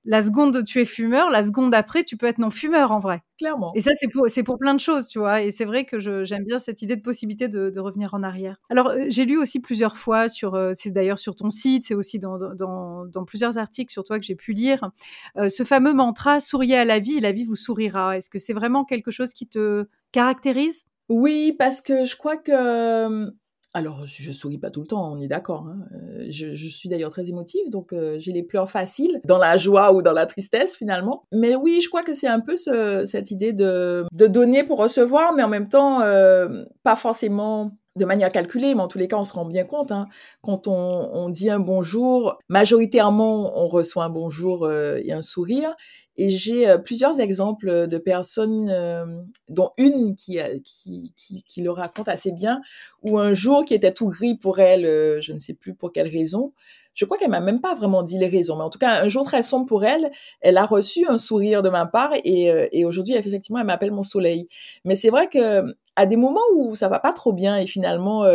La 0.03 0.21
seconde 0.21 0.63
tu 0.63 0.79
es 0.79 0.85
fumeur, 0.85 1.29
la 1.29 1.43
seconde 1.43 1.73
après, 1.73 2.03
tu 2.03 2.17
peux 2.17 2.25
être 2.25 2.39
non-fumeur 2.39 2.91
en 2.91 2.99
vrai. 2.99 3.21
Clairement. 3.37 3.71
Et 3.75 3.81
ça, 3.81 3.91
c'est 3.95 4.07
pour, 4.07 4.29
c'est 4.29 4.43
pour 4.43 4.57
plein 4.57 4.73
de 4.73 4.79
choses, 4.79 5.07
tu 5.07 5.19
vois. 5.19 5.41
Et 5.41 5.51
c'est 5.51 5.65
vrai 5.65 5.85
que 5.85 5.99
j'aime 5.99 6.43
bien 6.43 6.59
cette 6.59 6.81
idée 6.81 6.95
de 6.95 7.01
possibilité 7.01 7.47
de, 7.47 7.79
revenir 7.79 8.13
en 8.13 8.21
arrière. 8.21 8.57
Alors, 8.69 8.89
euh, 8.89 9.05
j'ai 9.09 9.25
lu 9.25 9.37
aussi 9.37 9.59
plusieurs 9.61 9.97
fois 9.97 10.27
sur, 10.27 10.53
euh, 10.53 10.71
c'est 10.75 10.91
d'ailleurs 10.91 11.17
sur 11.17 11.35
ton 11.35 11.49
site, 11.49 11.85
c'est 11.85 11.95
aussi 11.95 12.19
dans, 12.19 12.37
dans, 12.53 13.25
plusieurs 13.25 13.57
articles 13.57 13.91
sur 13.91 14.03
toi 14.03 14.19
que 14.19 14.25
j'ai 14.25 14.35
pu 14.35 14.53
lire, 14.53 14.91
euh, 15.37 15.47
ce 15.47 15.63
fameux 15.63 15.93
mantra 15.93 16.39
souriez 16.39 16.77
à 16.77 16.85
la 16.85 16.99
vie 16.99 17.17
et 17.17 17.19
la 17.19 17.31
vie 17.31 17.43
vous 17.43 17.55
sourira. 17.55 18.17
Est-ce 18.17 18.29
que 18.29 18.39
c'est 18.39 18.53
vraiment 18.53 18.83
quelque 18.83 19.11
chose 19.11 19.33
qui 19.33 19.47
te 19.47 19.85
caractérise? 20.11 20.85
Oui, 21.09 21.55
parce 21.57 21.81
que 21.81 22.05
je 22.05 22.15
crois 22.15 22.37
que 22.37 23.31
alors, 23.73 24.05
je 24.05 24.31
souris 24.33 24.57
pas 24.57 24.69
tout 24.69 24.81
le 24.81 24.87
temps, 24.87 25.13
on 25.13 25.21
est 25.21 25.29
d'accord. 25.29 25.65
Hein. 25.67 25.85
Euh, 25.93 26.25
je, 26.27 26.67
suis 26.67 26.89
d'ailleurs 26.89 27.11
très 27.11 27.29
émotive, 27.29 27.69
donc 27.69 27.93
euh, 27.93 28.17
j'ai 28.19 28.33
les 28.33 28.43
pleurs 28.43 28.69
faciles, 28.69 29.21
dans 29.23 29.37
la 29.37 29.55
joie 29.55 29.93
ou 29.93 30.01
dans 30.01 30.11
la 30.11 30.25
tristesse 30.25 30.75
finalement. 30.75 31.23
Mais 31.31 31.55
oui, 31.55 31.79
je 31.79 31.87
crois 31.87 32.01
que 32.01 32.13
c'est 32.13 32.27
un 32.27 32.41
peu 32.41 32.57
ce, 32.57 33.05
cette 33.05 33.31
idée 33.31 33.53
de, 33.53 34.05
de 34.11 34.27
donner 34.27 34.63
pour 34.63 34.77
recevoir, 34.79 35.33
mais 35.33 35.43
en 35.43 35.47
même 35.47 35.69
temps, 35.69 36.01
euh, 36.01 36.65
pas 36.83 36.97
forcément 36.97 37.71
de 37.97 38.05
manière 38.05 38.29
calculée, 38.29 38.73
mais 38.73 38.81
en 38.81 38.87
tous 38.87 38.97
les 38.97 39.07
cas, 39.07 39.17
on 39.17 39.23
se 39.23 39.33
rend 39.33 39.45
bien 39.45 39.65
compte. 39.65 39.91
Hein, 39.91 40.07
quand 40.41 40.67
on, 40.67 41.09
on, 41.13 41.29
dit 41.29 41.49
un 41.49 41.59
bonjour, 41.59 42.39
majoritairement, 42.47 43.61
on 43.61 43.67
reçoit 43.67 44.05
un 44.05 44.09
bonjour 44.09 44.71
et 44.71 45.11
un 45.11 45.21
sourire. 45.21 45.75
Et 46.17 46.29
j'ai 46.29 46.69
euh, 46.69 46.77
plusieurs 46.77 47.19
exemples 47.19 47.87
de 47.87 47.97
personnes, 47.97 48.69
euh, 48.69 49.05
dont 49.49 49.71
une 49.77 50.15
qui, 50.15 50.37
qui, 50.63 51.13
qui, 51.15 51.43
qui, 51.43 51.61
le 51.63 51.71
raconte 51.71 52.09
assez 52.09 52.31
bien, 52.31 52.61
où 53.01 53.17
un 53.17 53.33
jour 53.33 53.63
qui 53.65 53.73
était 53.73 53.93
tout 53.93 54.09
gris 54.09 54.35
pour 54.35 54.59
elle, 54.59 54.85
euh, 54.85 55.21
je 55.21 55.31
ne 55.31 55.39
sais 55.39 55.53
plus 55.53 55.73
pour 55.73 55.91
quelle 55.91 56.09
raison, 56.09 56.53
je 56.93 57.05
crois 57.05 57.17
qu'elle 57.17 57.29
m'a 57.29 57.39
même 57.39 57.61
pas 57.61 57.73
vraiment 57.73 58.03
dit 58.03 58.17
les 58.17 58.27
raisons, 58.27 58.57
mais 58.57 58.63
en 58.63 58.69
tout 58.69 58.79
cas, 58.79 59.01
un 59.03 59.07
jour 59.07 59.25
très 59.25 59.43
sombre 59.43 59.65
pour 59.65 59.85
elle, 59.85 60.11
elle 60.41 60.57
a 60.57 60.65
reçu 60.65 61.07
un 61.07 61.17
sourire 61.17 61.63
de 61.63 61.69
ma 61.69 61.85
part 61.85 62.11
et, 62.23 62.69
et 62.71 62.85
aujourd'hui, 62.85 63.15
effectivement, 63.15 63.59
elle 63.59 63.65
m'appelle 63.65 63.91
mon 63.91 64.03
soleil. 64.03 64.47
Mais 64.85 64.95
c'est 64.95 65.09
vrai 65.09 65.27
que 65.27 65.63
à 65.95 66.05
des 66.05 66.17
moments 66.17 66.39
où 66.55 66.75
ça 66.75 66.89
va 66.89 66.99
pas 66.99 67.13
trop 67.13 67.33
bien 67.33 67.57
et 67.57 67.67
finalement, 67.67 68.25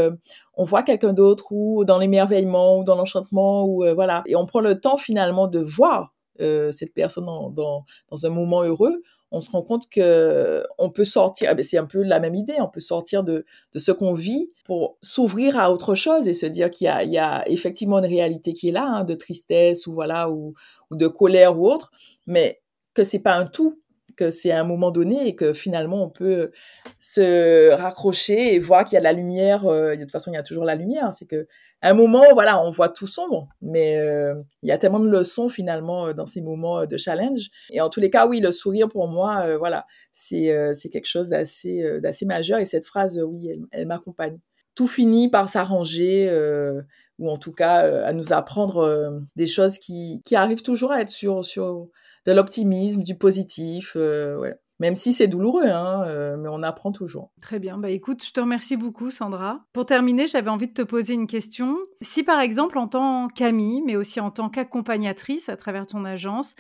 on 0.55 0.65
voit 0.65 0.83
quelqu'un 0.83 1.13
d'autre 1.13 1.47
ou 1.51 1.85
dans 1.85 1.99
l'émerveillement 1.99 2.79
ou 2.79 2.85
dans 2.85 2.97
l'enchantement 2.97 3.65
ou 3.67 3.85
voilà, 3.95 4.23
et 4.27 4.37
on 4.37 4.47
prend 4.47 4.61
le 4.61 4.81
temps 4.81 4.97
finalement 4.97 5.49
de 5.49 5.61
voir 5.61 6.17
euh, 6.41 6.71
cette 6.71 6.93
personne 6.93 7.25
dans, 7.27 7.51
dans, 7.51 8.27
un 8.27 8.29
moment 8.29 8.63
heureux, 8.63 9.03
on 9.33 9.41
se 9.41 9.51
rend 9.51 9.63
compte 9.63 9.89
que 9.91 10.65
on 10.79 10.91
peut 10.91 11.05
sortir. 11.05 11.49
Ah 11.51 11.55
ben 11.55 11.65
c'est 11.65 11.79
un 11.79 11.87
peu 11.87 12.03
la 12.03 12.21
même 12.21 12.35
idée. 12.35 12.57
On 12.61 12.69
peut 12.69 12.81
sortir 12.81 13.25
de, 13.25 13.45
de 13.73 13.79
ce 13.79 13.93
qu'on 13.93 14.15
vit 14.15 14.49
pour 14.65 14.97
s'ouvrir 15.03 15.59
à 15.59 15.73
autre 15.73 15.95
chose 15.95 16.29
et 16.29 16.35
se 16.35 16.47
dire 16.47 16.71
qu'il 16.71 16.87
y 16.87 17.09
y 17.09 17.19
a 17.19 17.49
effectivement 17.49 17.99
une 17.99 18.07
réalité 18.07 18.53
qui 18.53 18.69
est 18.69 18.73
là, 18.73 18.87
hein, 18.87 19.05
de 19.05 19.15
tristesse 19.15 19.87
ou 19.87 19.95
voilà 19.95 20.31
ou, 20.31 20.55
ou 20.91 20.97
de 20.97 21.07
colère 21.07 21.59
ou 21.59 21.69
autre, 21.69 21.91
mais 22.27 22.61
que 22.95 23.05
c'est 23.05 23.21
pas 23.21 23.37
un 23.37 23.47
tout 23.47 23.81
que 24.17 24.31
c'est 24.31 24.53
un 24.53 24.65
moment 24.65 24.91
donné 24.91 25.29
et 25.29 25.37
que 25.37 25.53
finalement 25.53 26.03
on 26.03 26.11
peut 26.11 26.51
se 26.99 27.71
raccrocher 27.73 28.55
et 28.55 28.59
voir 28.59 28.85
qu'il 28.85 28.95
y 28.95 28.97
a 28.97 29.01
de 29.01 29.05
la 29.05 29.13
lumière. 29.13 29.63
de 29.65 30.01
toute 30.01 30.11
façon, 30.11 30.33
il 30.33 30.35
y 30.35 30.39
a 30.39 30.43
toujours 30.43 30.65
la 30.65 30.75
lumière. 30.75 31.13
C'est 31.13 31.27
que 31.27 31.47
à 31.83 31.91
un 31.91 31.95
moment, 31.95 32.25
voilà, 32.33 32.61
on 32.63 32.71
voit 32.71 32.89
tout 32.89 33.07
sombre, 33.07 33.49
mais 33.61 33.99
il 34.63 34.69
y 34.69 34.73
a 34.73 34.79
tellement 34.79 34.99
de 34.99 35.09
leçons 35.09 35.49
finalement 35.49 36.13
dans 36.13 36.27
ces 36.27 36.41
moments 36.43 36.87
de 36.87 36.97
challenge. 36.97 37.51
Et 37.71 37.81
en 37.81 37.91
tous 37.91 38.01
les 38.01 38.11
cas, 38.11 38.27
oui, 38.27 38.41
le 38.41 38.51
sourire 38.51 38.89
pour 38.89 39.09
moi, 39.09 39.57
voilà, 39.59 39.87
c'est 40.13 40.75
c'est 40.75 40.89
quelque 40.89 41.09
chose 41.09 41.29
d'assez 41.29 42.01
d'assez 42.01 42.27
majeur. 42.27 42.59
Et 42.59 42.65
cette 42.65 42.87
phrase, 42.87 43.23
oui, 43.23 43.49
elle, 43.51 43.61
elle 43.73 43.87
m'accompagne. 43.87 44.39
Tout 44.75 44.89
finit 44.89 45.29
par 45.31 45.49
s'arranger 45.49 46.31
ou 47.19 47.31
en 47.31 47.37
tout 47.37 47.53
cas 47.53 48.05
à 48.05 48.13
nous 48.13 48.33
apprendre 48.33 49.23
des 49.37 49.47
choses 49.47 49.79
qui, 49.79 50.23
qui 50.25 50.37
arrivent 50.37 50.63
toujours 50.63 50.93
à 50.93 51.01
être 51.01 51.11
sur, 51.11 51.45
sur 51.45 51.89
de 52.27 52.33
l'optimisme, 52.33 53.03
du 53.03 53.17
positif. 53.17 53.95
ouais. 53.95 54.55
Même 54.79 54.95
si 54.95 55.15
c'est 55.15 55.27
douloureux, 55.27 55.69
hein, 55.69 56.37
mais 56.37 56.51
on 56.51 56.63
apprend 56.63 56.93
toujours. 56.93 57.33
Très 57.41 57.59
bien. 57.59 57.79
Bah 57.79 57.89
écoute, 57.89 58.23
je 58.23 58.31
te 58.31 58.41
remercie 58.41 58.77
beaucoup, 58.77 59.11
Sandra. 59.11 59.65
Pour 59.73 59.87
terminer, 59.87 60.27
j'avais 60.27 60.51
envie 60.51 60.69
de 60.69 60.75
te 60.75 60.83
poser 60.83 61.15
une 61.15 61.27
question. 61.27 61.79
Si 62.03 62.23
par 62.23 62.41
exemple, 62.41 62.77
en 62.77 62.87
tant 62.87 63.29
qu'amie, 63.29 63.83
mais 63.87 63.97
aussi 63.97 64.21
en 64.21 64.31
tant 64.31 64.51
qu'accompagnatrice 64.51 65.49
à 65.49 65.57
travers 65.57 65.87
ton 65.87 66.05
agence, 66.05 66.57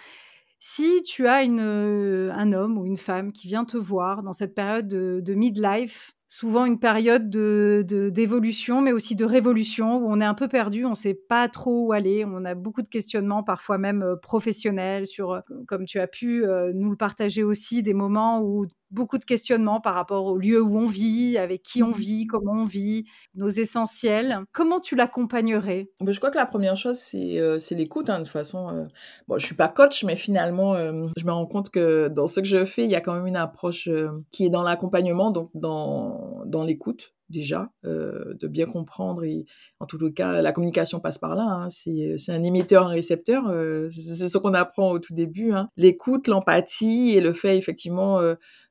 si 0.58 1.02
tu 1.02 1.28
as 1.28 1.42
une, 1.42 1.60
un 1.60 2.52
homme 2.52 2.78
ou 2.78 2.86
une 2.86 2.96
femme 2.96 3.32
qui 3.32 3.46
vient 3.46 3.66
te 3.66 3.76
voir 3.76 4.22
dans 4.22 4.32
cette 4.32 4.54
période 4.54 4.88
de, 4.88 5.20
de 5.22 5.34
midlife, 5.34 6.15
souvent 6.28 6.64
une 6.64 6.78
période 6.78 7.30
de 7.30 7.84
d'évolution, 8.10 8.82
mais 8.82 8.92
aussi 8.92 9.14
de 9.14 9.24
révolution, 9.24 9.98
où 9.98 10.06
on 10.08 10.20
est 10.20 10.24
un 10.24 10.34
peu 10.34 10.48
perdu, 10.48 10.84
on 10.84 10.90
ne 10.90 10.94
sait 10.94 11.14
pas 11.14 11.48
trop 11.48 11.86
où 11.86 11.92
aller, 11.92 12.24
on 12.26 12.44
a 12.44 12.54
beaucoup 12.54 12.82
de 12.82 12.88
questionnements, 12.88 13.42
parfois 13.42 13.78
même 13.78 14.02
euh, 14.02 14.16
professionnels, 14.16 15.06
sur, 15.06 15.32
euh, 15.32 15.40
comme 15.66 15.86
tu 15.86 15.98
as 15.98 16.06
pu 16.06 16.44
euh, 16.44 16.72
nous 16.74 16.90
le 16.90 16.96
partager 16.96 17.42
aussi, 17.44 17.82
des 17.82 17.94
moments 17.94 18.42
où 18.42 18.66
beaucoup 18.91 19.18
de 19.18 19.24
questionnements 19.24 19.80
par 19.80 19.95
rapport 19.95 20.26
au 20.26 20.39
lieu 20.39 20.62
où 20.62 20.78
on 20.78 20.87
vit, 20.87 21.39
avec 21.39 21.62
qui 21.62 21.82
on 21.82 21.91
mmh 21.91 21.95
vit, 21.95 22.26
comment 22.26 22.53
on 22.53 22.64
vit, 22.64 23.05
nos 23.34 23.49
essentiels. 23.49 24.41
Comment 24.53 24.80
tu 24.80 24.97
l'accompagnerais? 24.97 25.89
Bah, 26.01 26.12
Je 26.12 26.18
crois 26.18 26.30
que 26.30 26.37
la 26.37 26.47
première 26.47 26.76
chose, 26.76 26.99
c'est 26.99 27.39
euh, 27.41 27.59
l'écoute. 27.72 28.11
Hein, 28.11 28.18
de 28.18 28.24
toute 28.24 28.32
façon, 28.32 28.68
euh, 28.68 28.87
bon, 29.28 29.39
je 29.39 29.47
suis 29.47 29.55
pas 29.55 29.68
coach, 29.68 30.05
mais 30.05 30.16
finalement, 30.16 30.74
euh, 30.74 31.09
je 31.16 31.24
me 31.24 31.32
rends 31.32 31.47
compte 31.47 31.70
que 31.70 32.09
dans 32.09 32.26
ce 32.26 32.41
que 32.41 32.47
je 32.47 32.64
fais, 32.64 32.84
il 32.84 32.91
y 32.91 32.95
a 32.95 33.01
quand 33.01 33.14
même 33.14 33.26
une 33.26 33.37
approche 33.37 33.89
qui 34.30 34.47
est 34.47 34.51
dans 34.51 34.62
l'accompagnement, 34.62 35.30
donc 35.30 35.51
dans, 35.55 36.43
dans 36.47 36.64
l'écoute 36.64 37.15
déjà, 37.28 37.70
de 37.84 38.46
bien 38.46 38.66
comprendre 38.66 39.24
et 39.24 39.46
en 39.80 39.86
tout 39.86 39.98
cas, 40.12 40.40
la 40.40 40.52
communication 40.52 41.00
passe 41.00 41.18
par 41.18 41.34
là. 41.34 41.44
Hein, 41.44 41.68
c'est 41.70 42.16
un 42.28 42.42
émetteur, 42.42 42.86
un 42.86 42.90
récepteur. 42.90 43.44
c'est 43.90 44.28
ce 44.28 44.38
qu'on 44.38 44.54
apprend 44.54 44.90
au 44.90 44.98
tout 44.98 45.14
début. 45.14 45.52
Hein. 45.52 45.68
L'écoute, 45.76 46.28
l'empathie 46.28 47.14
et 47.16 47.20
le 47.20 47.32
fait 47.32 47.56
effectivement 47.56 48.20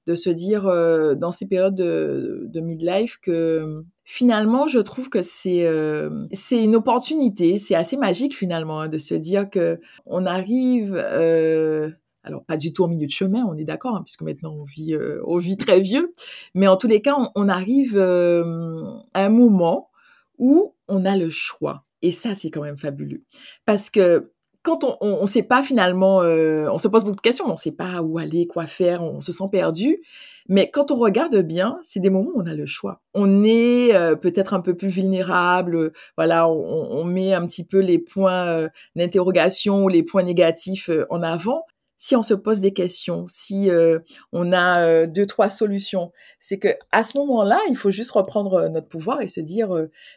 de 0.06 0.16
se 0.16 0.30
dire 0.30 0.68
euh, 0.68 1.16
dans 1.16 1.32
ces 1.32 1.48
périodes 1.48 1.76
de, 1.76 2.46
de 2.48 2.60
midlife 2.60 3.18
que 3.22 3.84
finalement 4.04 4.68
je 4.68 4.80
trouve 4.80 5.10
que 5.10 5.22
c'est 5.22 5.66
euh, 5.66 6.28
c'est 6.32 6.64
une 6.64 6.76
opportunité 6.76 7.58
c'est 7.58 7.76
assez 7.76 7.98
magique 7.98 8.36
finalement 8.36 8.82
hein, 8.82 8.88
de 8.88 9.00
se 9.00 9.16
dire 9.16 9.50
que 9.50 9.80
on 10.06 10.26
arrive 10.26 10.94
euh, 10.96 11.90
alors 12.26 12.44
pas 12.44 12.58
du 12.58 12.74
tout 12.74 12.84
au 12.84 12.88
milieu 12.88 13.06
de 13.06 13.12
chemin 13.12 13.46
on 13.46 13.56
est 13.56 13.64
d'accord 13.64 13.96
hein, 13.96 14.02
puisque 14.04 14.24
maintenant 14.24 14.54
on 14.54 14.64
vit 14.64 14.98
on 15.26 15.38
vit 15.38 15.58
très 15.58 15.80
vieux 15.80 16.14
mais 16.54 16.68
en 16.68 16.78
tous 16.78 16.88
les 16.88 17.02
cas 17.02 17.16
on, 17.18 17.30
on 17.36 17.48
arrive 17.50 17.98
à 17.98 19.26
un 19.26 19.30
moment 19.30 19.90
où 20.38 20.76
on 20.88 21.06
a 21.06 21.16
le 21.16 21.30
choix 21.30 21.86
et 22.02 22.12
ça 22.12 22.36
c'est 22.36 22.50
quand 22.50 22.62
même 22.62 22.78
fabuleux 22.78 23.24
parce 23.66 23.90
que 23.90 24.32
quand 24.66 24.98
on 25.00 25.22
ne 25.22 25.28
sait 25.28 25.44
pas 25.44 25.62
finalement, 25.62 26.24
euh, 26.24 26.68
on 26.72 26.80
se 26.80 26.88
pose 26.88 27.04
beaucoup 27.04 27.16
de 27.16 27.22
questions, 27.22 27.46
on 27.46 27.52
ne 27.52 27.56
sait 27.56 27.72
pas 27.72 28.02
où 28.02 28.18
aller, 28.18 28.48
quoi 28.48 28.66
faire, 28.66 29.04
on 29.04 29.22
se 29.22 29.32
sent 29.32 29.46
perdu. 29.52 30.02
Mais 30.50 30.72
quand 30.72 30.90
on 30.92 30.96
regarde 30.96 31.38
bien, 31.38 31.78
c'est 31.84 32.00
des 32.00 32.10
moments 32.10 32.32
où 32.34 32.42
on 32.42 32.48
a 32.48 32.56
le 32.56 32.66
choix. 32.66 33.00
On 33.14 33.44
est 33.44 33.94
euh, 33.94 34.16
peut-être 34.16 34.56
un 34.56 34.62
peu 34.62 34.76
plus 34.76 34.88
vulnérable, 34.88 35.92
voilà, 36.18 36.50
on, 36.50 36.92
on, 36.92 37.04
met 37.06 37.34
un 37.34 37.46
petit 37.46 37.64
peu 37.64 37.80
les 37.80 38.00
points 38.00 38.48
euh, 38.48 38.68
d'interrogation 38.96 39.84
ou 39.84 39.88
les 39.88 40.02
points 40.02 40.24
négatifs 40.24 40.90
en 41.12 41.22
avant, 41.22 41.66
si 41.98 42.16
on 42.16 42.24
se 42.24 42.34
pose 42.34 42.60
des 42.60 42.74
questions, 42.74 43.26
si 43.28 43.70
euh, 43.70 44.00
on 44.32 44.52
a 44.52 44.82
euh, 44.82 45.08
deux 45.08 45.26
trois 45.26 45.50
solutions, 45.50 46.12
c'est 46.40 46.60
que 46.60 46.70
à 46.92 47.04
ce 47.04 47.18
moment-là, 47.18 47.60
il 47.70 47.76
faut 47.76 47.92
juste 47.92 48.12
reprendre 48.12 48.54
euh, 48.56 48.70
notre 48.70 48.88
pouvoir 48.88 49.22
et 49.22 49.28
se 49.28 49.40
dire 49.40 49.70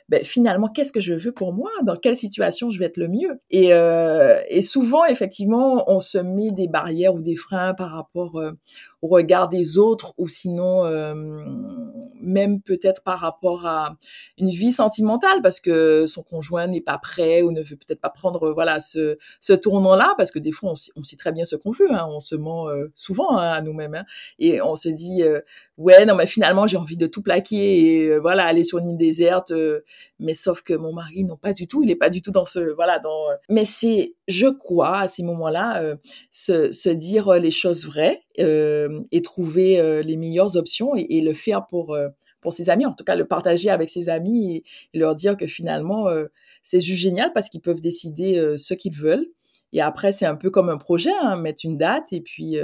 ben, 0.09 0.24
finalement 0.24 0.68
qu'est-ce 0.68 0.93
que 0.93 1.01
je 1.01 1.14
veux 1.14 1.33
pour 1.33 1.53
moi, 1.53 1.70
dans 1.85 1.97
quelle 1.97 2.16
situation 2.16 2.70
je 2.70 2.79
vais 2.79 2.87
être 2.87 2.97
le 2.97 3.09
mieux? 3.09 3.41
Et, 3.51 3.70
et 4.49 4.62
souvent 4.62 5.05
effectivement, 5.05 5.85
on 5.91 6.01
se 6.01 6.18
met 6.18 6.51
des 6.51 6.68
barrières 6.68 7.14
ou 7.14 7.20
des 7.20 7.37
freins 7.37 7.74
par 7.74 7.91
rapport 7.91 8.41
au 9.03 9.09
regard 9.09 9.49
des 9.49 9.79
autres 9.79 10.13
ou 10.19 10.27
sinon 10.27 10.85
euh, 10.85 11.15
même 12.21 12.61
peut-être 12.61 13.03
par 13.03 13.21
rapport 13.21 13.65
à 13.67 13.97
une 14.39 14.51
vie 14.51 14.73
sentimentale 14.73 15.41
parce 15.43 15.61
que 15.61 16.05
son 16.07 16.23
conjoint 16.23 16.67
n'est 16.67 16.81
pas 16.81 16.99
prêt 16.99 17.43
ou 17.43 17.53
ne 17.53 17.63
veut 17.63 17.77
peut-être 17.77 18.01
pas 18.01 18.11
prendre 18.11 18.51
voilà 18.53 18.81
ce, 18.81 19.17
ce 19.41 19.53
tournant-là 19.53 20.15
parce 20.19 20.33
que 20.33 20.41
des 20.41 20.51
fois 20.51 20.73
on, 20.97 21.03
sait 21.05 21.17
très 21.17 21.33
bien 21.33 21.45
ce 21.45 21.55
qu'on 21.55 21.71
veut, 21.71 21.93
hein, 21.93 22.07
on 22.11 22.19
se 22.19 22.35
ment 22.35 22.67
souvent 22.95 23.39
hein, 23.39 23.53
à 23.53 23.61
nous-mêmes 23.63 23.95
hein, 23.95 24.05
et 24.39 24.61
on 24.61 24.75
se 24.75 24.89
dit 24.89 25.23
ouais 25.77 26.05
non 26.05 26.17
mais 26.17 26.27
finalement 26.27 26.67
j'ai 26.67 26.77
envie 26.77 26.97
de 26.97 27.07
tout 27.07 27.23
plaquer 27.23 27.79
et 27.79 28.19
voilà 28.19 28.47
aller 28.47 28.65
sur 28.65 28.79
une 28.79 28.91
île 28.91 28.99
déserte 28.99 29.53
mais 30.19 30.35
sauf 30.35 30.63
que 30.63 30.75
mon 30.75 30.93
mari 30.93 31.23
non 31.23 31.37
pas 31.37 31.53
du 31.53 31.69
tout. 31.69 31.83
Il 31.83 31.91
est 31.91 31.97
pas 31.97 32.11
du 32.11 32.21
tout 32.21 32.33
dans 32.33 32.47
ce 32.47 32.75
voilà 32.75 32.99
dans 32.99 33.27
mais 33.49 33.65
c'est 33.65 34.15
je 34.27 34.49
crois 34.49 34.99
à 34.99 35.09
ces 35.09 35.23
moments-là 35.23 35.95
se, 36.33 36.73
se 36.73 36.89
dire 36.89 37.33
les 37.35 37.53
choses 37.53 37.87
vraies 37.87 38.23
et 38.39 39.22
trouver 39.22 39.80
euh, 39.80 40.03
les 40.03 40.16
meilleures 40.16 40.57
options 40.57 40.95
et, 40.95 41.20
le 41.20 41.32
faire 41.32 41.66
pour 41.66 41.95
euh, 41.95 42.09
pour 42.41 42.53
ses 42.53 42.70
amis, 42.70 42.86
en 42.86 42.93
tout 42.93 43.05
cas 43.05 43.16
le 43.16 43.24
partager 43.24 43.68
avec 43.68 43.91
ses 43.91 44.09
amis 44.09 44.62
et, 44.93 44.99
leur 44.99 45.14
dire 45.14 45.36
que 45.36 45.47
finalement 45.47 46.07
c'est 46.62 46.80
juste 46.80 47.01
génial 47.01 47.32
parce 47.32 47.49
qu'ils 47.49 47.61
peuvent 47.61 47.80
décider 47.80 48.55
ce 48.57 48.74
qu'ils 48.74 48.95
veulent. 48.95 49.26
Et 49.72 49.82
après 49.82 50.12
c'est 50.12 50.26
un 50.26 50.36
peu 50.36 50.49
comme 50.49 50.68
un 50.68 50.76
projet, 50.76 51.11
hein, 51.20 51.36
mettre 51.36 51.62
une 51.64 51.76
date 51.76 52.12
et 52.12 52.20
puis 52.20 52.57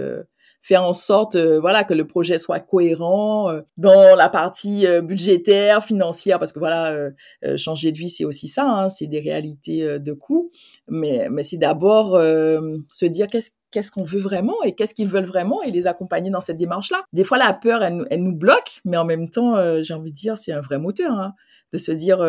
faire 0.65 0.83
en 0.83 0.95
sorte 0.95 1.35
euh, 1.35 1.61
voilà 1.61 1.85
que 1.85 1.93
le 1.93 2.07
projet 2.07 2.39
soit 2.39 2.59
cohérent 2.59 3.51
euh, 3.51 3.61
dans 3.77 4.17
la 4.17 4.31
partie 4.31 4.87
euh, 4.87 5.03
budgétaire, 5.03 5.85
financière 5.85 6.39
parce 6.39 6.53
que 6.53 6.59
voilà 6.59 7.11
changer 7.57 7.93
de 7.93 7.99
vie 7.99 8.09
c'est 8.09 8.25
aussi 8.25 8.49
ça 8.49 8.65
hein, 8.67 8.89
c'est 8.89 9.07
des 9.07 9.21
réalités 9.21 9.99
de 9.99 10.13
coûts 10.15 10.51
mais 10.89 11.29
mais 11.31 11.43
c'est 11.43 11.59
d'abord 11.59 12.19
se 12.19 13.05
dire 13.05 13.27
qu'est-ce 13.27 13.51
qu'est-ce 13.75 13.91
qu'on 13.91 14.05
veut 14.05 14.21
vraiment 14.21 14.63
et 14.63 14.75
qu'est-ce 14.75 14.95
qu'ils 14.95 15.09
veulent 15.09 15.27
vraiment 15.27 15.61
et 15.63 15.73
les 15.73 15.89
accompagner 15.89 16.31
dans 16.31 16.41
cette 16.41 16.57
démarche-là. 16.57 17.03
Des 17.13 17.25
fois, 17.25 17.37
la 17.37 17.53
peur, 17.53 17.83
elle, 17.83 18.07
elle 18.09 18.23
nous 18.23 18.37
bloque, 18.37 18.81
mais 18.85 18.97
en 18.97 19.05
même 19.05 19.29
temps, 19.29 19.83
j'ai 19.83 19.93
envie 19.93 20.13
de 20.13 20.17
dire, 20.17 20.39
c'est 20.39 20.53
un 20.53 20.61
vrai 20.61 20.79
moteur 20.79 21.13
hein, 21.13 21.35
de 21.73 21.79
se 21.79 21.91
dire, 21.91 22.25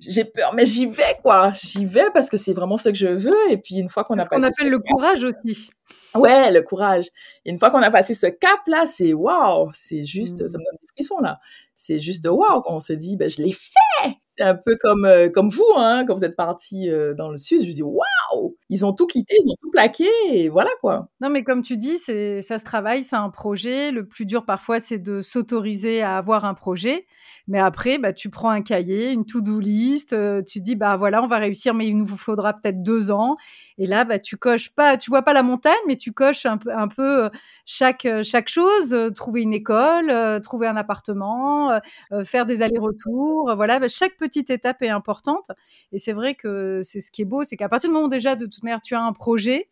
j'ai 0.00 0.24
peur, 0.24 0.54
mais 0.54 0.64
j'y 0.66 0.86
vais, 0.86 1.18
quoi. 1.22 1.52
J'y 1.60 1.84
vais 1.84 2.10
parce 2.14 2.30
que 2.30 2.36
c'est 2.36 2.52
vraiment 2.52 2.76
ce 2.76 2.90
que 2.90 2.94
je 2.94 3.08
veux. 3.08 3.50
Et 3.50 3.56
puis, 3.56 3.76
une 3.76 3.88
fois 3.88 4.04
qu'on 4.04 4.14
a 4.18 4.24
ce 4.24 4.28
qu'on 4.28 4.42
appelle 4.42 4.68
le 4.68 4.78
courage 4.78 5.24
aussi. 5.24 5.70
Ouais, 6.14 6.52
le 6.52 6.62
courage. 6.62 7.06
Et 7.44 7.50
une 7.50 7.58
fois 7.58 7.70
qu'on 7.70 7.82
a 7.82 7.90
passé 7.90 8.14
ce 8.14 8.26
cap-là, 8.26 8.86
c'est 8.86 9.12
waouh. 9.12 9.70
C'est 9.72 10.04
juste, 10.04 10.46
ça 10.48 10.58
me 10.58 10.64
donne 10.64 10.78
des 10.80 10.88
frissons, 10.94 11.18
là. 11.18 11.40
C'est 11.74 11.98
juste 11.98 12.22
de 12.22 12.28
waouh 12.28 12.60
quand 12.60 12.74
on 12.74 12.80
se 12.80 12.92
dit, 12.92 13.16
ben, 13.16 13.28
je 13.28 13.42
l'ai 13.42 13.52
fait. 13.52 14.10
C'est 14.38 14.44
un 14.44 14.54
peu 14.54 14.76
comme, 14.80 15.04
euh, 15.04 15.28
comme 15.28 15.48
vous, 15.50 15.64
hein, 15.76 16.04
quand 16.06 16.14
vous 16.14 16.24
êtes 16.24 16.36
parti 16.36 16.88
euh, 16.88 17.12
dans 17.12 17.28
le 17.28 17.38
sud. 17.38 17.64
Je 17.66 17.72
dis, 17.72 17.82
waouh. 17.82 18.56
Ils 18.68 18.86
ont 18.86 18.92
tout 18.92 19.06
quitté, 19.06 19.34
ils 19.36 19.50
ont 19.50 19.56
tout 19.60 19.70
plaqué. 19.72 20.06
Et 20.30 20.48
voilà, 20.48 20.70
quoi. 20.80 21.08
Non, 21.20 21.28
mais 21.28 21.42
comme 21.42 21.60
tu 21.62 21.76
dis, 21.76 21.98
c'est, 21.98 22.40
ça 22.40 22.58
se 22.58 22.64
travaille, 22.64 23.02
c'est 23.02 23.16
un 23.16 23.30
projet. 23.30 23.90
Le 23.90 24.06
plus 24.06 24.26
dur, 24.26 24.44
parfois, 24.44 24.78
c'est 24.78 24.98
de 24.98 25.20
s'autoriser 25.20 26.02
à 26.02 26.16
avoir 26.18 26.44
un 26.44 26.54
projet. 26.54 27.06
Mais 27.48 27.58
après, 27.58 27.98
bah, 27.98 28.12
tu 28.12 28.30
prends 28.30 28.50
un 28.50 28.62
cahier, 28.62 29.10
une 29.10 29.24
to-do 29.24 29.58
list, 29.58 30.12
euh, 30.12 30.42
tu 30.42 30.60
dis, 30.60 30.76
bah 30.76 30.96
voilà, 30.96 31.22
on 31.22 31.26
va 31.26 31.38
réussir, 31.38 31.74
mais 31.74 31.86
il 31.86 31.96
nous 31.96 32.06
faudra 32.06 32.52
peut-être 32.52 32.82
deux 32.82 33.10
ans. 33.10 33.36
Et 33.78 33.86
là, 33.86 34.04
bah, 34.04 34.18
tu 34.18 34.36
coches 34.36 34.70
pas, 34.74 34.96
tu 34.98 35.10
vois 35.10 35.22
pas 35.22 35.32
la 35.32 35.42
montagne, 35.42 35.72
mais 35.86 35.96
tu 35.96 36.12
coches 36.12 36.46
un 36.46 36.58
peu, 36.58 36.70
un 36.72 36.88
peu 36.88 37.30
chaque, 37.64 38.06
chaque 38.22 38.48
chose, 38.48 38.94
trouver 39.14 39.42
une 39.42 39.52
école, 39.54 40.40
trouver 40.42 40.66
un 40.66 40.76
appartement, 40.76 41.78
faire 42.24 42.44
des 42.46 42.62
allers-retours. 42.62 43.52
Voilà, 43.56 43.78
bah, 43.78 43.88
chaque 43.88 44.16
petite 44.28 44.50
étape 44.50 44.82
est 44.82 44.88
importante. 44.88 45.50
Et 45.92 45.98
c'est 45.98 46.12
vrai 46.12 46.34
que 46.34 46.80
c'est 46.82 47.00
ce 47.00 47.10
qui 47.10 47.22
est 47.22 47.26
beau, 47.26 47.44
c'est 47.44 47.56
qu'à 47.56 47.68
partir 47.68 47.90
du 47.90 47.94
moment 47.94 48.08
déjà, 48.08 48.36
de 48.36 48.46
toute 48.46 48.62
manière, 48.62 48.80
tu 48.80 48.94
as 48.94 49.02
un 49.02 49.12
projet, 49.12 49.68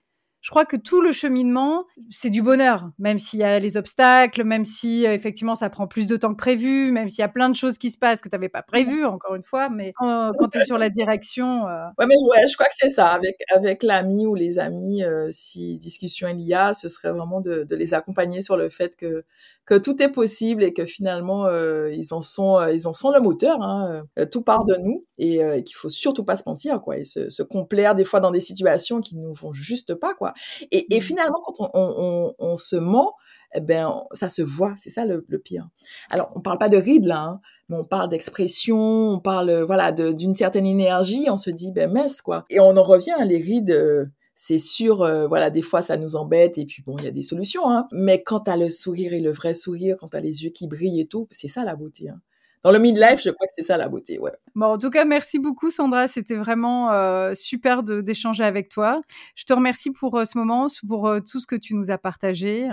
je 0.47 0.51
crois 0.51 0.65
que 0.65 0.77
tout 0.77 1.01
le 1.01 1.11
cheminement, 1.11 1.87
c'est 2.09 2.31
du 2.31 2.41
bonheur, 2.41 2.91
même 3.01 3.19
s'il 3.19 3.41
y 3.41 3.43
a 3.43 3.59
les 3.59 3.77
obstacles, 3.77 4.45
même 4.45 4.65
si 4.65 5.05
euh, 5.05 5.13
effectivement 5.13 5.57
ça 5.57 5.69
prend 5.71 5.89
plus 5.89 6.07
de 6.07 6.17
temps 6.17 6.31
que 6.31 6.37
prévu, 6.37 6.93
même 6.93 7.09
s'il 7.09 7.19
y 7.19 7.25
a 7.25 7.29
plein 7.29 7.49
de 7.49 7.57
choses 7.57 7.79
qui 7.79 7.91
se 7.91 7.99
passent 7.99 8.21
que 8.21 8.29
tu 8.29 8.37
n'avais 8.37 8.49
pas 8.49 8.63
prévues, 8.63 9.05
encore 9.05 9.35
une 9.35 9.43
fois, 9.43 9.69
mais 9.69 9.93
quand, 9.97 10.33
tu 10.53 10.59
es 10.59 10.65
sur 10.65 10.79
la 10.79 10.89
direction. 10.89 11.67
Euh... 11.67 11.87
Ouais, 11.99 12.07
mais 12.07 12.15
ouais, 12.31 12.49
je 12.49 12.55
crois 12.55 12.69
que 12.69 12.77
c'est 12.77 12.91
ça. 12.91 13.09
Avec, 13.09 13.39
avec 13.53 13.83
l'ami 13.83 14.25
ou 14.25 14.37
les 14.37 14.61
amis, 14.61 15.03
euh, 15.03 15.31
si 15.33 15.79
discussion 15.79 16.29
il 16.29 16.41
y 16.43 16.55
a, 16.55 16.75
ce 16.75 16.89
serait 16.89 17.11
vraiment 17.11 17.41
de, 17.41 17.65
de 17.65 17.75
les 17.75 17.93
accompagner 17.93 18.41
sur 18.41 18.57
le 18.57 18.69
fait 18.69 18.95
que 18.95 19.25
que 19.67 19.75
tout 19.75 20.01
est 20.01 20.09
possible 20.09 20.63
et 20.63 20.73
que 20.73 20.87
finalement 20.87 21.47
euh, 21.47 21.91
ils 21.93 22.15
en 22.15 22.23
sont 22.23 22.59
euh, 22.59 22.73
ils 22.73 22.87
en 22.87 22.93
sont 22.93 23.11
le 23.11 23.21
moteur. 23.21 23.61
Hein, 23.61 24.05
euh, 24.19 24.25
tout 24.25 24.43
part 24.43 24.65
de 24.65 24.77
nous 24.77 25.05
et, 25.19 25.63
qu'il 25.65 25.75
faut 25.75 25.89
surtout 25.89 26.25
pas 26.25 26.37
se 26.37 26.45
mentir 26.47 26.81
quoi 26.81 26.97
et 26.97 27.05
se, 27.05 27.29
se, 27.29 27.43
complaire 27.43 27.95
des 27.95 28.05
fois 28.05 28.21
dans 28.21 28.31
des 28.31 28.41
situations 28.41 29.01
qui 29.01 29.17
nous 29.17 29.35
vont 29.35 29.53
juste 29.53 29.95
pas 29.95 30.15
quoi. 30.15 30.33
Et, 30.71 30.95
et 30.95 30.99
mmh. 30.99 31.03
finalement 31.03 31.43
quand 31.45 31.55
on, 31.61 31.71
on, 31.75 32.35
on, 32.39 32.57
se 32.57 32.77
ment, 32.77 33.15
eh 33.55 33.61
ben 33.61 34.03
ça 34.13 34.29
se 34.29 34.43
voit, 34.43 34.75
c'est 34.77 34.91
ça 34.91 35.05
le, 35.05 35.25
le, 35.29 35.39
pire. 35.39 35.69
Alors 36.11 36.31
on 36.37 36.41
parle 36.41 36.59
pas 36.59 36.69
de 36.69 36.77
rides 36.77 37.07
là, 37.07 37.23
hein, 37.23 37.41
mais 37.69 37.77
on 37.77 37.85
parle 37.85 38.09
d'expression, 38.09 38.79
on 38.79 39.19
parle 39.19 39.63
voilà 39.63 39.91
d'une 39.93 40.35
certaine 40.35 40.67
énergie. 40.67 41.27
On 41.29 41.37
se 41.37 41.51
dit 41.51 41.73
ben 41.73 41.91
mince 41.91 42.23
quoi. 42.23 42.45
Et 42.51 42.61
on 42.61 42.77
en 42.77 42.83
revient 42.83 43.15
à 43.19 43.25
les 43.25 43.39
rides 43.39 44.11
c'est 44.37 44.59
sûr, 44.59 45.03
euh, 45.03 45.27
voilà, 45.27 45.51
des 45.51 45.63
fois 45.63 45.83
ça 45.83 45.97
nous 45.97 46.17
embête 46.17 46.59
et 46.59 46.67
puis 46.67 46.83
bon, 46.83 46.97
il 46.99 47.05
y 47.05 47.09
a 47.09 47.11
des 47.11 47.23
solutions, 47.23 47.69
hein. 47.71 47.89
Mais 47.93 48.23
quand 48.23 48.41
t'as 48.41 48.57
le 48.57 48.69
sourire 48.71 49.15
et 49.15 49.21
le 49.21 49.33
vrai 49.33 49.55
sourire, 49.55 49.97
quand 49.99 50.09
t'as 50.09 50.21
les 50.21 50.45
yeux 50.45 50.51
qui 50.51 50.69
brillent 50.69 51.01
et 51.01 51.07
tout, 51.09 51.27
c'est 51.33 51.49
ça 51.49 51.65
la 51.65 51.75
beauté. 51.77 52.11
Hein. 52.11 52.21
Dans 52.67 52.73
le 52.73 52.81
midlife, 52.81 53.23
je 53.23 53.31
crois 53.31 53.47
que 53.47 53.53
c'est 53.57 53.63
ça 53.63 53.77
la 53.77 53.87
beauté, 53.87 54.19
ouais. 54.19 54.33
Bon, 54.57 54.67
en 54.67 54.77
tout 54.77 54.91
cas, 54.91 55.05
merci 55.05 55.39
beaucoup 55.39 55.71
Sandra, 55.71 56.09
c'était 56.09 56.35
vraiment 56.35 56.91
euh, 56.91 57.33
super 57.37 57.85
d'échanger 57.85 58.43
avec 58.43 58.71
toi. 58.71 59.03
Je 59.37 59.45
te 59.45 59.53
remercie 59.53 59.93
pour 59.93 60.19
euh, 60.19 60.25
ce 60.25 60.37
moment, 60.37 60.67
pour 60.89 61.07
euh, 61.07 61.21
tout 61.21 61.39
ce 61.39 61.47
que 61.47 61.55
tu 61.55 61.77
nous 61.77 61.93
as 61.93 61.99
partagé. 61.99 62.69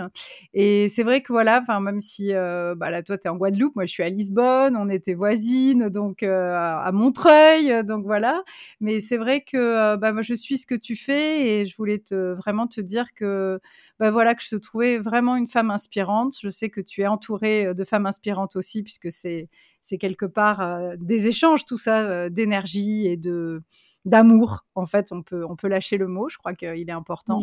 Et 0.52 0.88
c'est 0.88 1.04
vrai 1.04 1.22
que 1.22 1.32
voilà, 1.32 1.62
même 1.80 2.00
si 2.00 2.32
bah 2.32 2.90
là 2.90 3.04
toi 3.04 3.18
tu 3.18 3.28
es 3.28 3.30
en 3.30 3.36
Guadeloupe, 3.36 3.76
moi 3.76 3.86
je 3.86 3.92
suis 3.92 4.02
à 4.02 4.08
Lisbonne, 4.08 4.76
on 4.76 4.88
était 4.88 5.14
voisines, 5.14 5.88
donc 5.90 6.24
à 6.24 6.90
Montreuil, 6.92 7.84
donc 7.84 8.04
voilà. 8.04 8.42
Mais 8.80 8.98
c'est 8.98 9.16
vrai 9.16 9.42
que 9.42 9.94
bah 9.94 10.12
moi 10.12 10.22
je 10.22 10.34
suis 10.34 10.58
ce 10.58 10.66
que 10.66 10.74
tu 10.74 10.96
fais 10.96 11.46
et 11.46 11.66
je 11.66 11.76
voulais 11.76 12.00
te 12.00 12.34
vraiment 12.34 12.66
te 12.66 12.80
dire 12.80 13.14
que 13.14 13.60
bah 14.00 14.10
voilà 14.10 14.34
que 14.34 14.42
je 14.42 14.48
te 14.50 14.56
trouvais 14.56 14.98
vraiment 14.98 15.36
une 15.36 15.46
femme 15.46 15.70
inspirante. 15.70 16.34
Je 16.40 16.48
sais 16.50 16.70
que 16.70 16.80
tu 16.80 17.02
es 17.02 17.06
entourée 17.06 17.74
de 17.74 17.84
femmes 17.84 18.06
inspirantes 18.06 18.56
aussi 18.56 18.82
puisque 18.82 19.10
c'est 19.10 19.48
c'est 19.84 19.98
quelque 19.98 20.24
part 20.24 20.62
euh, 20.62 20.94
des 20.98 21.28
échanges, 21.28 21.66
tout 21.66 21.76
ça, 21.76 22.00
euh, 22.06 22.30
d'énergie 22.30 23.06
et 23.06 23.18
de 23.18 23.62
d'amour. 24.06 24.64
En 24.74 24.86
fait, 24.86 25.12
on 25.12 25.22
peut 25.22 25.44
on 25.48 25.56
peut 25.56 25.68
lâcher 25.68 25.98
le 25.98 26.08
mot. 26.08 26.28
Je 26.28 26.38
crois 26.38 26.54
qu'il 26.54 26.88
est 26.88 26.92
important. 26.92 27.40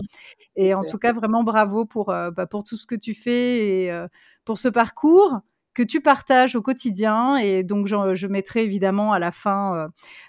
et 0.56 0.74
en 0.74 0.84
tout 0.84 0.98
cas, 0.98 1.14
vraiment 1.14 1.44
bravo 1.44 1.86
pour 1.86 2.10
euh, 2.10 2.32
bah, 2.32 2.48
pour 2.48 2.64
tout 2.64 2.78
ce 2.78 2.88
que 2.88 2.96
tu 2.96 3.14
fais 3.14 3.86
et 3.86 4.06
pour 4.44 4.58
ce 4.58 4.68
parcours 4.68 5.40
que 5.82 5.88
tu 5.88 6.00
partages 6.00 6.56
au 6.56 6.62
quotidien. 6.62 7.38
Et 7.38 7.64
donc, 7.64 7.88
je, 7.88 8.28
mettrai 8.28 8.64
évidemment 8.64 9.14
à 9.14 9.20
la 9.20 9.32
fin 9.32 9.76
euh, 9.76 9.88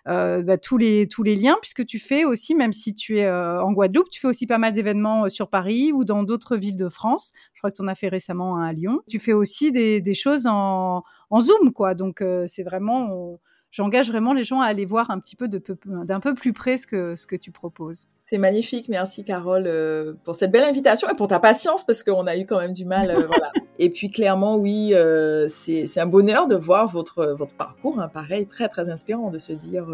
euh, 0.08 0.42
bah, 0.42 0.56
tous, 0.56 0.78
les, 0.78 1.06
tous 1.06 1.22
les 1.22 1.36
liens, 1.36 1.56
puisque 1.60 1.84
tu 1.84 1.98
fais 1.98 2.24
aussi, 2.24 2.54
même 2.54 2.72
si 2.72 2.94
tu 2.94 3.18
es 3.18 3.26
euh, 3.26 3.62
en 3.62 3.72
Guadeloupe, 3.72 4.08
tu 4.10 4.20
fais 4.20 4.28
aussi 4.28 4.46
pas 4.46 4.58
mal 4.58 4.72
d'événements 4.72 5.28
sur 5.28 5.50
Paris 5.50 5.92
ou 5.92 6.04
dans 6.04 6.22
d'autres 6.22 6.56
villes 6.56 6.76
de 6.76 6.88
France. 6.88 7.32
Je 7.52 7.60
crois 7.60 7.70
que 7.70 7.76
tu 7.76 7.82
en 7.82 7.88
as 7.88 7.94
fait 7.94 8.08
récemment 8.08 8.56
un 8.56 8.64
à 8.64 8.72
Lyon. 8.72 9.00
Tu 9.08 9.18
fais 9.18 9.34
aussi 9.34 9.72
des, 9.72 10.14
choses 10.14 10.46
en, 10.46 11.02
Zoom, 11.38 11.72
quoi. 11.72 11.94
Donc, 11.94 12.24
c'est 12.46 12.62
vraiment... 12.62 13.38
J'engage 13.70 14.10
vraiment 14.10 14.34
les 14.34 14.44
gens 14.44 14.60
à 14.60 14.66
aller 14.66 14.84
voir 14.84 15.10
un 15.10 15.18
petit 15.18 15.34
peu 15.34 15.48
d'un 15.48 16.20
peu, 16.20 16.34
plus 16.34 16.52
près 16.52 16.76
ce 16.76 16.86
que, 16.86 17.16
ce 17.16 17.26
que 17.26 17.36
tu 17.36 17.50
proposes. 17.50 18.08
C'est 18.32 18.38
magnifique, 18.38 18.88
merci 18.88 19.24
Carole 19.24 19.70
pour 20.24 20.36
cette 20.36 20.50
belle 20.50 20.64
invitation 20.64 21.06
et 21.10 21.14
pour 21.14 21.28
ta 21.28 21.38
patience 21.38 21.84
parce 21.84 22.02
qu'on 22.02 22.26
a 22.26 22.34
eu 22.34 22.46
quand 22.46 22.60
même 22.60 22.72
du 22.72 22.86
mal. 22.86 23.12
voilà. 23.26 23.52
Et 23.78 23.90
puis 23.90 24.10
clairement, 24.10 24.56
oui, 24.56 24.92
euh, 24.94 25.48
c'est 25.48 25.98
un 25.98 26.06
bonheur 26.06 26.46
de 26.46 26.56
voir 26.56 26.88
votre, 26.88 27.26
votre 27.36 27.54
parcours, 27.54 28.00
hein, 28.00 28.08
pareil, 28.08 28.46
très 28.46 28.70
très 28.70 28.88
inspirant 28.88 29.28
de 29.28 29.36
se 29.36 29.52
dire, 29.52 29.86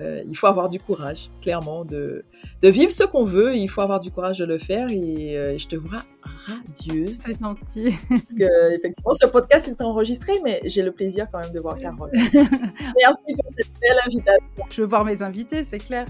euh, 0.00 0.08
euh, 0.08 0.22
il 0.28 0.36
faut 0.36 0.46
avoir 0.46 0.68
du 0.68 0.78
courage, 0.78 1.30
clairement, 1.40 1.84
de, 1.84 2.24
de 2.62 2.68
vivre 2.68 2.90
ce 2.90 3.04
qu'on 3.04 3.24
veut, 3.24 3.56
il 3.56 3.68
faut 3.68 3.80
avoir 3.80 4.00
du 4.00 4.10
courage 4.10 4.38
de 4.38 4.44
le 4.44 4.58
faire 4.58 4.90
et 4.90 5.56
je 5.58 5.66
te 5.66 5.76
vois 5.76 6.02
radieuse. 6.22 7.20
C'est 7.24 7.38
gentil. 7.38 7.94
Parce 8.08 8.34
que 8.34 8.74
effectivement, 8.74 9.14
ce 9.14 9.26
podcast 9.26 9.68
est 9.68 9.82
enregistré, 9.82 10.34
mais 10.44 10.60
j'ai 10.64 10.82
le 10.82 10.92
plaisir 10.92 11.26
quand 11.32 11.40
même 11.40 11.52
de 11.52 11.60
voir 11.60 11.78
Carole. 11.78 12.10
Merci 12.12 13.34
pour 13.34 13.50
cette 13.50 13.70
belle 13.80 13.98
invitation. 14.06 14.64
Je 14.70 14.82
veux 14.82 14.88
voir 14.88 15.04
mes 15.04 15.22
invités, 15.22 15.62
c'est 15.62 15.78
clair. 15.78 16.06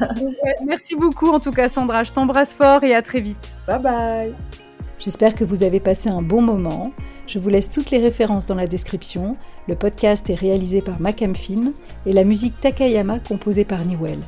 Merci 0.66 0.96
beaucoup 0.96 1.28
en 1.28 1.40
tout 1.40 1.52
cas 1.52 1.68
Sandra, 1.68 2.02
je 2.02 2.12
t'embrasse 2.12 2.54
fort 2.54 2.84
et 2.84 2.94
à 2.94 3.02
très 3.02 3.20
vite. 3.20 3.58
Bye 3.66 3.80
bye. 3.80 4.34
J'espère 4.98 5.34
que 5.34 5.44
vous 5.44 5.62
avez 5.62 5.80
passé 5.80 6.08
un 6.08 6.22
bon 6.22 6.40
moment. 6.40 6.92
Je 7.26 7.40
vous 7.40 7.48
laisse 7.48 7.70
toutes 7.70 7.90
les 7.90 7.98
références 7.98 8.46
dans 8.46 8.54
la 8.54 8.68
description. 8.68 9.36
Le 9.66 9.74
podcast 9.74 10.30
est 10.30 10.34
réalisé 10.34 10.80
par 10.80 11.00
Macam 11.00 11.34
Film 11.34 11.72
et 12.06 12.12
la 12.12 12.22
musique 12.22 12.58
Takayama 12.60 13.18
composée 13.18 13.64
par 13.64 13.84
Niwell. 13.84 14.20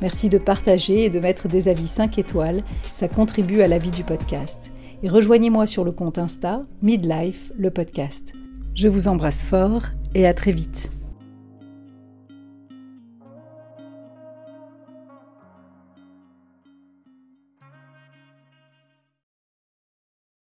Merci 0.00 0.28
de 0.28 0.38
partager 0.38 1.04
et 1.04 1.10
de 1.10 1.20
mettre 1.20 1.46
des 1.46 1.68
avis 1.68 1.86
5 1.86 2.18
étoiles, 2.18 2.62
ça 2.92 3.06
contribue 3.06 3.60
à 3.60 3.68
la 3.68 3.78
vie 3.78 3.90
du 3.90 4.02
podcast. 4.02 4.72
Et 5.02 5.08
rejoignez-moi 5.08 5.66
sur 5.66 5.84
le 5.84 5.92
compte 5.92 6.18
Insta 6.18 6.58
Midlife, 6.82 7.52
le 7.56 7.70
podcast. 7.70 8.32
Je 8.74 8.88
vous 8.88 9.08
embrasse 9.08 9.44
fort 9.44 9.82
et 10.14 10.26
à 10.26 10.34
très 10.34 10.52
vite. 10.52 10.90